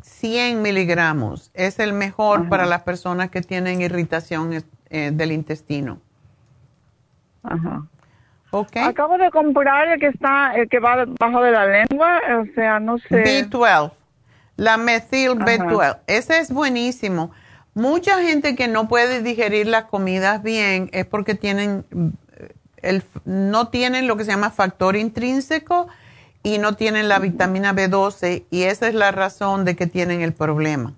[0.01, 1.51] 100 miligramos.
[1.53, 6.01] Es el mejor para las personas que tienen irritación eh, del intestino.
[7.43, 7.83] Ajá.
[8.51, 8.77] ¿Ok?
[8.77, 12.79] Acabo de comprar el que está, el que va bajo de la lengua, o sea,
[12.79, 13.23] no sé.
[13.23, 13.93] B12,
[14.57, 15.45] la metil Ajá.
[15.45, 15.99] B12.
[16.07, 17.31] Ese es buenísimo.
[17.73, 23.69] Mucha gente que no puede digerir las comidas bien es porque tienen eh, el, no
[23.69, 25.87] tienen lo que se llama factor intrínseco
[26.43, 30.33] y no tienen la vitamina B12 y esa es la razón de que tienen el
[30.33, 30.93] problema.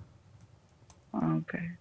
[1.11, 1.73] Okay.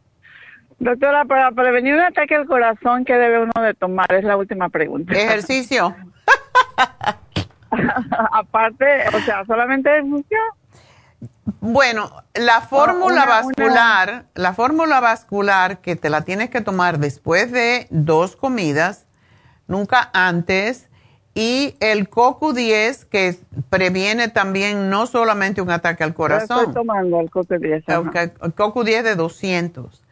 [0.79, 4.13] Doctora, para prevenir un ataque al corazón, ¿qué debe uno de tomar?
[4.13, 5.15] Es la última pregunta.
[5.15, 5.95] Ejercicio.
[8.33, 10.39] Aparte, o sea, solamente ejercicio.
[11.61, 17.53] Bueno, la fórmula una- vascular, la fórmula vascular que te la tienes que tomar después
[17.53, 19.07] de dos comidas,
[19.67, 20.89] nunca antes,
[21.35, 23.39] y el CoQ10 que
[23.71, 27.89] previene también no solamente un ataque al Estoy corazón, tomando el coque 10.
[27.89, 28.23] ajá.
[28.23, 30.03] el el CoQ10 de 200.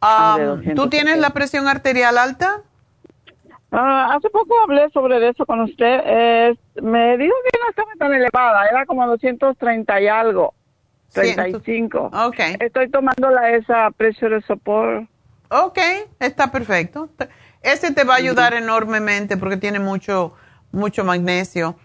[0.00, 2.62] Ah, de Um, 200, ¿Tú tienes la presión arterial alta?
[3.74, 6.00] Ah, hace poco hablé sobre eso con usted.
[6.04, 10.52] Eh, me dijo que no estaba tan elevada, era como 230 y algo,
[11.14, 12.10] 35.
[12.12, 12.38] Ok.
[12.60, 15.08] Estoy tomando la esa pressure support.
[15.48, 15.78] Ok,
[16.20, 17.08] está perfecto.
[17.62, 20.34] Ese te va a ayudar enormemente porque tiene mucho,
[20.70, 21.76] mucho magnesio.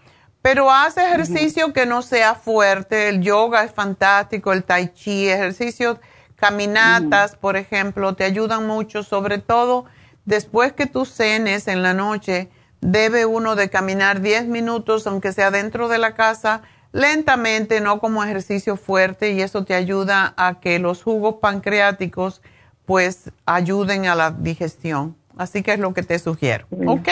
[0.42, 3.08] Pero haz ejercicio que no sea fuerte.
[3.08, 5.98] El yoga es fantástico, el tai chi, ejercicios,
[6.36, 9.02] caminatas, por ejemplo, te ayudan mucho.
[9.02, 9.86] Sobre todo
[10.28, 12.50] después que tú cenes en la noche,
[12.80, 16.60] debe uno de caminar 10 minutos, aunque sea dentro de la casa,
[16.92, 22.42] lentamente, no como ejercicio fuerte, y eso te ayuda a que los jugos pancreáticos
[22.84, 25.16] pues ayuden a la digestión.
[25.38, 26.66] Así que es lo que te sugiero.
[26.86, 27.08] ¿Ok?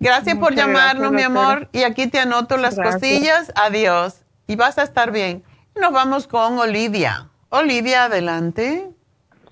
[0.00, 1.68] Gracias por llamarnos, gracias, mi amor.
[1.72, 2.94] Y aquí te anoto las Gracias.
[2.94, 3.52] cosillas.
[3.56, 4.22] Adiós.
[4.46, 5.42] Y vas a estar bien.
[5.74, 7.28] Nos vamos con Olivia.
[7.50, 8.88] Olivia, adelante.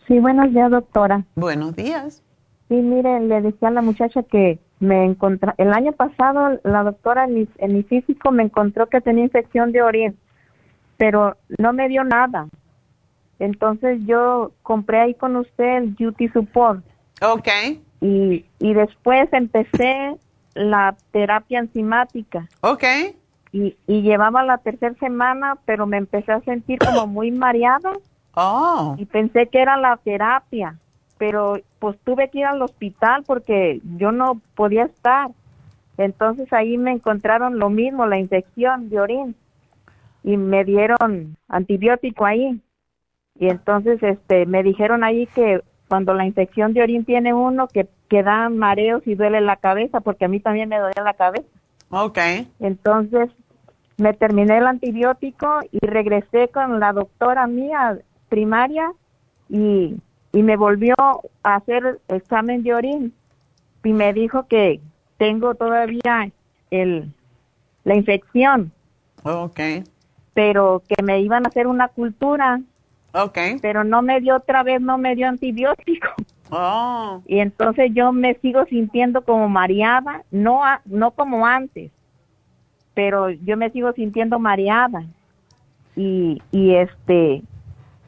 [0.06, 1.24] Sí, buenos días, doctora.
[1.34, 2.22] Buenos días.
[2.68, 7.24] Sí, mire, le decía a la muchacha que me encontró, el año pasado la doctora
[7.24, 10.14] en mi, en mi físico me encontró que tenía infección de orina,
[10.96, 12.48] pero no me dio nada.
[13.38, 16.84] Entonces yo compré ahí con usted el Duty Support.
[17.22, 17.48] Ok.
[18.00, 20.16] Y, y después empecé
[20.54, 22.48] la terapia enzimática.
[22.60, 22.84] Ok.
[23.52, 27.92] Y, y llevaba la tercera semana, pero me empecé a sentir como muy mareada.
[28.36, 28.94] Oh.
[28.98, 30.78] Y pensé que era la terapia,
[31.16, 35.30] pero pues tuve que ir al hospital porque yo no podía estar.
[35.96, 39.36] Entonces ahí me encontraron lo mismo, la infección de orín.
[40.22, 42.60] Y me dieron antibiótico ahí.
[43.38, 47.88] Y entonces este me dijeron ahí que cuando la infección de orín tiene uno que,
[48.08, 51.48] que da mareos y duele la cabeza, porque a mí también me dolía la cabeza.
[51.90, 52.18] Ok.
[52.60, 53.30] Entonces
[53.96, 58.90] me terminé el antibiótico y regresé con la doctora mía primaria
[59.48, 59.96] y,
[60.32, 63.14] y me volvió a hacer examen de orín
[63.84, 64.80] y me dijo que
[65.18, 66.30] tengo todavía
[66.70, 67.12] el
[67.84, 68.72] la infección,
[69.22, 69.60] Ok.
[70.34, 72.60] pero que me iban a hacer una cultura,
[73.14, 73.38] Ok.
[73.62, 76.08] pero no me dio otra vez, no me dio antibiótico.
[76.50, 77.22] Oh.
[77.26, 81.92] Y entonces yo me sigo sintiendo como mareada, no, a- no como antes,
[82.94, 85.04] pero yo me sigo sintiendo mareada.
[85.94, 87.42] Y, y este,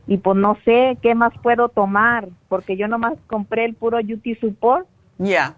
[0.08, 4.34] y pues no sé qué más puedo tomar, porque yo nomás compré el puro Yuti
[4.36, 4.86] Support,
[5.18, 5.56] Ya.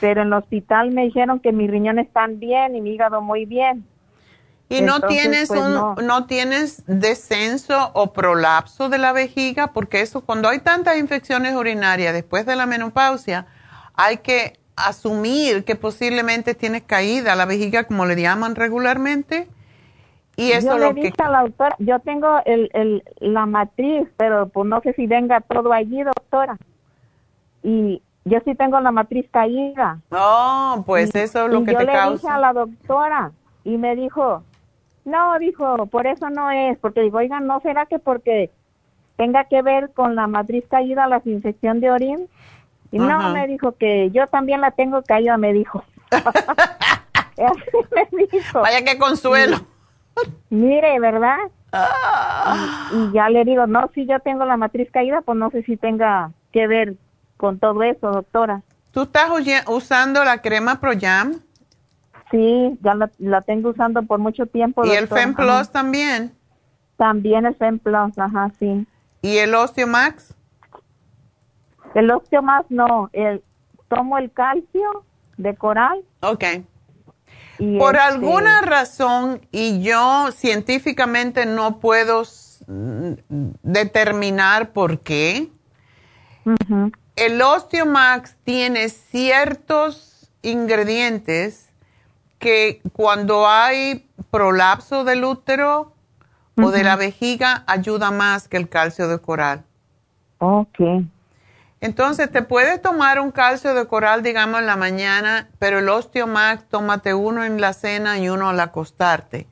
[0.00, 3.46] pero en el hospital me dijeron que mis riñones están bien y mi hígado muy
[3.46, 3.86] bien.
[4.68, 5.94] ¿Y no tienes pues, un, no.
[5.96, 6.26] no.
[6.26, 9.72] tienes descenso o prolapso de la vejiga?
[9.72, 13.46] Porque eso, cuando hay tantas infecciones urinarias después de la menopausia,
[13.94, 19.48] hay que asumir que posiblemente tienes caída la vejiga, como le llaman regularmente.
[20.36, 21.02] Y eso yo le lo que...
[21.02, 25.06] dije a la doctora, yo tengo el, el, la matriz, pero pues no sé si
[25.06, 26.56] venga todo allí, doctora.
[27.62, 30.00] Y yo sí tengo la matriz caída.
[30.10, 33.32] Oh, pues Y- eso es lo y que yo te le dije a la doctora
[33.64, 34.42] y me dijo,
[35.04, 38.50] no, dijo, por eso no es, porque digo, oigan, ¿no será que porque
[39.16, 42.28] tenga que ver con la matriz caída la infección de orín?
[42.90, 45.84] Y no, me dijo que yo también la tengo caída, me dijo.
[46.10, 48.60] Así me dijo.
[48.60, 49.58] Vaya que consuelo.
[50.50, 51.36] Mire, ¿verdad?
[51.72, 52.88] Ah.
[52.92, 55.62] Y, y ya le digo, no, si yo tengo la matriz caída, pues no sé
[55.64, 56.94] si tenga que ver
[57.36, 58.62] con todo eso, doctora.
[58.92, 59.28] ¿Tú estás
[59.66, 61.40] usando la crema ProYam
[62.30, 64.84] Sí, ya la, la tengo usando por mucho tiempo.
[64.84, 65.08] y el.
[65.08, 65.72] FemPlus Ajá.
[65.72, 66.32] también?
[66.96, 68.86] También el FemPlus, ajá, sí.
[69.22, 70.34] ¿Y el Osteomax?
[71.94, 73.42] El Osteomax no, el,
[73.88, 75.04] tomo el calcio
[75.36, 76.02] de coral.
[76.22, 76.44] Ok.
[77.58, 82.22] Y Por este, alguna razón, y yo científicamente no puedo
[82.66, 83.12] mm,
[83.62, 85.50] determinar por qué,
[86.44, 91.68] ujú, el Osteomax tiene ciertos ingredientes
[92.38, 95.92] que cuando hay prolapso del útero
[96.56, 99.64] o de la vejiga ayuda más que el calcio de coral.
[100.38, 100.78] Ok,
[101.84, 106.64] Entonces, te puedes tomar un calcio de coral, digamos, en la mañana, pero el Osteomax,
[106.70, 109.46] tómate uno en la cena y uno al acostarte.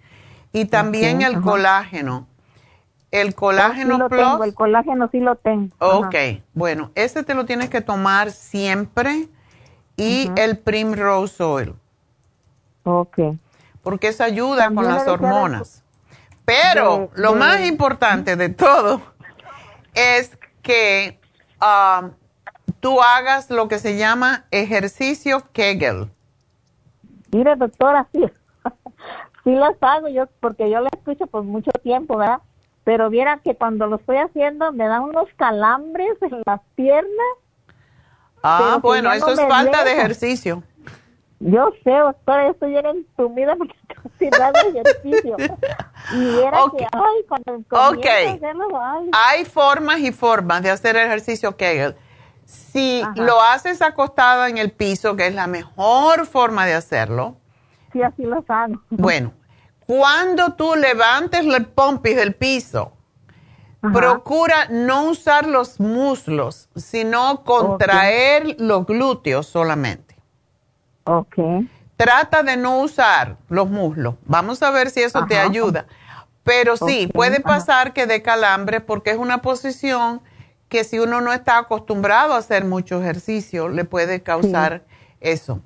[0.50, 1.42] Y también el ajá.
[1.42, 2.26] colágeno.
[3.10, 4.22] El sí colágeno lo plus.
[4.22, 5.74] tengo, el colágeno sí lo tengo.
[5.78, 5.96] ajá.
[5.98, 6.14] Ok,
[6.54, 9.28] bueno, ese te lo tienes que tomar siempre.
[9.98, 11.74] Y el Primrose Oil,
[12.84, 13.18] Ok.
[13.82, 15.82] porque eso ayuda También con las de- hormonas.
[16.46, 19.02] Pero de- lo de- más importante de todo
[19.92, 20.30] es
[20.62, 21.20] que
[21.60, 22.08] ah,
[22.82, 26.10] tú hagas lo que se llama ejercicio Kegel.
[27.30, 28.24] Mire, doctora, sí,
[29.44, 32.40] sí las hago yo, porque yo la escucho por mucho tiempo, ¿verdad?
[32.84, 37.32] Pero viera que cuando lo estoy haciendo me dan unos calambres en las piernas.
[38.42, 40.64] Ah, bueno, eso es falta de ejercicio.
[41.38, 45.36] Yo sé, doctora, yo estoy bien entumida porque estoy dando ejercicio.
[46.10, 46.78] Y viera Ok.
[46.78, 47.68] que, ay, cuando Ok.
[47.68, 51.94] comienzo a hacerlo, ay, Hay formas y formas de hacer ejercicio Kegel.
[52.44, 53.12] Si Ajá.
[53.16, 57.36] lo haces acostada en el piso, que es la mejor forma de hacerlo,
[57.92, 58.80] sí, así los hago.
[58.90, 59.32] bueno,
[59.86, 62.92] cuando tú levantes el pompis del piso,
[63.82, 63.92] Ajá.
[63.92, 70.16] procura no usar los muslos, sino contraer los glúteos solamente.
[71.04, 71.36] Ok.
[71.96, 74.14] Trata de no usar los muslos.
[74.24, 75.86] Vamos a ver si eso te ayuda.
[76.44, 80.20] Pero sí, puede pasar que dé calambre porque es una posición
[80.72, 84.84] que si uno no está acostumbrado a hacer mucho ejercicio, le puede causar
[85.20, 85.60] eso.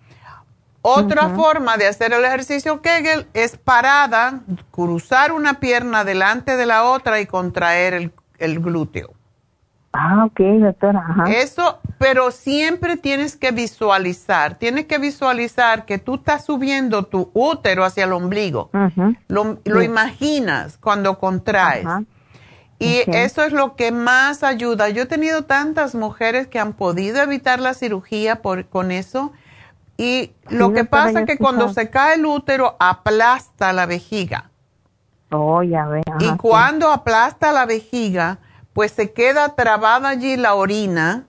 [0.83, 4.41] Otra forma de hacer el ejercicio Kegel es parada,
[4.73, 9.13] cruzar una pierna delante de la otra y contraer el, el glúteo.
[9.93, 11.31] Ah, ok, doctora, ajá.
[11.31, 17.85] Eso, pero siempre tienes que visualizar, tienes que visualizar que tú estás subiendo tu útero
[17.85, 18.71] hacia el ombligo.
[19.29, 21.87] Lo, lo imaginas cuando contraes.
[22.79, 24.89] Y eso es lo que más ayuda.
[24.91, 29.33] Yo he tenido tantas mujeres que han podido evitar la cirugía por, con eso.
[29.99, 34.51] Y lo Sí, que pasa es que cuando se cae el útero, aplasta la vejiga.
[35.31, 36.03] Oh, ya ve.
[36.11, 36.57] ajá, Y sí.
[36.57, 38.39] cuando aplasta la vejiga,
[38.73, 41.27] pues se queda trabada allí la orina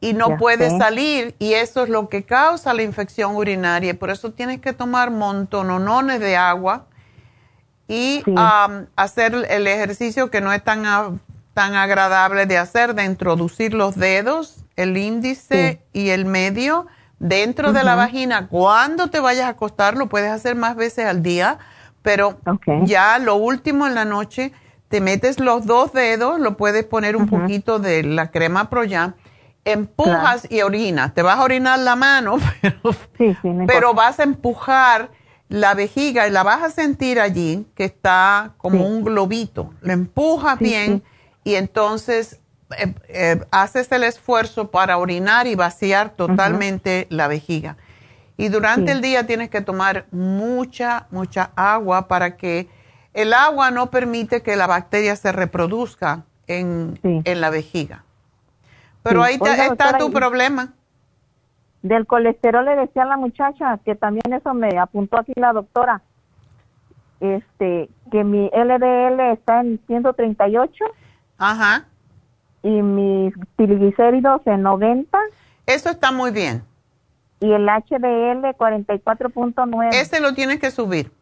[0.00, 0.70] y no Ya puede sé.
[0.70, 3.90] salir y eso es lo que causa la infección urinaria.
[3.92, 6.86] Y Por eso tienes que tomar montonones de agua
[7.92, 8.34] y Sí.
[8.36, 11.10] am, hacer el ejercicio que no es tan, a-
[11.54, 16.86] tan agradable de hacer, de introducir los dedos, el índice y el medio
[17.18, 18.48] dentro de la vagina.
[18.48, 21.58] Cuando te vayas a acostar, lo puedes hacer más veces al día,
[22.02, 22.38] pero
[22.84, 24.52] ya lo último en la noche,
[24.88, 29.14] te metes los dos dedos, lo puedes poner un poquito de la crema Proyam,
[29.64, 31.14] empujas y orinas.
[31.14, 33.92] Te vas a orinar la mano, pero, Sí, sí, no pero importa.
[34.08, 35.10] vas a empujar
[35.52, 38.84] la vejiga y la vas a sentir allí que está como Sí.
[38.84, 39.74] un globito.
[39.82, 41.02] Lo empujas Sí, bien
[41.44, 42.40] y entonces
[42.78, 47.76] eh, eh, haces el esfuerzo para orinar y vaciar totalmente la vejiga.
[48.38, 52.68] Y durante el día tienes que tomar mucha, mucha agua para que
[53.12, 58.04] el agua no permite que la bacteria se reproduzca en, en la vejiga.
[59.02, 60.72] Pero ahí Oiga, está doctora, tu y- problema.
[61.82, 66.02] Del colesterol le decía a la muchacha que también eso me apuntó aquí la doctora.
[67.20, 70.84] Este, que mi LDL está en 138
[71.38, 71.86] Ajá.
[72.64, 75.18] y mis triglicéridos en 90
[75.66, 76.64] Eso está muy bien.
[77.40, 79.88] y el HDL 44.9.
[79.92, 81.12] Ese lo tienes que subir.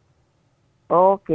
[0.88, 1.30] Ok.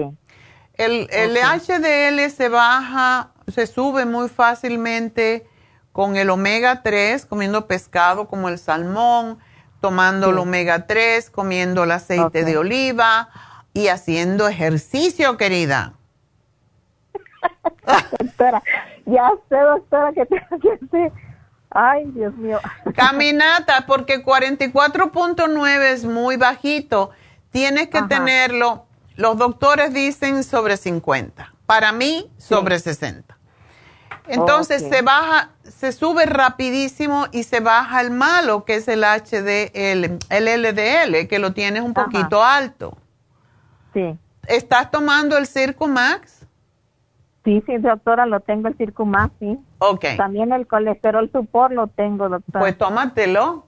[0.75, 1.37] El, el.
[1.37, 5.47] HDL se baja, se sube muy fácilmente
[5.95, 9.39] con el omega 3, comiendo pescado como el salmón,
[9.79, 10.41] tomando el Sí.
[10.41, 13.29] omega 3, comiendo el aceite de oliva
[13.71, 15.93] y haciendo ejercicio, querida.
[18.19, 18.61] Doctora,
[19.05, 21.11] ya sé, doctora, que tengo que hacer.
[21.69, 22.59] Ay, Dios mío.
[22.93, 27.11] Caminata, porque 44.9 es muy bajito.
[27.51, 28.09] Tienes que Ajá.
[28.09, 28.85] tenerlo,
[29.15, 31.53] los doctores dicen sobre 50.
[31.65, 33.34] Para mí, sobre 60.
[34.27, 40.17] Entonces se baja, se sube rapidísimo y se baja el malo, que es el HDL,
[40.29, 42.05] el LDL, que lo tienes un Ajá.
[42.05, 42.97] poquito alto.
[43.93, 44.17] Sí.
[44.47, 46.45] ¿Estás tomando el Circo Max?
[47.45, 49.59] Sí, sí, doctora, lo tengo el Circumax, sí.
[49.77, 52.59] Ok, También el colesterol supor lo tengo, doctora.
[52.59, 53.67] pues tómatelo.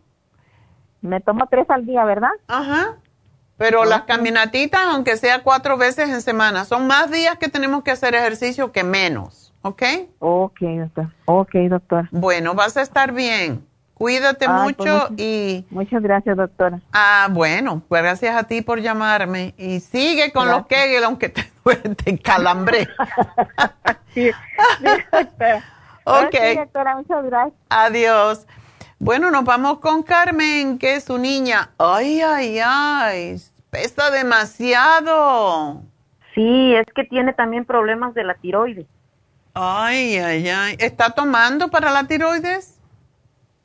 [1.01, 2.31] Me tomo tres al día, ¿verdad?
[2.47, 2.95] Ajá.
[3.57, 7.91] Pero las caminatitas, aunque sea cuatro veces en semana, son más días que tenemos que
[7.91, 9.83] hacer ejercicio que menos, ¿ok?
[10.19, 11.07] Ok, doctor.
[11.25, 12.07] Ok, doctor.
[12.11, 13.65] Bueno, vas a estar bien.
[13.93, 15.65] Cuídate pues, mucho muchas- y...
[15.71, 16.79] Muchas gracias, doctora.
[16.93, 19.55] Ah, bueno, pues gracias a ti por llamarme.
[19.57, 21.49] Y sigue con los Kegel, aunque te,
[22.03, 22.87] te calambre.
[24.13, 24.31] Sí,
[24.79, 25.63] sí, doctora.
[26.05, 26.31] Ok.
[26.31, 27.59] Sí, doctora, muchas gracias.
[27.69, 28.47] Adiós.
[28.97, 31.71] Bueno, nos vamos con Carmen, que es su niña.
[31.77, 33.35] Ay, ay, ay,
[33.69, 35.81] pesa demasiado.
[36.33, 38.87] Sí, es que tiene también problemas de la tiroides.
[39.59, 40.75] Ay, ay, ay.
[40.79, 42.79] ¿Está tomando para la tiroides?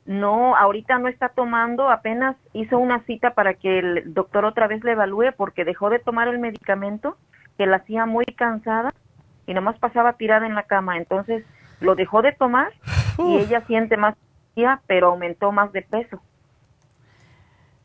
[0.05, 4.83] No, ahorita no está tomando, apenas hizo una cita para que el doctor otra vez
[4.83, 7.15] le evalúe porque dejó de tomar el medicamento
[7.57, 8.91] que la hacía muy cansada
[9.45, 10.97] y nomás pasaba tirada en la cama.
[10.97, 11.45] Entonces
[11.79, 12.73] lo dejó de tomar
[13.19, 14.15] y ella siente más
[14.55, 16.19] energía, pero aumentó más de peso.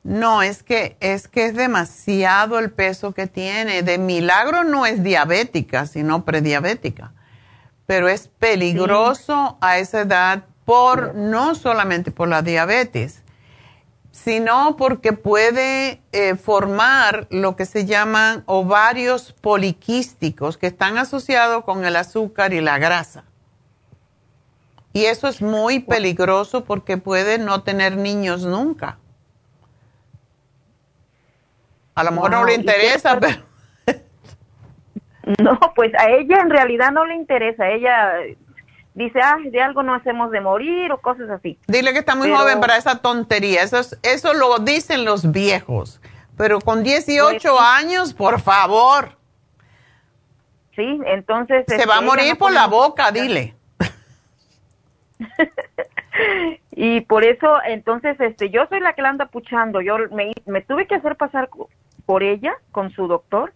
[0.03, 3.83] No, es que es que es demasiado el peso que tiene.
[3.83, 7.13] De milagro no es diabética, sino prediabética.
[7.89, 13.23] Pero es peligroso a esa edad por no solamente por la diabetes,
[14.11, 21.87] sino porque puede eh, formar lo que se llaman ovarios poliquísticos que están asociados con
[21.87, 23.25] el azúcar y la grasa.
[24.93, 28.99] Y eso es muy peligroso porque puede no tener niños nunca.
[31.95, 33.48] A lo mejor no le ¿y qué interesa, pero
[35.43, 37.69] No, pues a ella en realidad no le interesa.
[37.69, 38.13] Ella
[38.95, 41.59] dice, ah, de algo no hacemos de morir o cosas así.
[41.67, 43.63] dile que está muy Pero- joven para esa tontería.
[43.63, 46.01] Eso, es- eso lo dicen los viejos.
[46.37, 49.17] Pero con 18 Pues años, por favor,
[50.77, 51.65] Sí, entonces...
[51.67, 53.55] se este, va a ella morir no por la boca, dile.
[56.73, 59.81] Y por eso, entonces, este, yo soy la que la anda puchando.
[59.81, 61.49] Yo me, me tuve que hacer pasar
[62.07, 63.53] por ella con su doctor,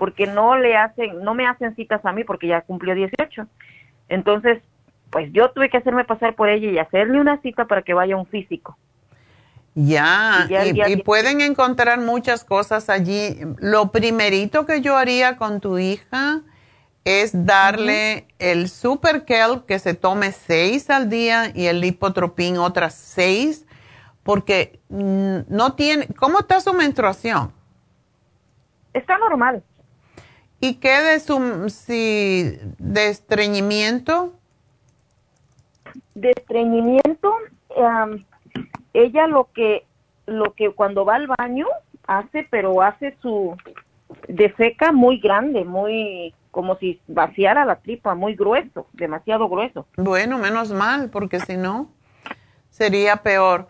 [0.00, 3.46] porque no le hacen, no me hacen citas a mí porque ya cumplió 18.
[4.08, 4.62] Entonces,
[5.10, 8.14] pues yo tuve que hacerme pasar por ella y hacerle una cita para que vaya
[8.14, 8.78] a un físico.
[9.74, 13.36] Ya, Y ya y, día y pueden encontrar muchas cosas allí.
[13.58, 16.40] Lo primerito que yo haría con tu hija
[17.04, 22.94] es darle el Super Kelp que se tome seis al día y el Lipotropin otras
[22.94, 23.66] seis,
[24.22, 26.06] porque mm, no tiene.
[26.18, 27.52] ¿Cómo está su menstruación?
[28.94, 29.62] Está normal.
[30.60, 34.34] ¿Y qué de su si, de estreñimiento?
[36.14, 37.32] De estreñimiento,
[38.92, 39.84] ella lo que
[40.26, 41.66] lo que cuando va al baño
[42.06, 43.56] hace, pero hace su
[44.28, 49.86] defeca muy grande, muy como si vaciara la tripa, muy grueso, demasiado grueso.
[49.96, 51.90] Bueno, menos mal, porque si no
[52.70, 53.68] sería peor.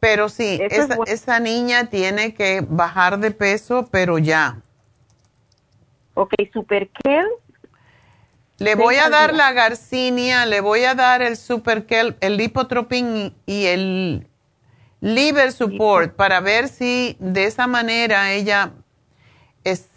[0.00, 4.62] Pero sí, esa, esa niña tiene que bajar de peso, pero ya.
[6.14, 7.26] Ok, Super Kel.
[8.58, 13.34] Le voy a dar la garcinia, le voy a dar el Super Kel, el Lipotropin
[13.46, 14.26] y el
[15.00, 18.72] Liver Support para ver si de esa manera ella
[19.64, 19.88] es,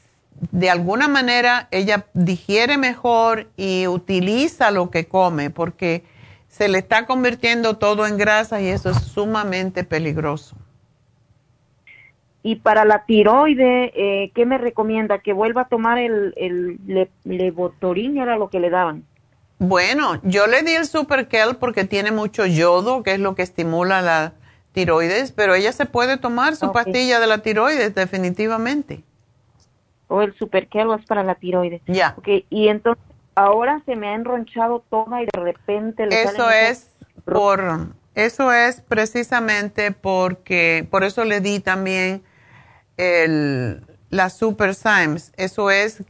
[0.51, 6.05] de alguna manera ella digiere mejor y utiliza lo que come, porque
[6.47, 10.55] se le está convirtiendo todo en grasa y eso es sumamente peligroso.
[12.43, 15.19] Y para la tiroide, eh, ¿qué me recomienda?
[15.19, 18.17] ¿Que vuelva a tomar el, el levotorín?
[18.17, 19.05] ¿Era lo que le daban?
[19.59, 23.43] Bueno, yo le di el Super Kelp porque tiene mucho yodo, que es lo que
[23.43, 24.33] estimula la
[24.73, 29.03] tiroides, pero ella se puede tomar su pastilla de la tiroides definitivamente.
[30.09, 31.81] O el Super Kelp es para la tiroides.
[31.87, 32.13] Ya.
[32.17, 32.45] Okay.
[32.49, 33.01] Y entonces
[33.35, 36.89] ahora se me ha enronchado toda y de repente le Eso es
[37.23, 42.21] por eso es precisamente porque por eso le di también
[43.03, 45.33] el la Super Symes.
[45.35, 46.03] Eso es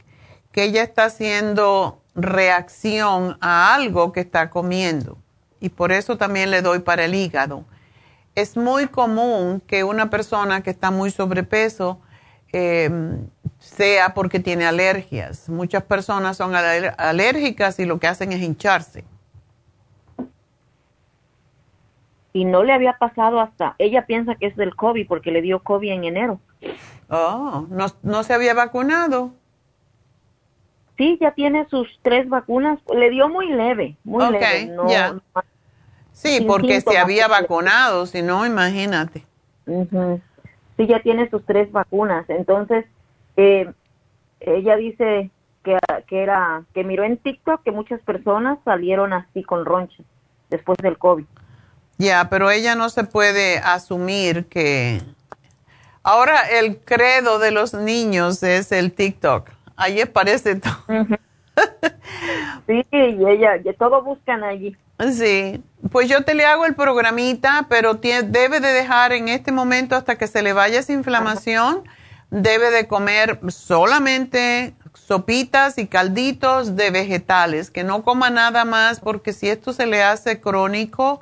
[0.52, 5.18] que ella está haciendo reacción a algo que está comiendo
[5.58, 7.64] y por eso también le doy para el hígado.
[8.34, 12.00] Es muy común que una persona que está muy sobrepeso
[12.52, 12.90] eh,
[13.58, 15.48] sea porque tiene alergias.
[15.48, 19.04] Muchas personas son alérgicas y lo que hacen es hincharse.
[22.32, 25.60] Y no le había pasado hasta, ella piensa que es del COVID porque le dio
[25.60, 26.40] COVID en enero.
[27.08, 29.32] Oh, ¿no, no se había vacunado?
[30.96, 32.78] Sí, ya tiene sus tres vacunas.
[32.94, 34.66] Le dio muy leve, muy leve.
[34.66, 34.86] No,
[36.12, 39.24] sí, porque se había vacunado, si no, imagínate.
[40.76, 42.24] Sí, ya tiene sus tres vacunas.
[42.28, 42.84] Entonces,
[43.36, 43.72] eh,
[44.40, 45.30] ella dice
[45.64, 50.06] que, que, era que miró en TikTok que muchas personas salieron así con ronchas
[50.50, 51.24] después del COVID.
[51.98, 55.00] Ya, pero ella no se puede asumir que...
[56.04, 59.50] Ahora el credo de los niños es el TikTok.
[59.74, 60.76] Ahí aparece todo.
[62.66, 64.76] sí, y ella, y todo buscan allí.
[65.12, 65.60] Sí,
[65.90, 70.16] pues yo te le hago el programita, pero debe de dejar en este momento hasta
[70.16, 71.82] que se le vaya esa inflamación
[72.30, 79.32] debe de comer solamente sopitas y calditos de vegetales, que no coma nada más porque
[79.32, 81.20] si esto se le hace crónico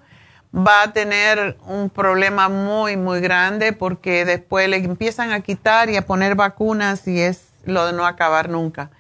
[0.54, 5.96] va a tener un problema muy, muy grande porque después le empiezan a quitar y
[5.96, 8.90] a poner vacunas y es lo de no acabar nunca.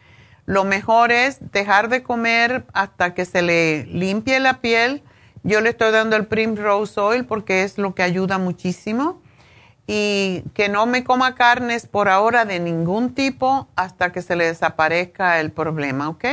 [0.46, 5.02] Lo mejor es dejar de comer hasta que se le limpie la piel.
[5.44, 9.20] Yo le estoy dando el Primrose Oil porque es lo que ayuda muchísimo
[9.86, 14.46] y que no me coma carnes por ahora de ningún tipo hasta que se le
[14.46, 16.24] desaparezca el problema, ¿ok?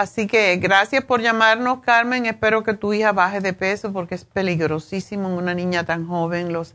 [0.00, 2.24] Así que gracias por llamarnos, Carmen.
[2.24, 6.54] Espero que tu hija baje de peso porque es peligrosísimo en una niña tan joven.
[6.54, 6.74] Los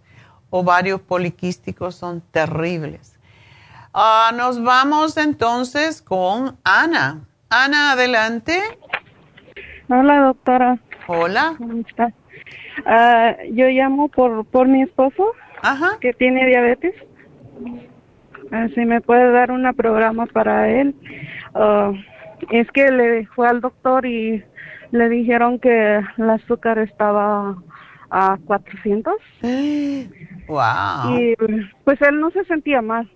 [0.51, 3.19] ovarios poliquísticos son terribles.
[3.95, 7.21] Ah, nos vamos entonces con Ana.
[7.49, 8.59] Ana, adelante.
[9.89, 10.77] Hola, doctora.
[11.07, 11.55] Hola.
[11.57, 12.13] ¿Cómo está?
[12.85, 15.31] Ah, yo llamo por, por mi esposo,
[15.99, 16.93] que tiene diabetes.
[18.51, 20.93] Así me puede dar una programa para él.
[22.51, 24.43] Es que le fue al doctor y
[24.91, 27.55] le dijeron que el azúcar estaba
[28.09, 29.13] a 400.
[30.47, 31.17] Wow.
[31.17, 31.35] Y
[31.83, 33.09] pues él no se sentía mal.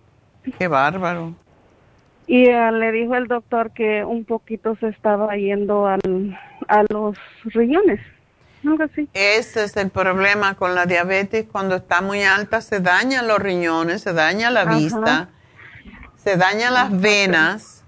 [0.58, 1.36] Qué bárbaro.
[2.28, 6.38] Y ah, le dijo el doctor que un poquito se estaba yendo al,
[6.68, 8.00] a los riñones.
[9.14, 11.46] Ese es el problema con la diabetes.
[11.50, 15.30] Cuando está muy alta se dañan los riñones, se daña la vista,
[16.18, 17.78] se dañan las venas.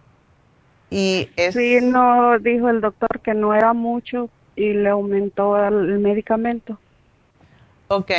[0.92, 1.56] Y es...
[1.56, 6.78] Sí, no, dijo el doctor que no era mucho y le aumentó el, medicamento.
[7.88, 8.12] Ok.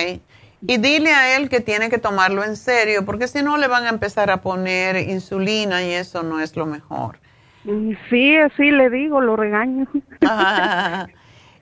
[0.67, 3.85] Y dile a él que tiene que tomarlo en serio, porque si no le van
[3.85, 7.19] a empezar a poner insulina y eso no es lo mejor.
[7.65, 9.87] Mm, sí, así le digo, lo regaño.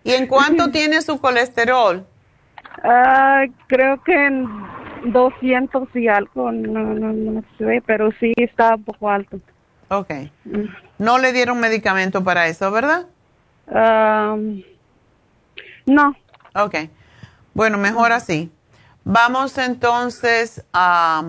[0.05, 2.07] ¿Y en cuánto tiene su colesterol?
[2.85, 4.47] Ah, creo que
[5.07, 9.41] 200 y algo, no, no, no sé, pero sí está un poco alto.
[9.91, 10.11] Ok.
[10.99, 13.07] No le dieron medicamento para eso, ¿verdad?
[15.87, 16.17] no.
[16.55, 16.77] Ok.
[17.55, 18.53] Bueno, mejor así.
[19.05, 21.25] Vamos entonces a...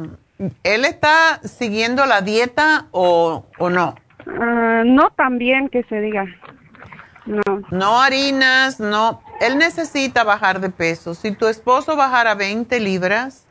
[0.64, 3.96] ¿Él está siguiendo la dieta o, o no?
[4.28, 6.26] Ah, no tan bien que se diga.
[7.26, 7.64] No.
[7.72, 9.24] No harinas, no.
[9.40, 11.16] Él necesita bajar de peso.
[11.16, 13.46] Si tu esposo bajara 20 libras,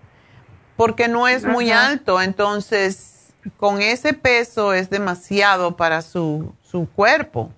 [0.77, 3.10] porque no es muy alto, entonces
[3.57, 7.51] con ese peso es demasiado para su, su cuerpo.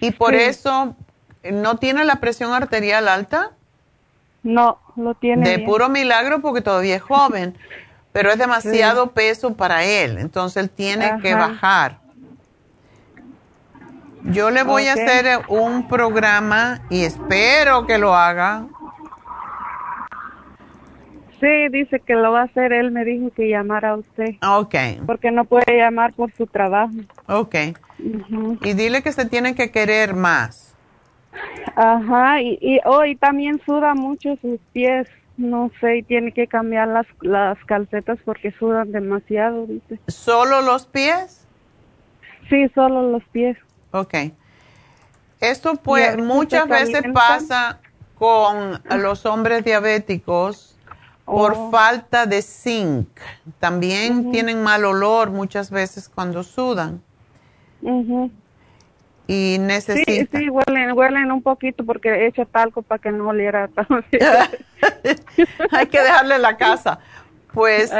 [0.00, 0.94] Y por eso,
[1.42, 3.52] ¿no tiene la presión arterial alta?
[4.42, 5.48] No, lo tiene.
[5.48, 7.56] De puro milagro porque todavía es joven,
[8.12, 11.98] pero es demasiado peso para él, entonces él tiene que bajar.
[14.24, 18.64] Yo le voy a hacer un programa y espero que lo haga.
[21.44, 22.72] Sí, dice que lo va a hacer.
[22.72, 24.36] Él me dijo que llamara a usted.
[24.42, 24.74] Ok.
[25.04, 26.94] Porque no puede llamar por su trabajo.
[27.28, 27.54] Ok.
[28.62, 30.74] Y dile que se tiene que querer más.
[31.76, 35.06] Ajá, y, y hoy también suda mucho sus pies.
[35.36, 39.98] No sé, y tiene que cambiar las, las calcetas porque sudan demasiado, dice.
[40.06, 41.46] ¿Solo los pies?
[42.48, 43.58] Sí, solo los pies.
[43.90, 44.14] Ok.
[45.40, 47.80] Esto pues muchas veces pasa
[48.14, 50.73] con los hombres diabéticos
[51.24, 51.70] por Oh.
[51.70, 53.08] falta de zinc.
[53.58, 57.02] También tienen mal olor muchas veces cuando sudan
[59.26, 60.28] y Sí, necesitan.
[60.40, 63.94] sí, huelen, huelen un poquito porque he hecho talco para que no oliera tanto.
[65.70, 66.98] Hay que dejarle la casa.
[67.52, 67.92] Pues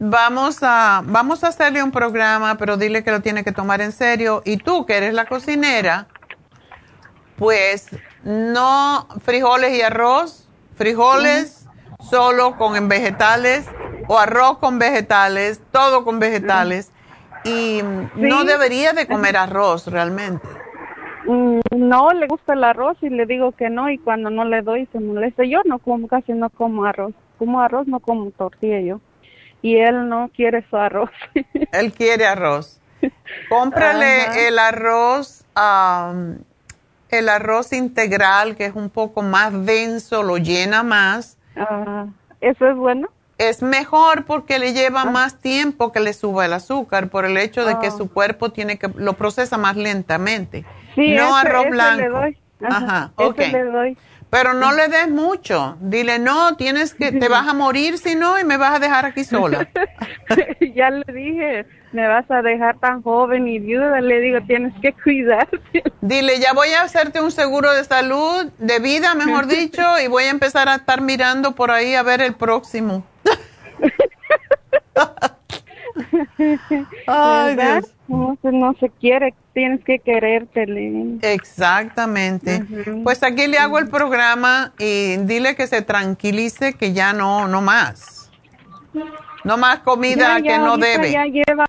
[0.00, 3.92] vamos a vamos a hacerle un programa, pero dile que lo tiene que tomar en
[3.92, 4.42] serio.
[4.44, 6.08] Y tú, que eres la cocinera,
[7.36, 7.88] pues
[8.24, 11.57] no frijoles y arroz, frijoles
[11.98, 13.68] solo con vegetales
[14.06, 16.92] o arroz con vegetales, todo con vegetales.
[17.44, 17.80] Y
[18.16, 20.46] no debería de comer arroz realmente.
[21.26, 24.62] Mm, no le gusta el arroz y le digo que no y cuando no le
[24.62, 25.44] doy se molesta.
[25.44, 27.12] Yo no como, casi no como arroz.
[27.38, 29.00] Como arroz, no como tortilla yo.
[29.60, 31.10] Y él no quiere su arroz.
[31.72, 32.80] Él quiere arroz.
[33.48, 34.46] Cómprale Ajá.
[34.46, 36.38] el arroz, am,
[37.08, 41.37] el arroz integral, que es un poco más denso, lo llena más.
[41.58, 42.06] Ah,
[42.40, 43.08] ¿Eso es bueno?
[43.38, 47.64] Es mejor porque le lleva más tiempo que le suba el azúcar por el hecho
[47.64, 47.90] de que Ah.
[47.92, 50.64] su cuerpo tiene que lo procesa más lentamente.
[50.96, 52.00] Sí, no ese- arroz ese blanco.
[52.00, 52.38] le doy.
[52.64, 53.38] Ajá, Ajá, ese ok.
[53.38, 53.98] le doy.
[54.30, 55.76] Pero no le des mucho.
[55.80, 59.06] Dile, no, tienes que, te vas a morir si no y me vas a dejar
[59.06, 59.68] aquí sola.
[60.74, 64.00] ya le dije, me vas a dejar tan joven y viuda.
[64.00, 65.82] Le digo, tienes que cuidarte.
[66.02, 70.24] Dile, ya voy a hacerte un seguro de salud, de vida, mejor dicho, y voy
[70.24, 73.06] a empezar a estar mirando por ahí a ver el próximo.
[77.06, 77.80] Ay, ¿Verdad?
[77.82, 77.94] Dios.
[78.08, 80.64] No, se- no se quiere, tienes que quererte.
[81.22, 82.64] Exactamente.
[83.04, 87.60] Pues aquí le hago el programa y dile que se tranquilice, que ya no, no
[87.60, 88.30] más.
[89.44, 91.12] No más comida Ya, ya, que no ahorita debe.
[91.12, 91.66] Ya lleva,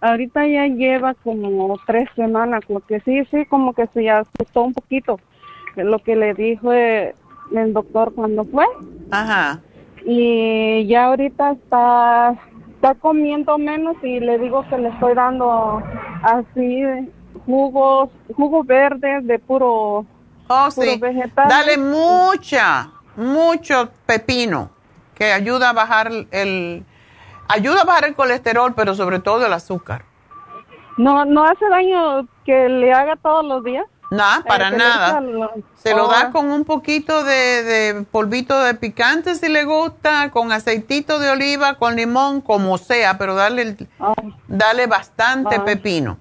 [0.00, 4.72] ahorita ya lleva como tres semanas, lo que sí, sí, como que se asustó un
[4.74, 5.18] poquito.
[5.76, 7.14] Lo que le dijo eh,
[7.54, 8.64] el doctor cuando fue.
[9.10, 9.60] Ajá.
[10.04, 12.34] Y ya ahorita está,
[12.80, 15.82] está comiendo menos y le digo que le estoy dando
[16.22, 16.82] así
[17.44, 20.06] jugos, jugos verdes de puro,
[20.48, 20.98] Oh, puro sí.
[20.98, 21.46] vegetal.
[21.46, 24.70] Dale mucha, mucho pepino,
[25.14, 26.84] que ayuda a bajar el,
[27.48, 30.06] ayuda a bajar el colesterol, pero sobre todo el azúcar.
[30.96, 33.86] No, no hace daño que le haga todos los días.
[34.10, 35.20] Nada, para Eh, nada.
[35.76, 36.08] Se lo Oh.
[36.10, 41.30] da con un poquito de, de polvito de picante si le gusta, con aceitito de
[41.30, 43.76] oliva, con limón, como sea, pero dale,
[44.48, 46.18] dale bastante pepino.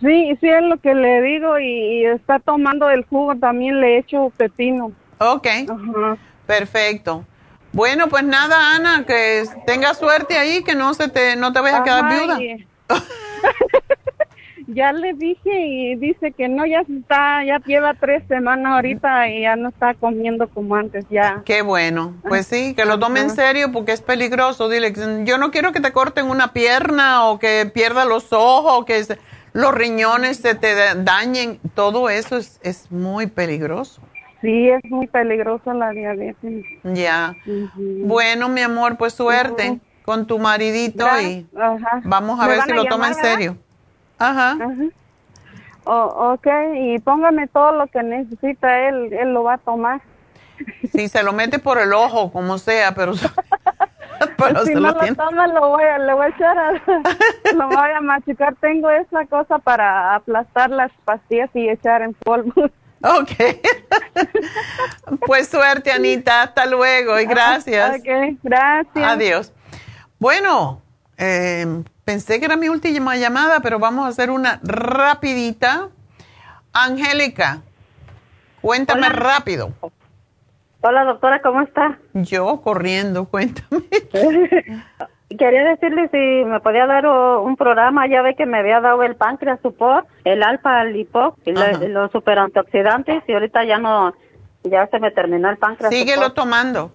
[0.00, 1.66] Sí, sí es lo que le digo y,
[2.02, 4.92] y está tomando el jugo, también le echo pepino.
[5.18, 5.46] Ok,
[6.46, 7.24] perfecto.
[7.72, 11.80] Bueno, pues nada, Ana, que tenga suerte ahí, que no se te, no te vayas
[11.80, 12.40] a quedar viuda.
[12.42, 12.66] y-
[14.68, 19.40] ya le dije y dice que no, ya está, ya lleva tres semanas ahorita y
[19.42, 21.42] ya no está comiendo como antes, ya.
[21.44, 22.14] Qué bueno.
[22.22, 24.68] Pues sí, que lo tome en serio porque es peligroso.
[24.68, 24.92] Dile,
[25.24, 29.18] yo no quiero que te corten una pierna o que pierda los ojos, que se-
[29.54, 31.58] los riñones se te da- dañen.
[31.74, 34.02] Todo eso es, es muy peligroso.
[34.42, 36.64] Sí, es muy peligrosa la diabetes.
[36.84, 37.34] Ya.
[38.04, 42.00] Bueno, mi amor, pues suerte con tu maridito y Ajá.
[42.04, 43.56] vamos a ¿Me ver si lo toma en verdad?
[44.18, 44.56] Ajá.
[45.84, 50.02] Oh, ok, y póngame todo lo que necesita él, él lo va a tomar.
[50.92, 53.14] Si se lo mete por el ojo, como sea, pero
[54.64, 56.72] si no lo, toma, lo voy a, le voy a echar, a,
[57.54, 58.54] lo voy a machucar.
[58.60, 62.70] Tengo esa cosa para aplastar las pastillas y echar en polvo.
[63.02, 63.30] Ok.
[65.26, 66.42] pues suerte, Anita.
[66.42, 68.00] Hasta luego y gracias.
[68.00, 69.08] Ok, gracias.
[69.08, 69.52] Adiós.
[70.18, 70.82] Bueno,
[71.16, 75.90] eh, pensé que era mi última llamada, pero vamos a hacer una rapidita.
[76.72, 77.60] Angélica,
[78.62, 79.74] cuéntame rápido.
[80.80, 81.98] Hola, doctora, ¿cómo está?
[82.14, 83.82] Yo corriendo, cuéntame.
[85.38, 89.14] Quería decirle si me podía dar un programa, ya ve que me había dado el
[89.14, 94.14] páncreas support, el alfa lipo, y los super antioxidantes y ahorita ya no,
[94.62, 95.92] ya se me terminó el páncreas.
[95.92, 96.90] Síguelo tomando,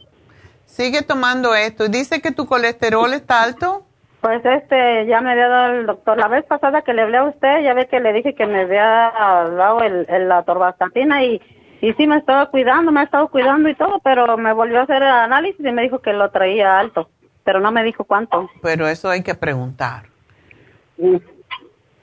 [0.66, 1.88] sigue tomando esto.
[1.88, 3.86] ¿Dice que tu colesterol está alto?
[4.24, 7.26] Pues este, ya me había dado el doctor, la vez pasada que le hablé a
[7.26, 9.12] usted, ya ve que le dije que me había
[9.56, 11.40] dado el, la torvastatina y,
[11.82, 14.84] y sí me estaba cuidando, me ha estado cuidando y todo, pero me volvió a
[14.84, 17.10] hacer el análisis y me dijo que lo traía alto
[17.44, 18.50] pero no me dijo cuánto.
[18.62, 20.04] Pero eso hay que preguntar.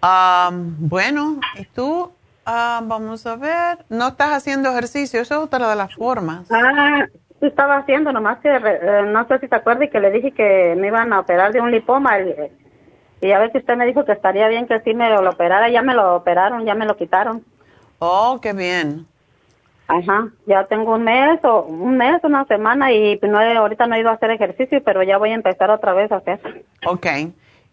[0.02, 2.12] bueno, ¿y tú?
[2.44, 6.50] Ah, vamos a ver, no estás haciendo ejercicio, eso es otra de las formas.
[6.50, 7.06] Ah,
[7.46, 10.88] estaba haciendo, nomás que eh, no sé si te acuerdas que le dije que me
[10.88, 12.18] iban a operar de un lipoma
[13.22, 15.68] y a ver si usted me dijo que estaría bien que sí me lo operara,
[15.68, 17.44] ya me lo operaron, ya me lo quitaron.
[17.98, 19.06] Oh, qué bien.
[19.88, 24.00] Ajá, ya tengo un mes o un mes, una semana y no ahorita no he
[24.00, 26.64] ido a hacer ejercicio, pero ya voy a empezar otra vez a hacer.
[26.86, 27.06] Ok.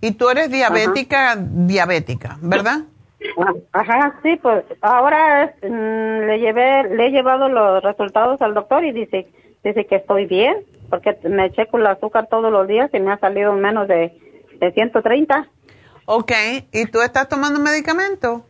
[0.01, 2.81] ¿Y tú eres diabética, diabética, verdad?
[3.39, 8.83] Ah, ajá, sí, pues ahora mm, le llevé, le he llevado los resultados al doctor
[8.83, 9.27] y dice,
[9.63, 10.57] dice que estoy bien,
[10.89, 14.17] porque me checo el azúcar todos los días y me ha salido menos de,
[14.59, 15.47] de 130.
[16.05, 16.31] Ok,
[16.71, 18.45] ¿y tú estás tomando medicamento?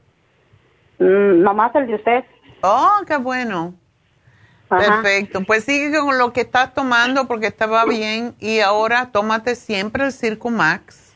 [1.00, 2.24] Mm, nomás el de usted.
[2.62, 3.74] Oh, qué bueno.
[4.70, 5.42] Perfecto.
[5.46, 10.12] Pues sigue con lo que estás tomando porque estaba bien y ahora tómate siempre el
[10.12, 11.16] Circumax.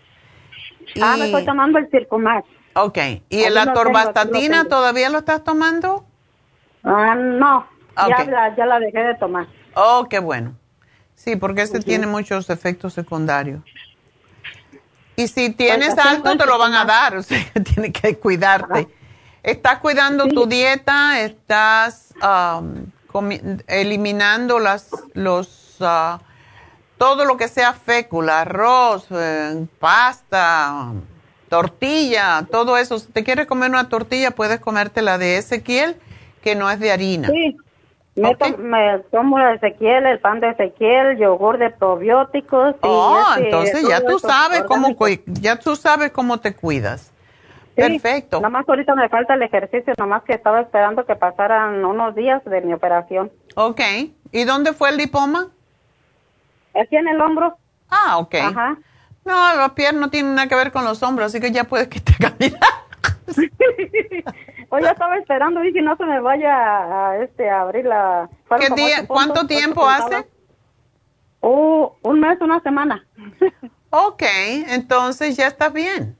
[1.01, 2.47] Ah, me estoy tomando el Circumax.
[2.75, 2.97] Ok.
[3.29, 6.05] ¿Y la torvastatina todavía lo estás tomando?
[6.83, 7.67] Ah, no.
[8.07, 9.47] Ya, la, ya la dejé de tomar.
[9.73, 10.55] Oh, qué bueno.
[11.15, 13.61] Sí, porque este tiene muchos efectos secundarios.
[15.15, 17.17] Y si tienes pues algo, te lo van a dar.
[17.17, 18.87] O sea, tienes que cuidarte.
[19.43, 21.21] ¿Estás cuidando tu dieta?
[21.21, 22.13] ¿Estás
[23.67, 26.19] eliminando las, los, ah,
[26.97, 30.91] todo lo que sea fécula, arroz, eh, pasta,
[31.49, 32.99] tortilla, todo eso?
[32.99, 35.97] Si te quieres comer una tortilla, puedes comerte la de Ezequiel,
[36.43, 37.29] que no es de harina.
[37.29, 37.57] Sí.
[38.21, 42.75] Me, tomo la de Ezequiel, el pan de Ezequiel, yogur de probióticos.
[42.81, 44.95] oh, entonces ya tú sabes cómo
[45.25, 47.11] ya tú sabes cómo te cuidas.
[47.75, 48.37] Perfecto.
[48.41, 52.15] Nada más ahorita me falta el ejercicio, nada más que estaba esperando que pasaran unos
[52.15, 53.31] días de mi operación.
[53.55, 53.81] Ok.
[54.31, 55.47] ¿Y dónde fue el lipoma?
[56.79, 57.55] Aquí en el hombro.
[57.89, 58.35] Ah, ok.
[58.35, 58.77] Ajá.
[59.23, 61.87] No, los pies no tienen nada que ver con los hombros, así que ya puedes
[61.87, 62.59] que te caminar.
[64.69, 68.29] Hoy ya estaba esperando, dije no se me vaya a, este, abrir la...
[68.59, 70.27] ¿Qué día, ¿Cuánto tiempo hace?
[71.41, 73.05] Oh, un mes, una semana.
[73.89, 74.23] ok,
[74.67, 76.15] entonces ya está bien.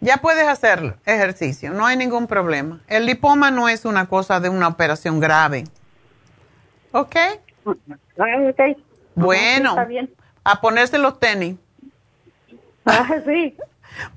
[0.00, 2.82] Ya puedes hacer ejercicio, no hay ningún problema.
[2.88, 5.64] El lipoma no es una cosa de una operación grave.
[6.92, 7.16] ¿Ok?
[8.18, 8.78] Ah, ok.
[9.14, 9.76] Bueno,
[10.44, 11.56] a ponerse los tenis.
[12.84, 13.56] Ah, sí.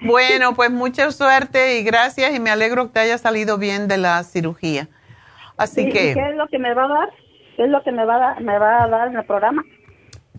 [0.01, 3.97] Bueno, pues mucha suerte y gracias y me alegro que te haya salido bien de
[3.97, 4.87] la cirugía.
[5.55, 6.13] Así que...
[6.13, 7.09] ¿Qué es lo que me va a dar?
[7.55, 9.63] ¿Qué es lo que me va a dar, me va a dar en el programa?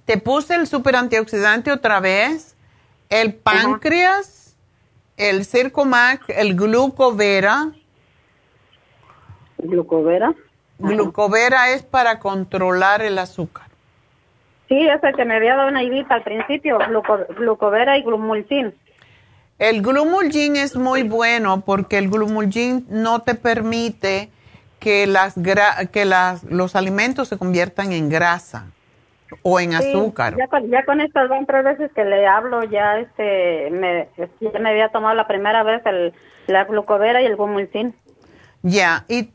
[0.05, 2.56] Te puse el super antioxidante otra vez,
[3.10, 4.39] el páncreas
[5.19, 7.73] el Circomax, el Glucovera.
[9.59, 10.32] ¿Glucovera?
[10.78, 13.66] Glucovera es para controlar el azúcar.
[14.69, 16.78] Sí, es el que me había dado una idita al principio,
[17.36, 18.73] glucovera y glumulgin.
[19.59, 24.30] El glumulgin es muy bueno porque el glumulgin no te permite
[24.78, 25.35] que, las
[25.93, 28.66] que las, los alimentos se conviertan en grasa
[29.43, 30.36] o en azúcar.
[30.36, 34.09] Ya con, ya con estas van tres veces que le hablo, ya este me,
[34.40, 36.14] ya me había tomado la primera vez el,
[36.47, 37.94] la glucovera y el gumulcin.
[38.62, 39.30] Ya, y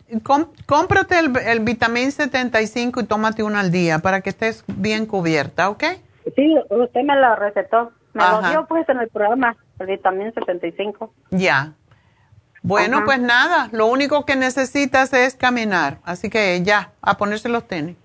[0.65, 5.69] cómprate el, el vitamín 75 y tómate uno al día para que estés bien cubierta,
[5.69, 5.83] ¿ok?
[6.35, 7.91] Sí, usted me lo recetó.
[8.13, 11.13] Me lo dio pues en el programa, el vitamín 75.
[11.31, 11.73] Ya.
[12.61, 17.67] Bueno, pues nada, lo único que necesitas es caminar, así que ya, a ponerse los
[17.67, 17.97] tenis.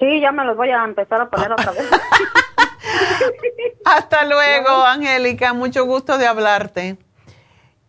[0.00, 1.88] Sí, ya me los voy a empezar a poner otra vez.
[3.84, 5.52] Hasta luego, Angélica.
[5.52, 6.96] Mucho gusto de hablarte.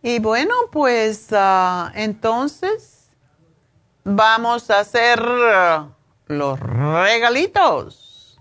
[0.02, 3.10] Y bueno, pues ah, entonces
[4.04, 5.22] vamos a hacer
[6.26, 8.38] los regalitos.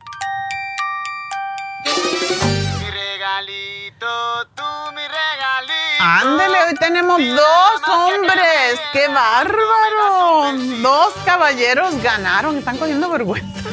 [6.00, 8.80] Ándele, hoy tenemos dos hombres.
[8.94, 10.54] ¡Qué bárbaro!
[10.82, 13.70] Dos caballeros ganaron, están cogiendo vergüenza.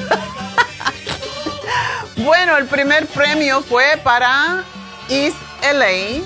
[2.16, 4.64] bueno, el primer premio fue para
[5.09, 6.22] East LA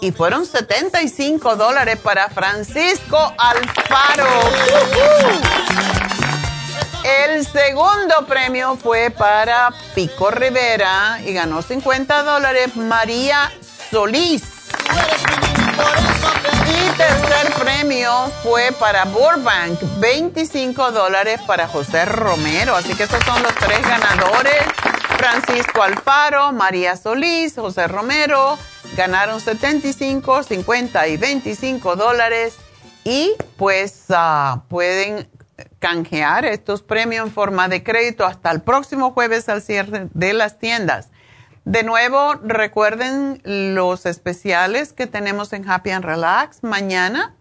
[0.00, 4.28] y fueron 75 dólares para Francisco Alfaro.
[7.04, 13.50] El segundo premio fue para Pico Rivera y ganó 50 dólares María
[13.90, 14.44] Solís.
[16.66, 22.76] Y tercer premio fue para Burbank, 25 dólares para José Romero.
[22.76, 24.62] Así que esos son los tres ganadores.
[25.16, 28.58] Francisco Alfaro, María Solís, José Romero,
[28.96, 32.54] ganaron 75, 50 y 25 dólares.
[33.04, 35.28] Y pues ah, pueden
[35.82, 40.60] canjear estos premios en forma de crédito hasta el próximo jueves al cierre de las
[40.60, 41.08] tiendas.
[41.64, 47.34] De nuevo, recuerden los especiales que tenemos en Happy and Relax mañana.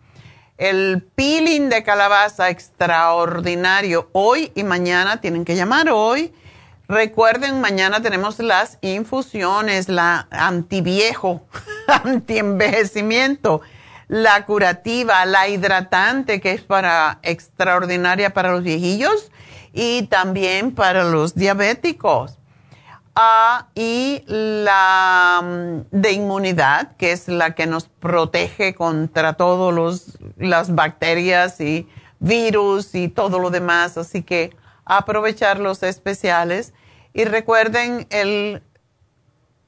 [0.58, 5.22] El peeling de calabaza extraordinario hoy y mañana.
[5.22, 6.34] Tienen que llamar hoy.
[6.88, 11.46] Recuerden, mañana tenemos las infusiones, la antiviejo,
[11.88, 13.62] antienvejecimiento
[14.12, 19.32] la curativa, la hidratante, que es para extraordinaria para los viejillos
[19.72, 22.38] y también para los diabéticos.
[23.16, 30.76] Ah, y la mm, de inmunidad, que es la que nos protege contra todas las
[30.76, 31.88] bacterias y
[32.20, 33.98] virus y todo lo demás.
[33.98, 36.74] Así que aprovechar los especiales.
[37.14, 38.62] Y recuerden el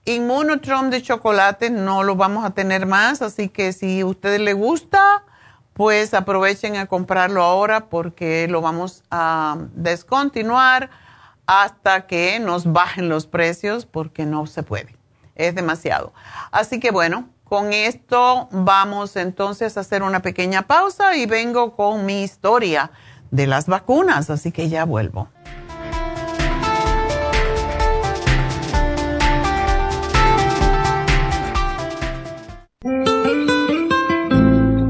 [0.05, 4.55] Inmunotron de chocolate no lo vamos a tener más, así que si a ustedes les
[4.55, 5.23] gusta,
[5.73, 10.89] pues aprovechen a comprarlo ahora porque lo vamos a descontinuar
[11.45, 14.95] hasta que nos bajen los precios porque no se puede.
[15.35, 16.13] Es demasiado.
[16.51, 22.05] Así que bueno, con esto vamos entonces a hacer una pequeña pausa y vengo con
[22.05, 22.91] mi historia
[23.31, 25.29] de las vacunas, así que ya vuelvo.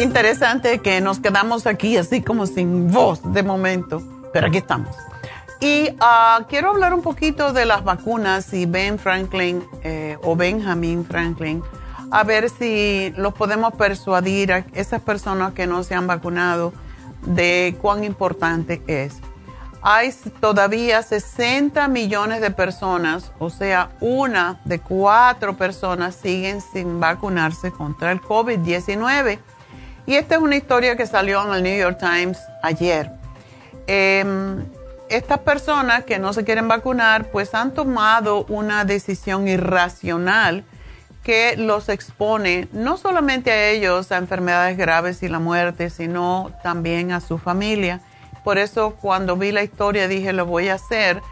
[0.06, 4.95] Interesante que nos quedamos aquí así como sin voz de momento, pero aquí estamos.
[5.60, 11.03] Y ah, quiero hablar un poquito de las vacunas y Ben Franklin eh, o Benjamin
[11.06, 11.64] Franklin,
[12.11, 16.72] a ver si los podemos persuadir a esas personas que no se han vacunado
[17.26, 19.15] de cuán importante es.
[19.82, 27.72] Hay todavía 60 millones de personas, o sea, una de cuatro personas siguen sin vacunarse
[27.72, 29.40] contra el COVID-19.
[30.07, 33.10] Y esta es una historia que salió en el New York Times ayer.
[33.88, 34.65] Em,
[35.10, 40.64] estas personas que no se quieren vacunar, pues han tomado una decisión irracional
[41.23, 47.11] que los expone no solamente a ellos a enfermedades graves y la muerte, sino también
[47.11, 48.02] a su familia.
[48.44, 51.23] Por eso cuando vi la historia dije, lo voy a hacer,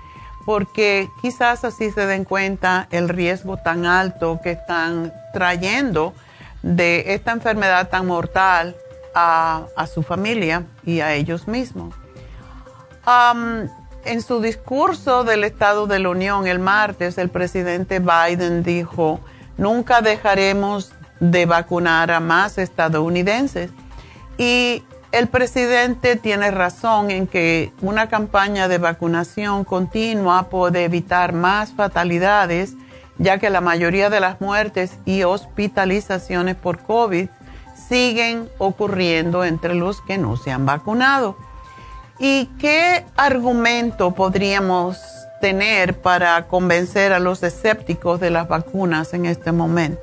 [0.47, 6.15] porque quizás así se den cuenta el riesgo tan alto que están trayendo
[6.63, 8.75] de esta enfermedad tan mortal
[9.13, 11.93] a, su familia y a ellos mismos.
[14.05, 19.19] en su discurso del Estado de la Unión el martes, el presidente Biden dijo,
[19.57, 23.71] nunca dejaremos de vacunar a más estadounidenses.
[24.37, 31.71] Y el presidente tiene razón en que una campaña de vacunación continua puede evitar más
[31.71, 32.73] fatalidades,
[33.17, 37.29] ya que la mayoría de las muertes y hospitalizaciones por COVID
[37.87, 41.37] siguen ocurriendo entre los que no se han vacunado.
[42.19, 44.99] ¿Y qué argumento podríamos
[45.41, 50.01] tener para convencer a los escépticos de las vacunas en este momento?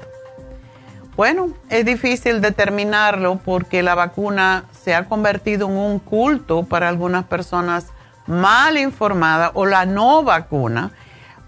[1.17, 7.25] Bueno, es difícil determinarlo porque la vacuna se ha convertido en un culto para algunas
[7.25, 7.87] personas
[8.27, 10.93] mal informadas o la no vacuna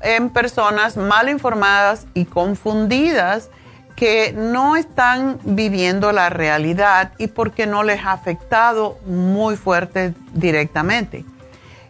[0.02, 3.50] en personas mal informadas y confundidas
[3.96, 11.24] que no están viviendo la realidad y porque no les ha afectado muy fuerte directamente.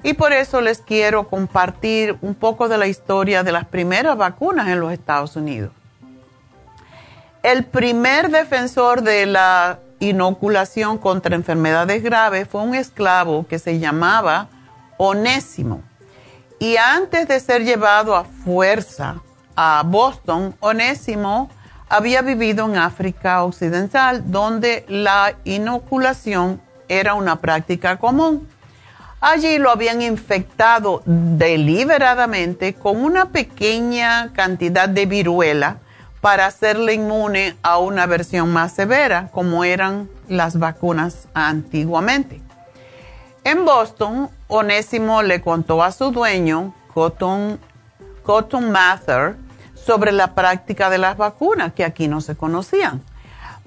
[0.03, 4.69] Y por eso les quiero compartir un poco de la historia de las primeras vacunas
[4.69, 5.71] en los Estados Unidos.
[7.43, 14.49] El primer defensor de la inoculación contra enfermedades graves fue un esclavo que se llamaba
[14.97, 15.83] Onésimo.
[16.63, 19.17] Y antes de ser llevado a fuerza
[19.57, 21.51] a Boston, Onésimo
[21.89, 28.49] había vivido en África Occidental, donde la inoculación era una práctica común.
[29.21, 35.79] Allí lo habían infectado deliberadamente con una pequeña cantidad de viruela
[36.21, 42.41] para hacerle inmune a una versión más severa, como eran las vacunas antiguamente.
[43.45, 47.59] En Boston, Onésimo le contó a su dueño, Cotton,
[48.23, 49.35] Cotton Mather,
[49.75, 53.03] sobre la práctica de las vacunas, que aquí no se conocían.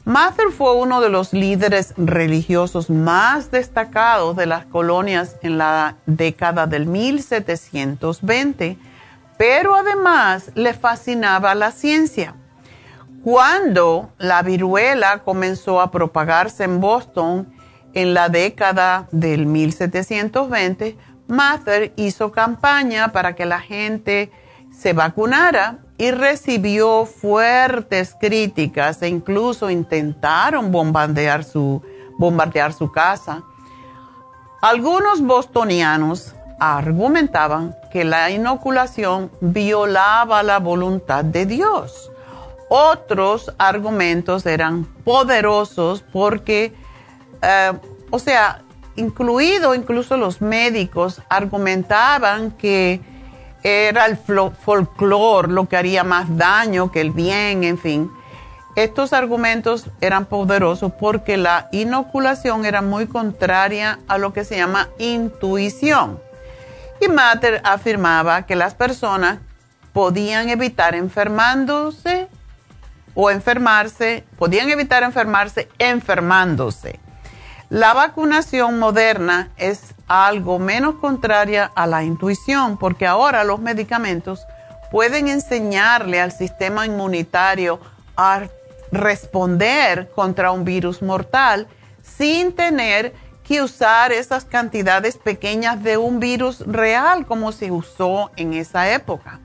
[0.06, 6.68] Mather fue uno de los líderes religiosos más destacados de las colonias en la década
[6.68, 8.78] del 1720,
[9.38, 12.36] pero además le fascinaba la ciencia.
[13.24, 17.55] Cuando la viruela comenzó a propagarse en Boston
[17.96, 20.96] en la década del 1720,
[21.28, 24.32] Mather hizo campaña para que la gente
[24.72, 31.82] se vacunara y recibió fuertes críticas e incluso intentaron bombardear su,
[32.20, 33.42] bombardear su casa.
[34.62, 42.12] Algunos bostonianos argumentaban que la inoculación violaba la voluntad de Dios
[42.70, 46.74] otros argumentos eran poderosos porque,
[47.42, 47.74] eh,
[48.10, 48.62] o sea,
[48.96, 53.02] incluido incluso los médicos argumentaban que
[53.64, 58.12] era el folclore lo que haría más daño que el bien, en fin.
[58.76, 64.90] Estos argumentos eran poderosos porque la inoculación era muy contraria a lo que se llama
[65.00, 66.20] intuición.
[67.00, 69.40] Y Mater afirmaba que las personas
[69.94, 72.28] podían evitar enfermándose
[73.14, 77.00] o enfermarse, podían evitar enfermarse enfermándose.
[77.70, 84.46] La vacunación moderna es algo menos contraria a la intuición porque ahora los medicamentos
[84.92, 87.80] pueden enseñarle al sistema inmunitario
[88.16, 88.44] a
[88.92, 91.68] responder contra un virus mortal
[92.04, 93.14] sin tener
[93.44, 99.40] que usar esas cantidades pequeñas de un virus real como se usó en esa época.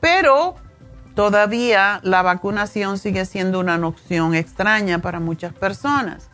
[0.00, 0.56] Pero
[1.18, 6.30] Todavía la vacunación sigue siendo una opción extraña para muchas personas.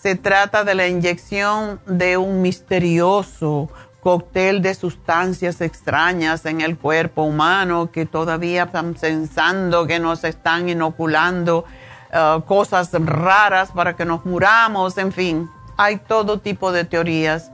[0.00, 3.68] Se trata de la inyección de un misterioso
[4.00, 10.70] cóctel de sustancias extrañas en el cuerpo humano que todavía están pensando que nos están
[10.70, 11.66] inoculando
[12.14, 17.50] uh, cosas raras para que nos muramos, en fin, hay todo tipo de teorías.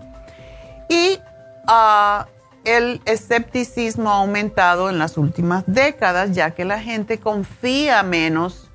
[0.89, 1.19] Y
[1.67, 2.27] uh,
[2.65, 8.71] el escepticismo ha aumentado en las últimas décadas, ya que la gente confía menos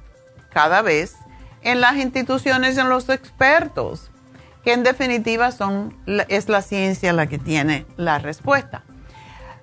[0.50, 1.16] cada vez
[1.62, 4.12] en las instituciones y en los expertos
[4.64, 5.98] que en definitiva son,
[6.28, 8.84] es la ciencia la que tiene la respuesta.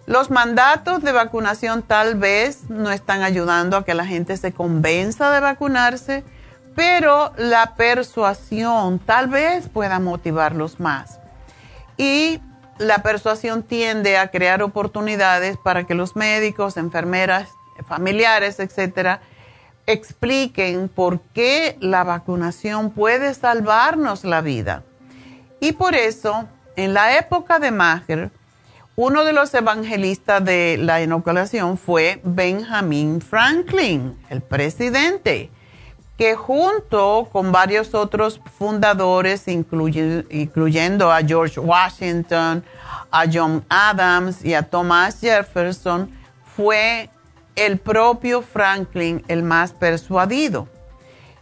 [0.07, 5.31] Los mandatos de vacunación tal vez no están ayudando a que la gente se convenza
[5.31, 6.25] de vacunarse,
[6.75, 11.21] pero la persuasión tal vez pueda motivarlos más.
[11.97, 12.41] Y
[12.79, 17.51] la persuasión tiende a crear oportunidades para que los médicos, enfermeras,
[17.87, 19.21] familiares, etcétera,
[19.89, 24.85] expliquen por qué la vacunación puede salvarnos la vida.
[25.61, 26.47] Y por eso,
[26.77, 28.31] en la época de Maher,
[28.97, 35.51] uno de los evangelistas de la inoculación fue Benjamin Franklin, el presidente,
[36.19, 42.63] que junto con varios otros fundadores, incluyendo a George Washington,
[43.11, 46.11] a John Adams y a Thomas Jefferson,
[46.57, 47.09] fue
[47.59, 50.69] el propio Franklin el más persuadido.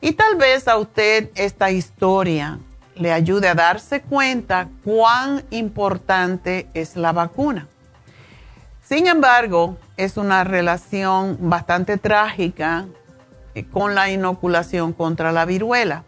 [0.01, 2.59] Y tal vez a usted esta historia
[2.95, 7.69] le ayude a darse cuenta cuán importante es la vacuna.
[8.83, 12.87] Sin embargo, es una relación bastante trágica
[13.55, 16.05] eh, con la inoculación contra la viruela.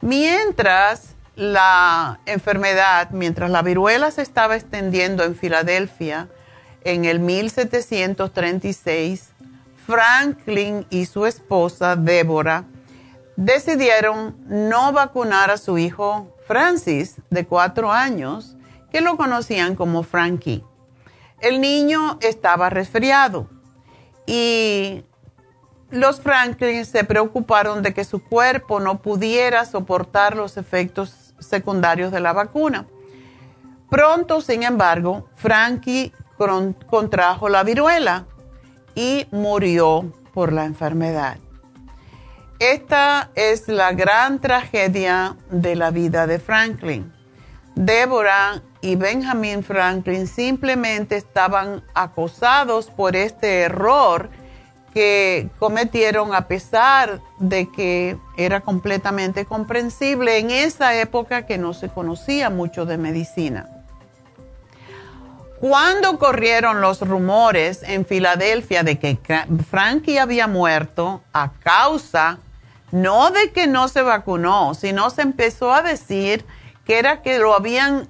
[0.00, 6.28] Mientras la enfermedad, mientras la viruela se estaba extendiendo en Filadelfia
[6.84, 9.30] en el 1736,
[9.86, 12.64] Franklin y su esposa Débora
[13.36, 18.56] decidieron no vacunar a su hijo Francis, de cuatro años,
[18.90, 20.64] que lo conocían como Frankie.
[21.40, 23.48] El niño estaba resfriado
[24.26, 25.04] y
[25.90, 32.20] los Franklin se preocuparon de que su cuerpo no pudiera soportar los efectos secundarios de
[32.20, 32.86] la vacuna.
[33.90, 36.12] Pronto, sin embargo, Frankie
[36.88, 38.26] contrajo la viruela
[38.94, 41.36] y murió por la enfermedad.
[42.58, 47.12] Esta es la gran tragedia de la vida de Franklin.
[47.74, 54.30] Deborah y Benjamin Franklin simplemente estaban acosados por este error
[54.92, 61.88] que cometieron a pesar de que era completamente comprensible en esa época que no se
[61.88, 63.81] conocía mucho de medicina.
[65.62, 69.16] Cuando corrieron los rumores en Filadelfia de que
[69.70, 72.40] Frankie había muerto a causa
[72.90, 76.44] no de que no se vacunó, sino se empezó a decir
[76.84, 78.08] que era que lo habían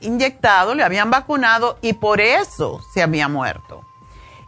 [0.00, 3.84] inyectado, le habían vacunado y por eso se había muerto.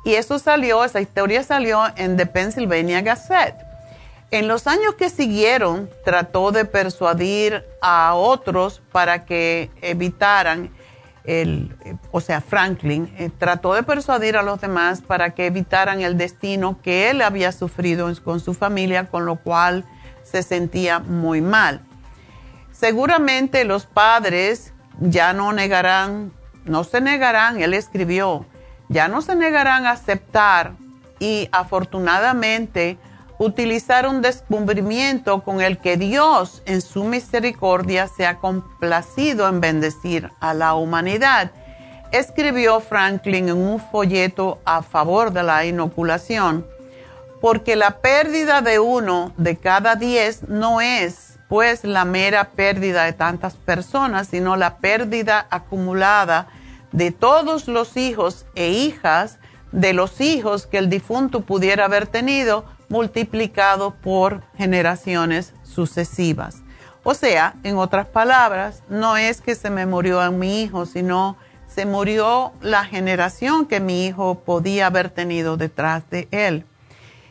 [0.04, 3.54] Y eso salió, esa historia salió en The Pennsylvania Gazette.
[4.32, 10.76] En los años que siguieron, trató de persuadir a otros para que evitaran
[11.28, 11.76] el,
[12.10, 16.80] o sea, Franklin, eh, trató de persuadir a los demás para que evitaran el destino
[16.82, 19.84] que él había sufrido con su familia, con lo cual
[20.24, 21.82] se sentía muy mal.
[22.72, 26.32] Seguramente los padres ya no negarán,
[26.64, 28.46] no se negarán, él escribió,
[28.88, 30.72] ya no se negarán a aceptar
[31.18, 32.96] y afortunadamente
[33.38, 40.30] utilizar un descubrimiento con el que Dios en su misericordia se ha complacido en bendecir
[40.40, 41.52] a la humanidad,
[42.10, 46.66] escribió Franklin en un folleto a favor de la inoculación,
[47.40, 53.12] porque la pérdida de uno de cada diez no es pues la mera pérdida de
[53.12, 56.48] tantas personas, sino la pérdida acumulada
[56.92, 59.38] de todos los hijos e hijas
[59.72, 66.62] de los hijos que el difunto pudiera haber tenido multiplicado por generaciones sucesivas.
[67.04, 71.36] O sea, en otras palabras, no es que se me murió a mi hijo, sino
[71.66, 76.64] se murió la generación que mi hijo podía haber tenido detrás de él.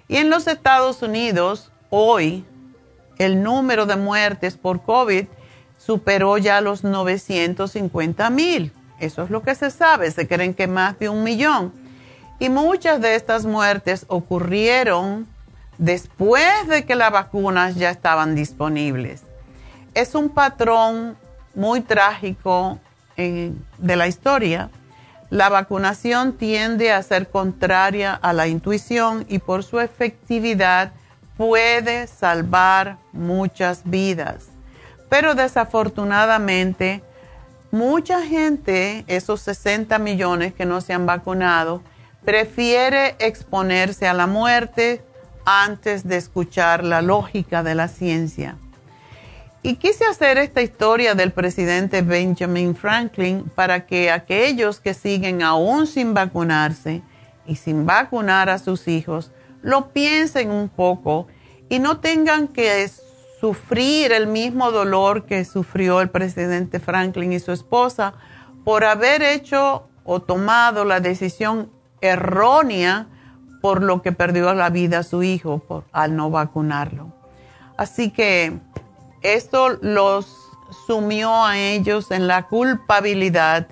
[0.07, 2.45] Y en los Estados Unidos, hoy,
[3.17, 5.25] el número de muertes por COVID
[5.77, 8.71] superó ya los 950 mil.
[8.99, 10.11] Eso es lo que se sabe.
[10.11, 11.73] Se creen que más de un millón.
[12.39, 15.27] Y muchas de estas muertes ocurrieron
[15.77, 19.23] después de que las vacunas ya estaban disponibles.
[19.93, 21.17] Es un patrón
[21.55, 22.79] muy trágico
[23.15, 24.69] de la historia.
[25.29, 30.91] La vacunación tiende a ser contraria a la intuición y por su efectividad
[31.35, 34.45] puede salvar muchas vidas.
[35.09, 37.01] Pero desafortunadamente
[37.71, 41.81] mucha gente, esos 60 millones que no se han vacunado,
[42.23, 45.01] prefiere exponerse a la muerte
[45.49, 48.57] antes de escuchar la lógica de la ciencia.
[49.63, 55.87] Y quise hacer esta historia del presidente Benjamin Franklin para que aquellos que siguen aún
[55.87, 57.01] sin vacunarse
[57.45, 61.27] y sin vacunar a sus hijos lo piensen un poco
[61.69, 62.85] y no tengan que
[63.39, 68.15] sufrir el mismo dolor que sufrió el presidente Franklin y su esposa
[68.65, 71.71] por haber hecho o tomado la decisión
[72.01, 73.07] errónea
[73.67, 77.11] por lo que perdió la vida su hijo por, al no vacunarlo.
[77.75, 78.57] Así que
[79.23, 80.25] esto los
[80.85, 83.67] sumió a ellos en la culpabilidad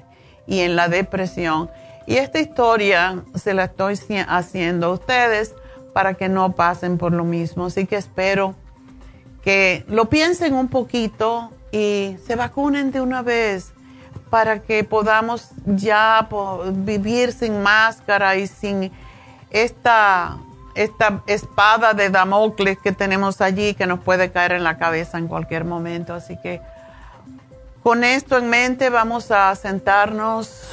[0.48, 1.70] y en la depresión.
[2.08, 3.98] Y esta historia se la estoy
[4.28, 5.56] haciendo a ustedes
[5.94, 7.68] para que no pasen por lo mismo.
[7.68, 8.54] Así que espero
[9.46, 13.72] que lo piensen un poquito y se vacunen de una vez
[14.30, 16.28] para que podamos ya
[16.84, 18.92] vivir sin máscara y sin
[19.56, 20.38] esta,
[20.76, 25.30] esta espada de Damocles que tenemos allí que nos puede caer en la cabeza en
[25.30, 26.14] cualquier momento.
[26.14, 26.62] Así que
[27.82, 30.68] con esto en mente vamos a sentarnos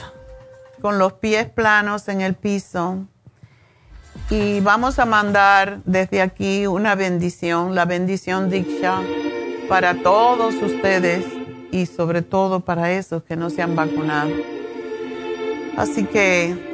[0.80, 3.06] con los pies planos en el piso
[4.30, 9.00] y vamos a mandar desde aquí una bendición, la bendición Diksha
[9.68, 11.24] para todos ustedes
[11.70, 14.32] y sobre todo para esos que no se han vacunado.
[15.76, 16.71] Así que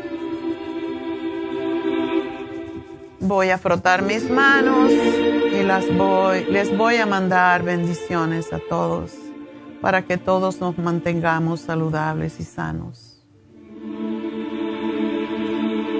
[3.28, 9.12] voy a frotar mis manos y las voy, les voy a mandar bendiciones a todos
[9.80, 13.22] para que todos nos mantengamos saludables y sanos.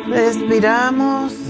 [0.09, 1.48] Respiramos.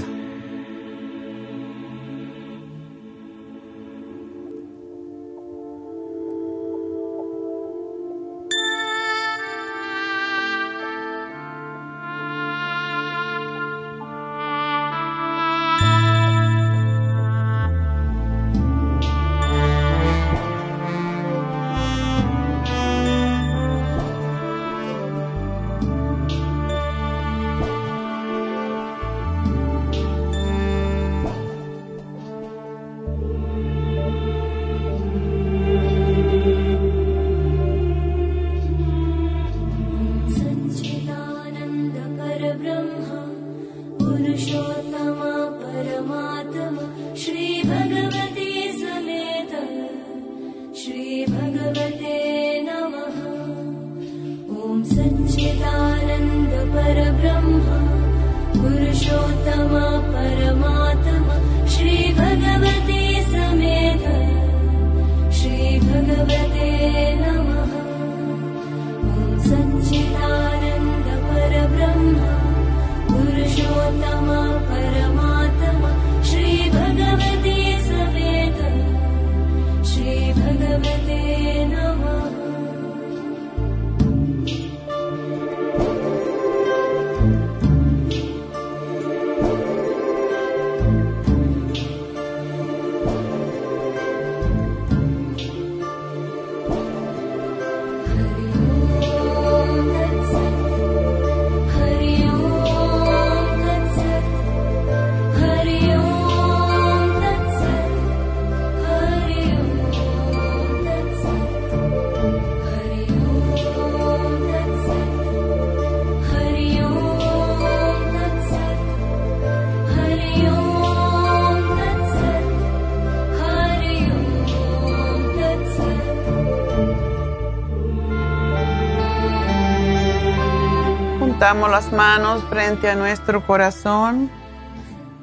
[131.49, 134.31] Juntamos las manos frente a nuestro corazón,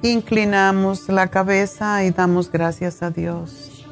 [0.01, 3.85] inclinamos la cabeza y damos gracias a Dios.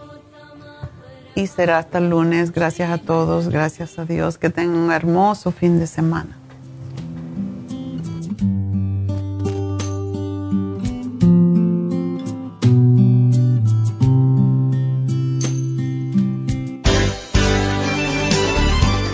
[1.36, 2.52] Y será hasta el lunes.
[2.52, 4.40] Gracias a todos, gracias a Dios.
[4.40, 6.40] Que tengan un hermoso fin de semana.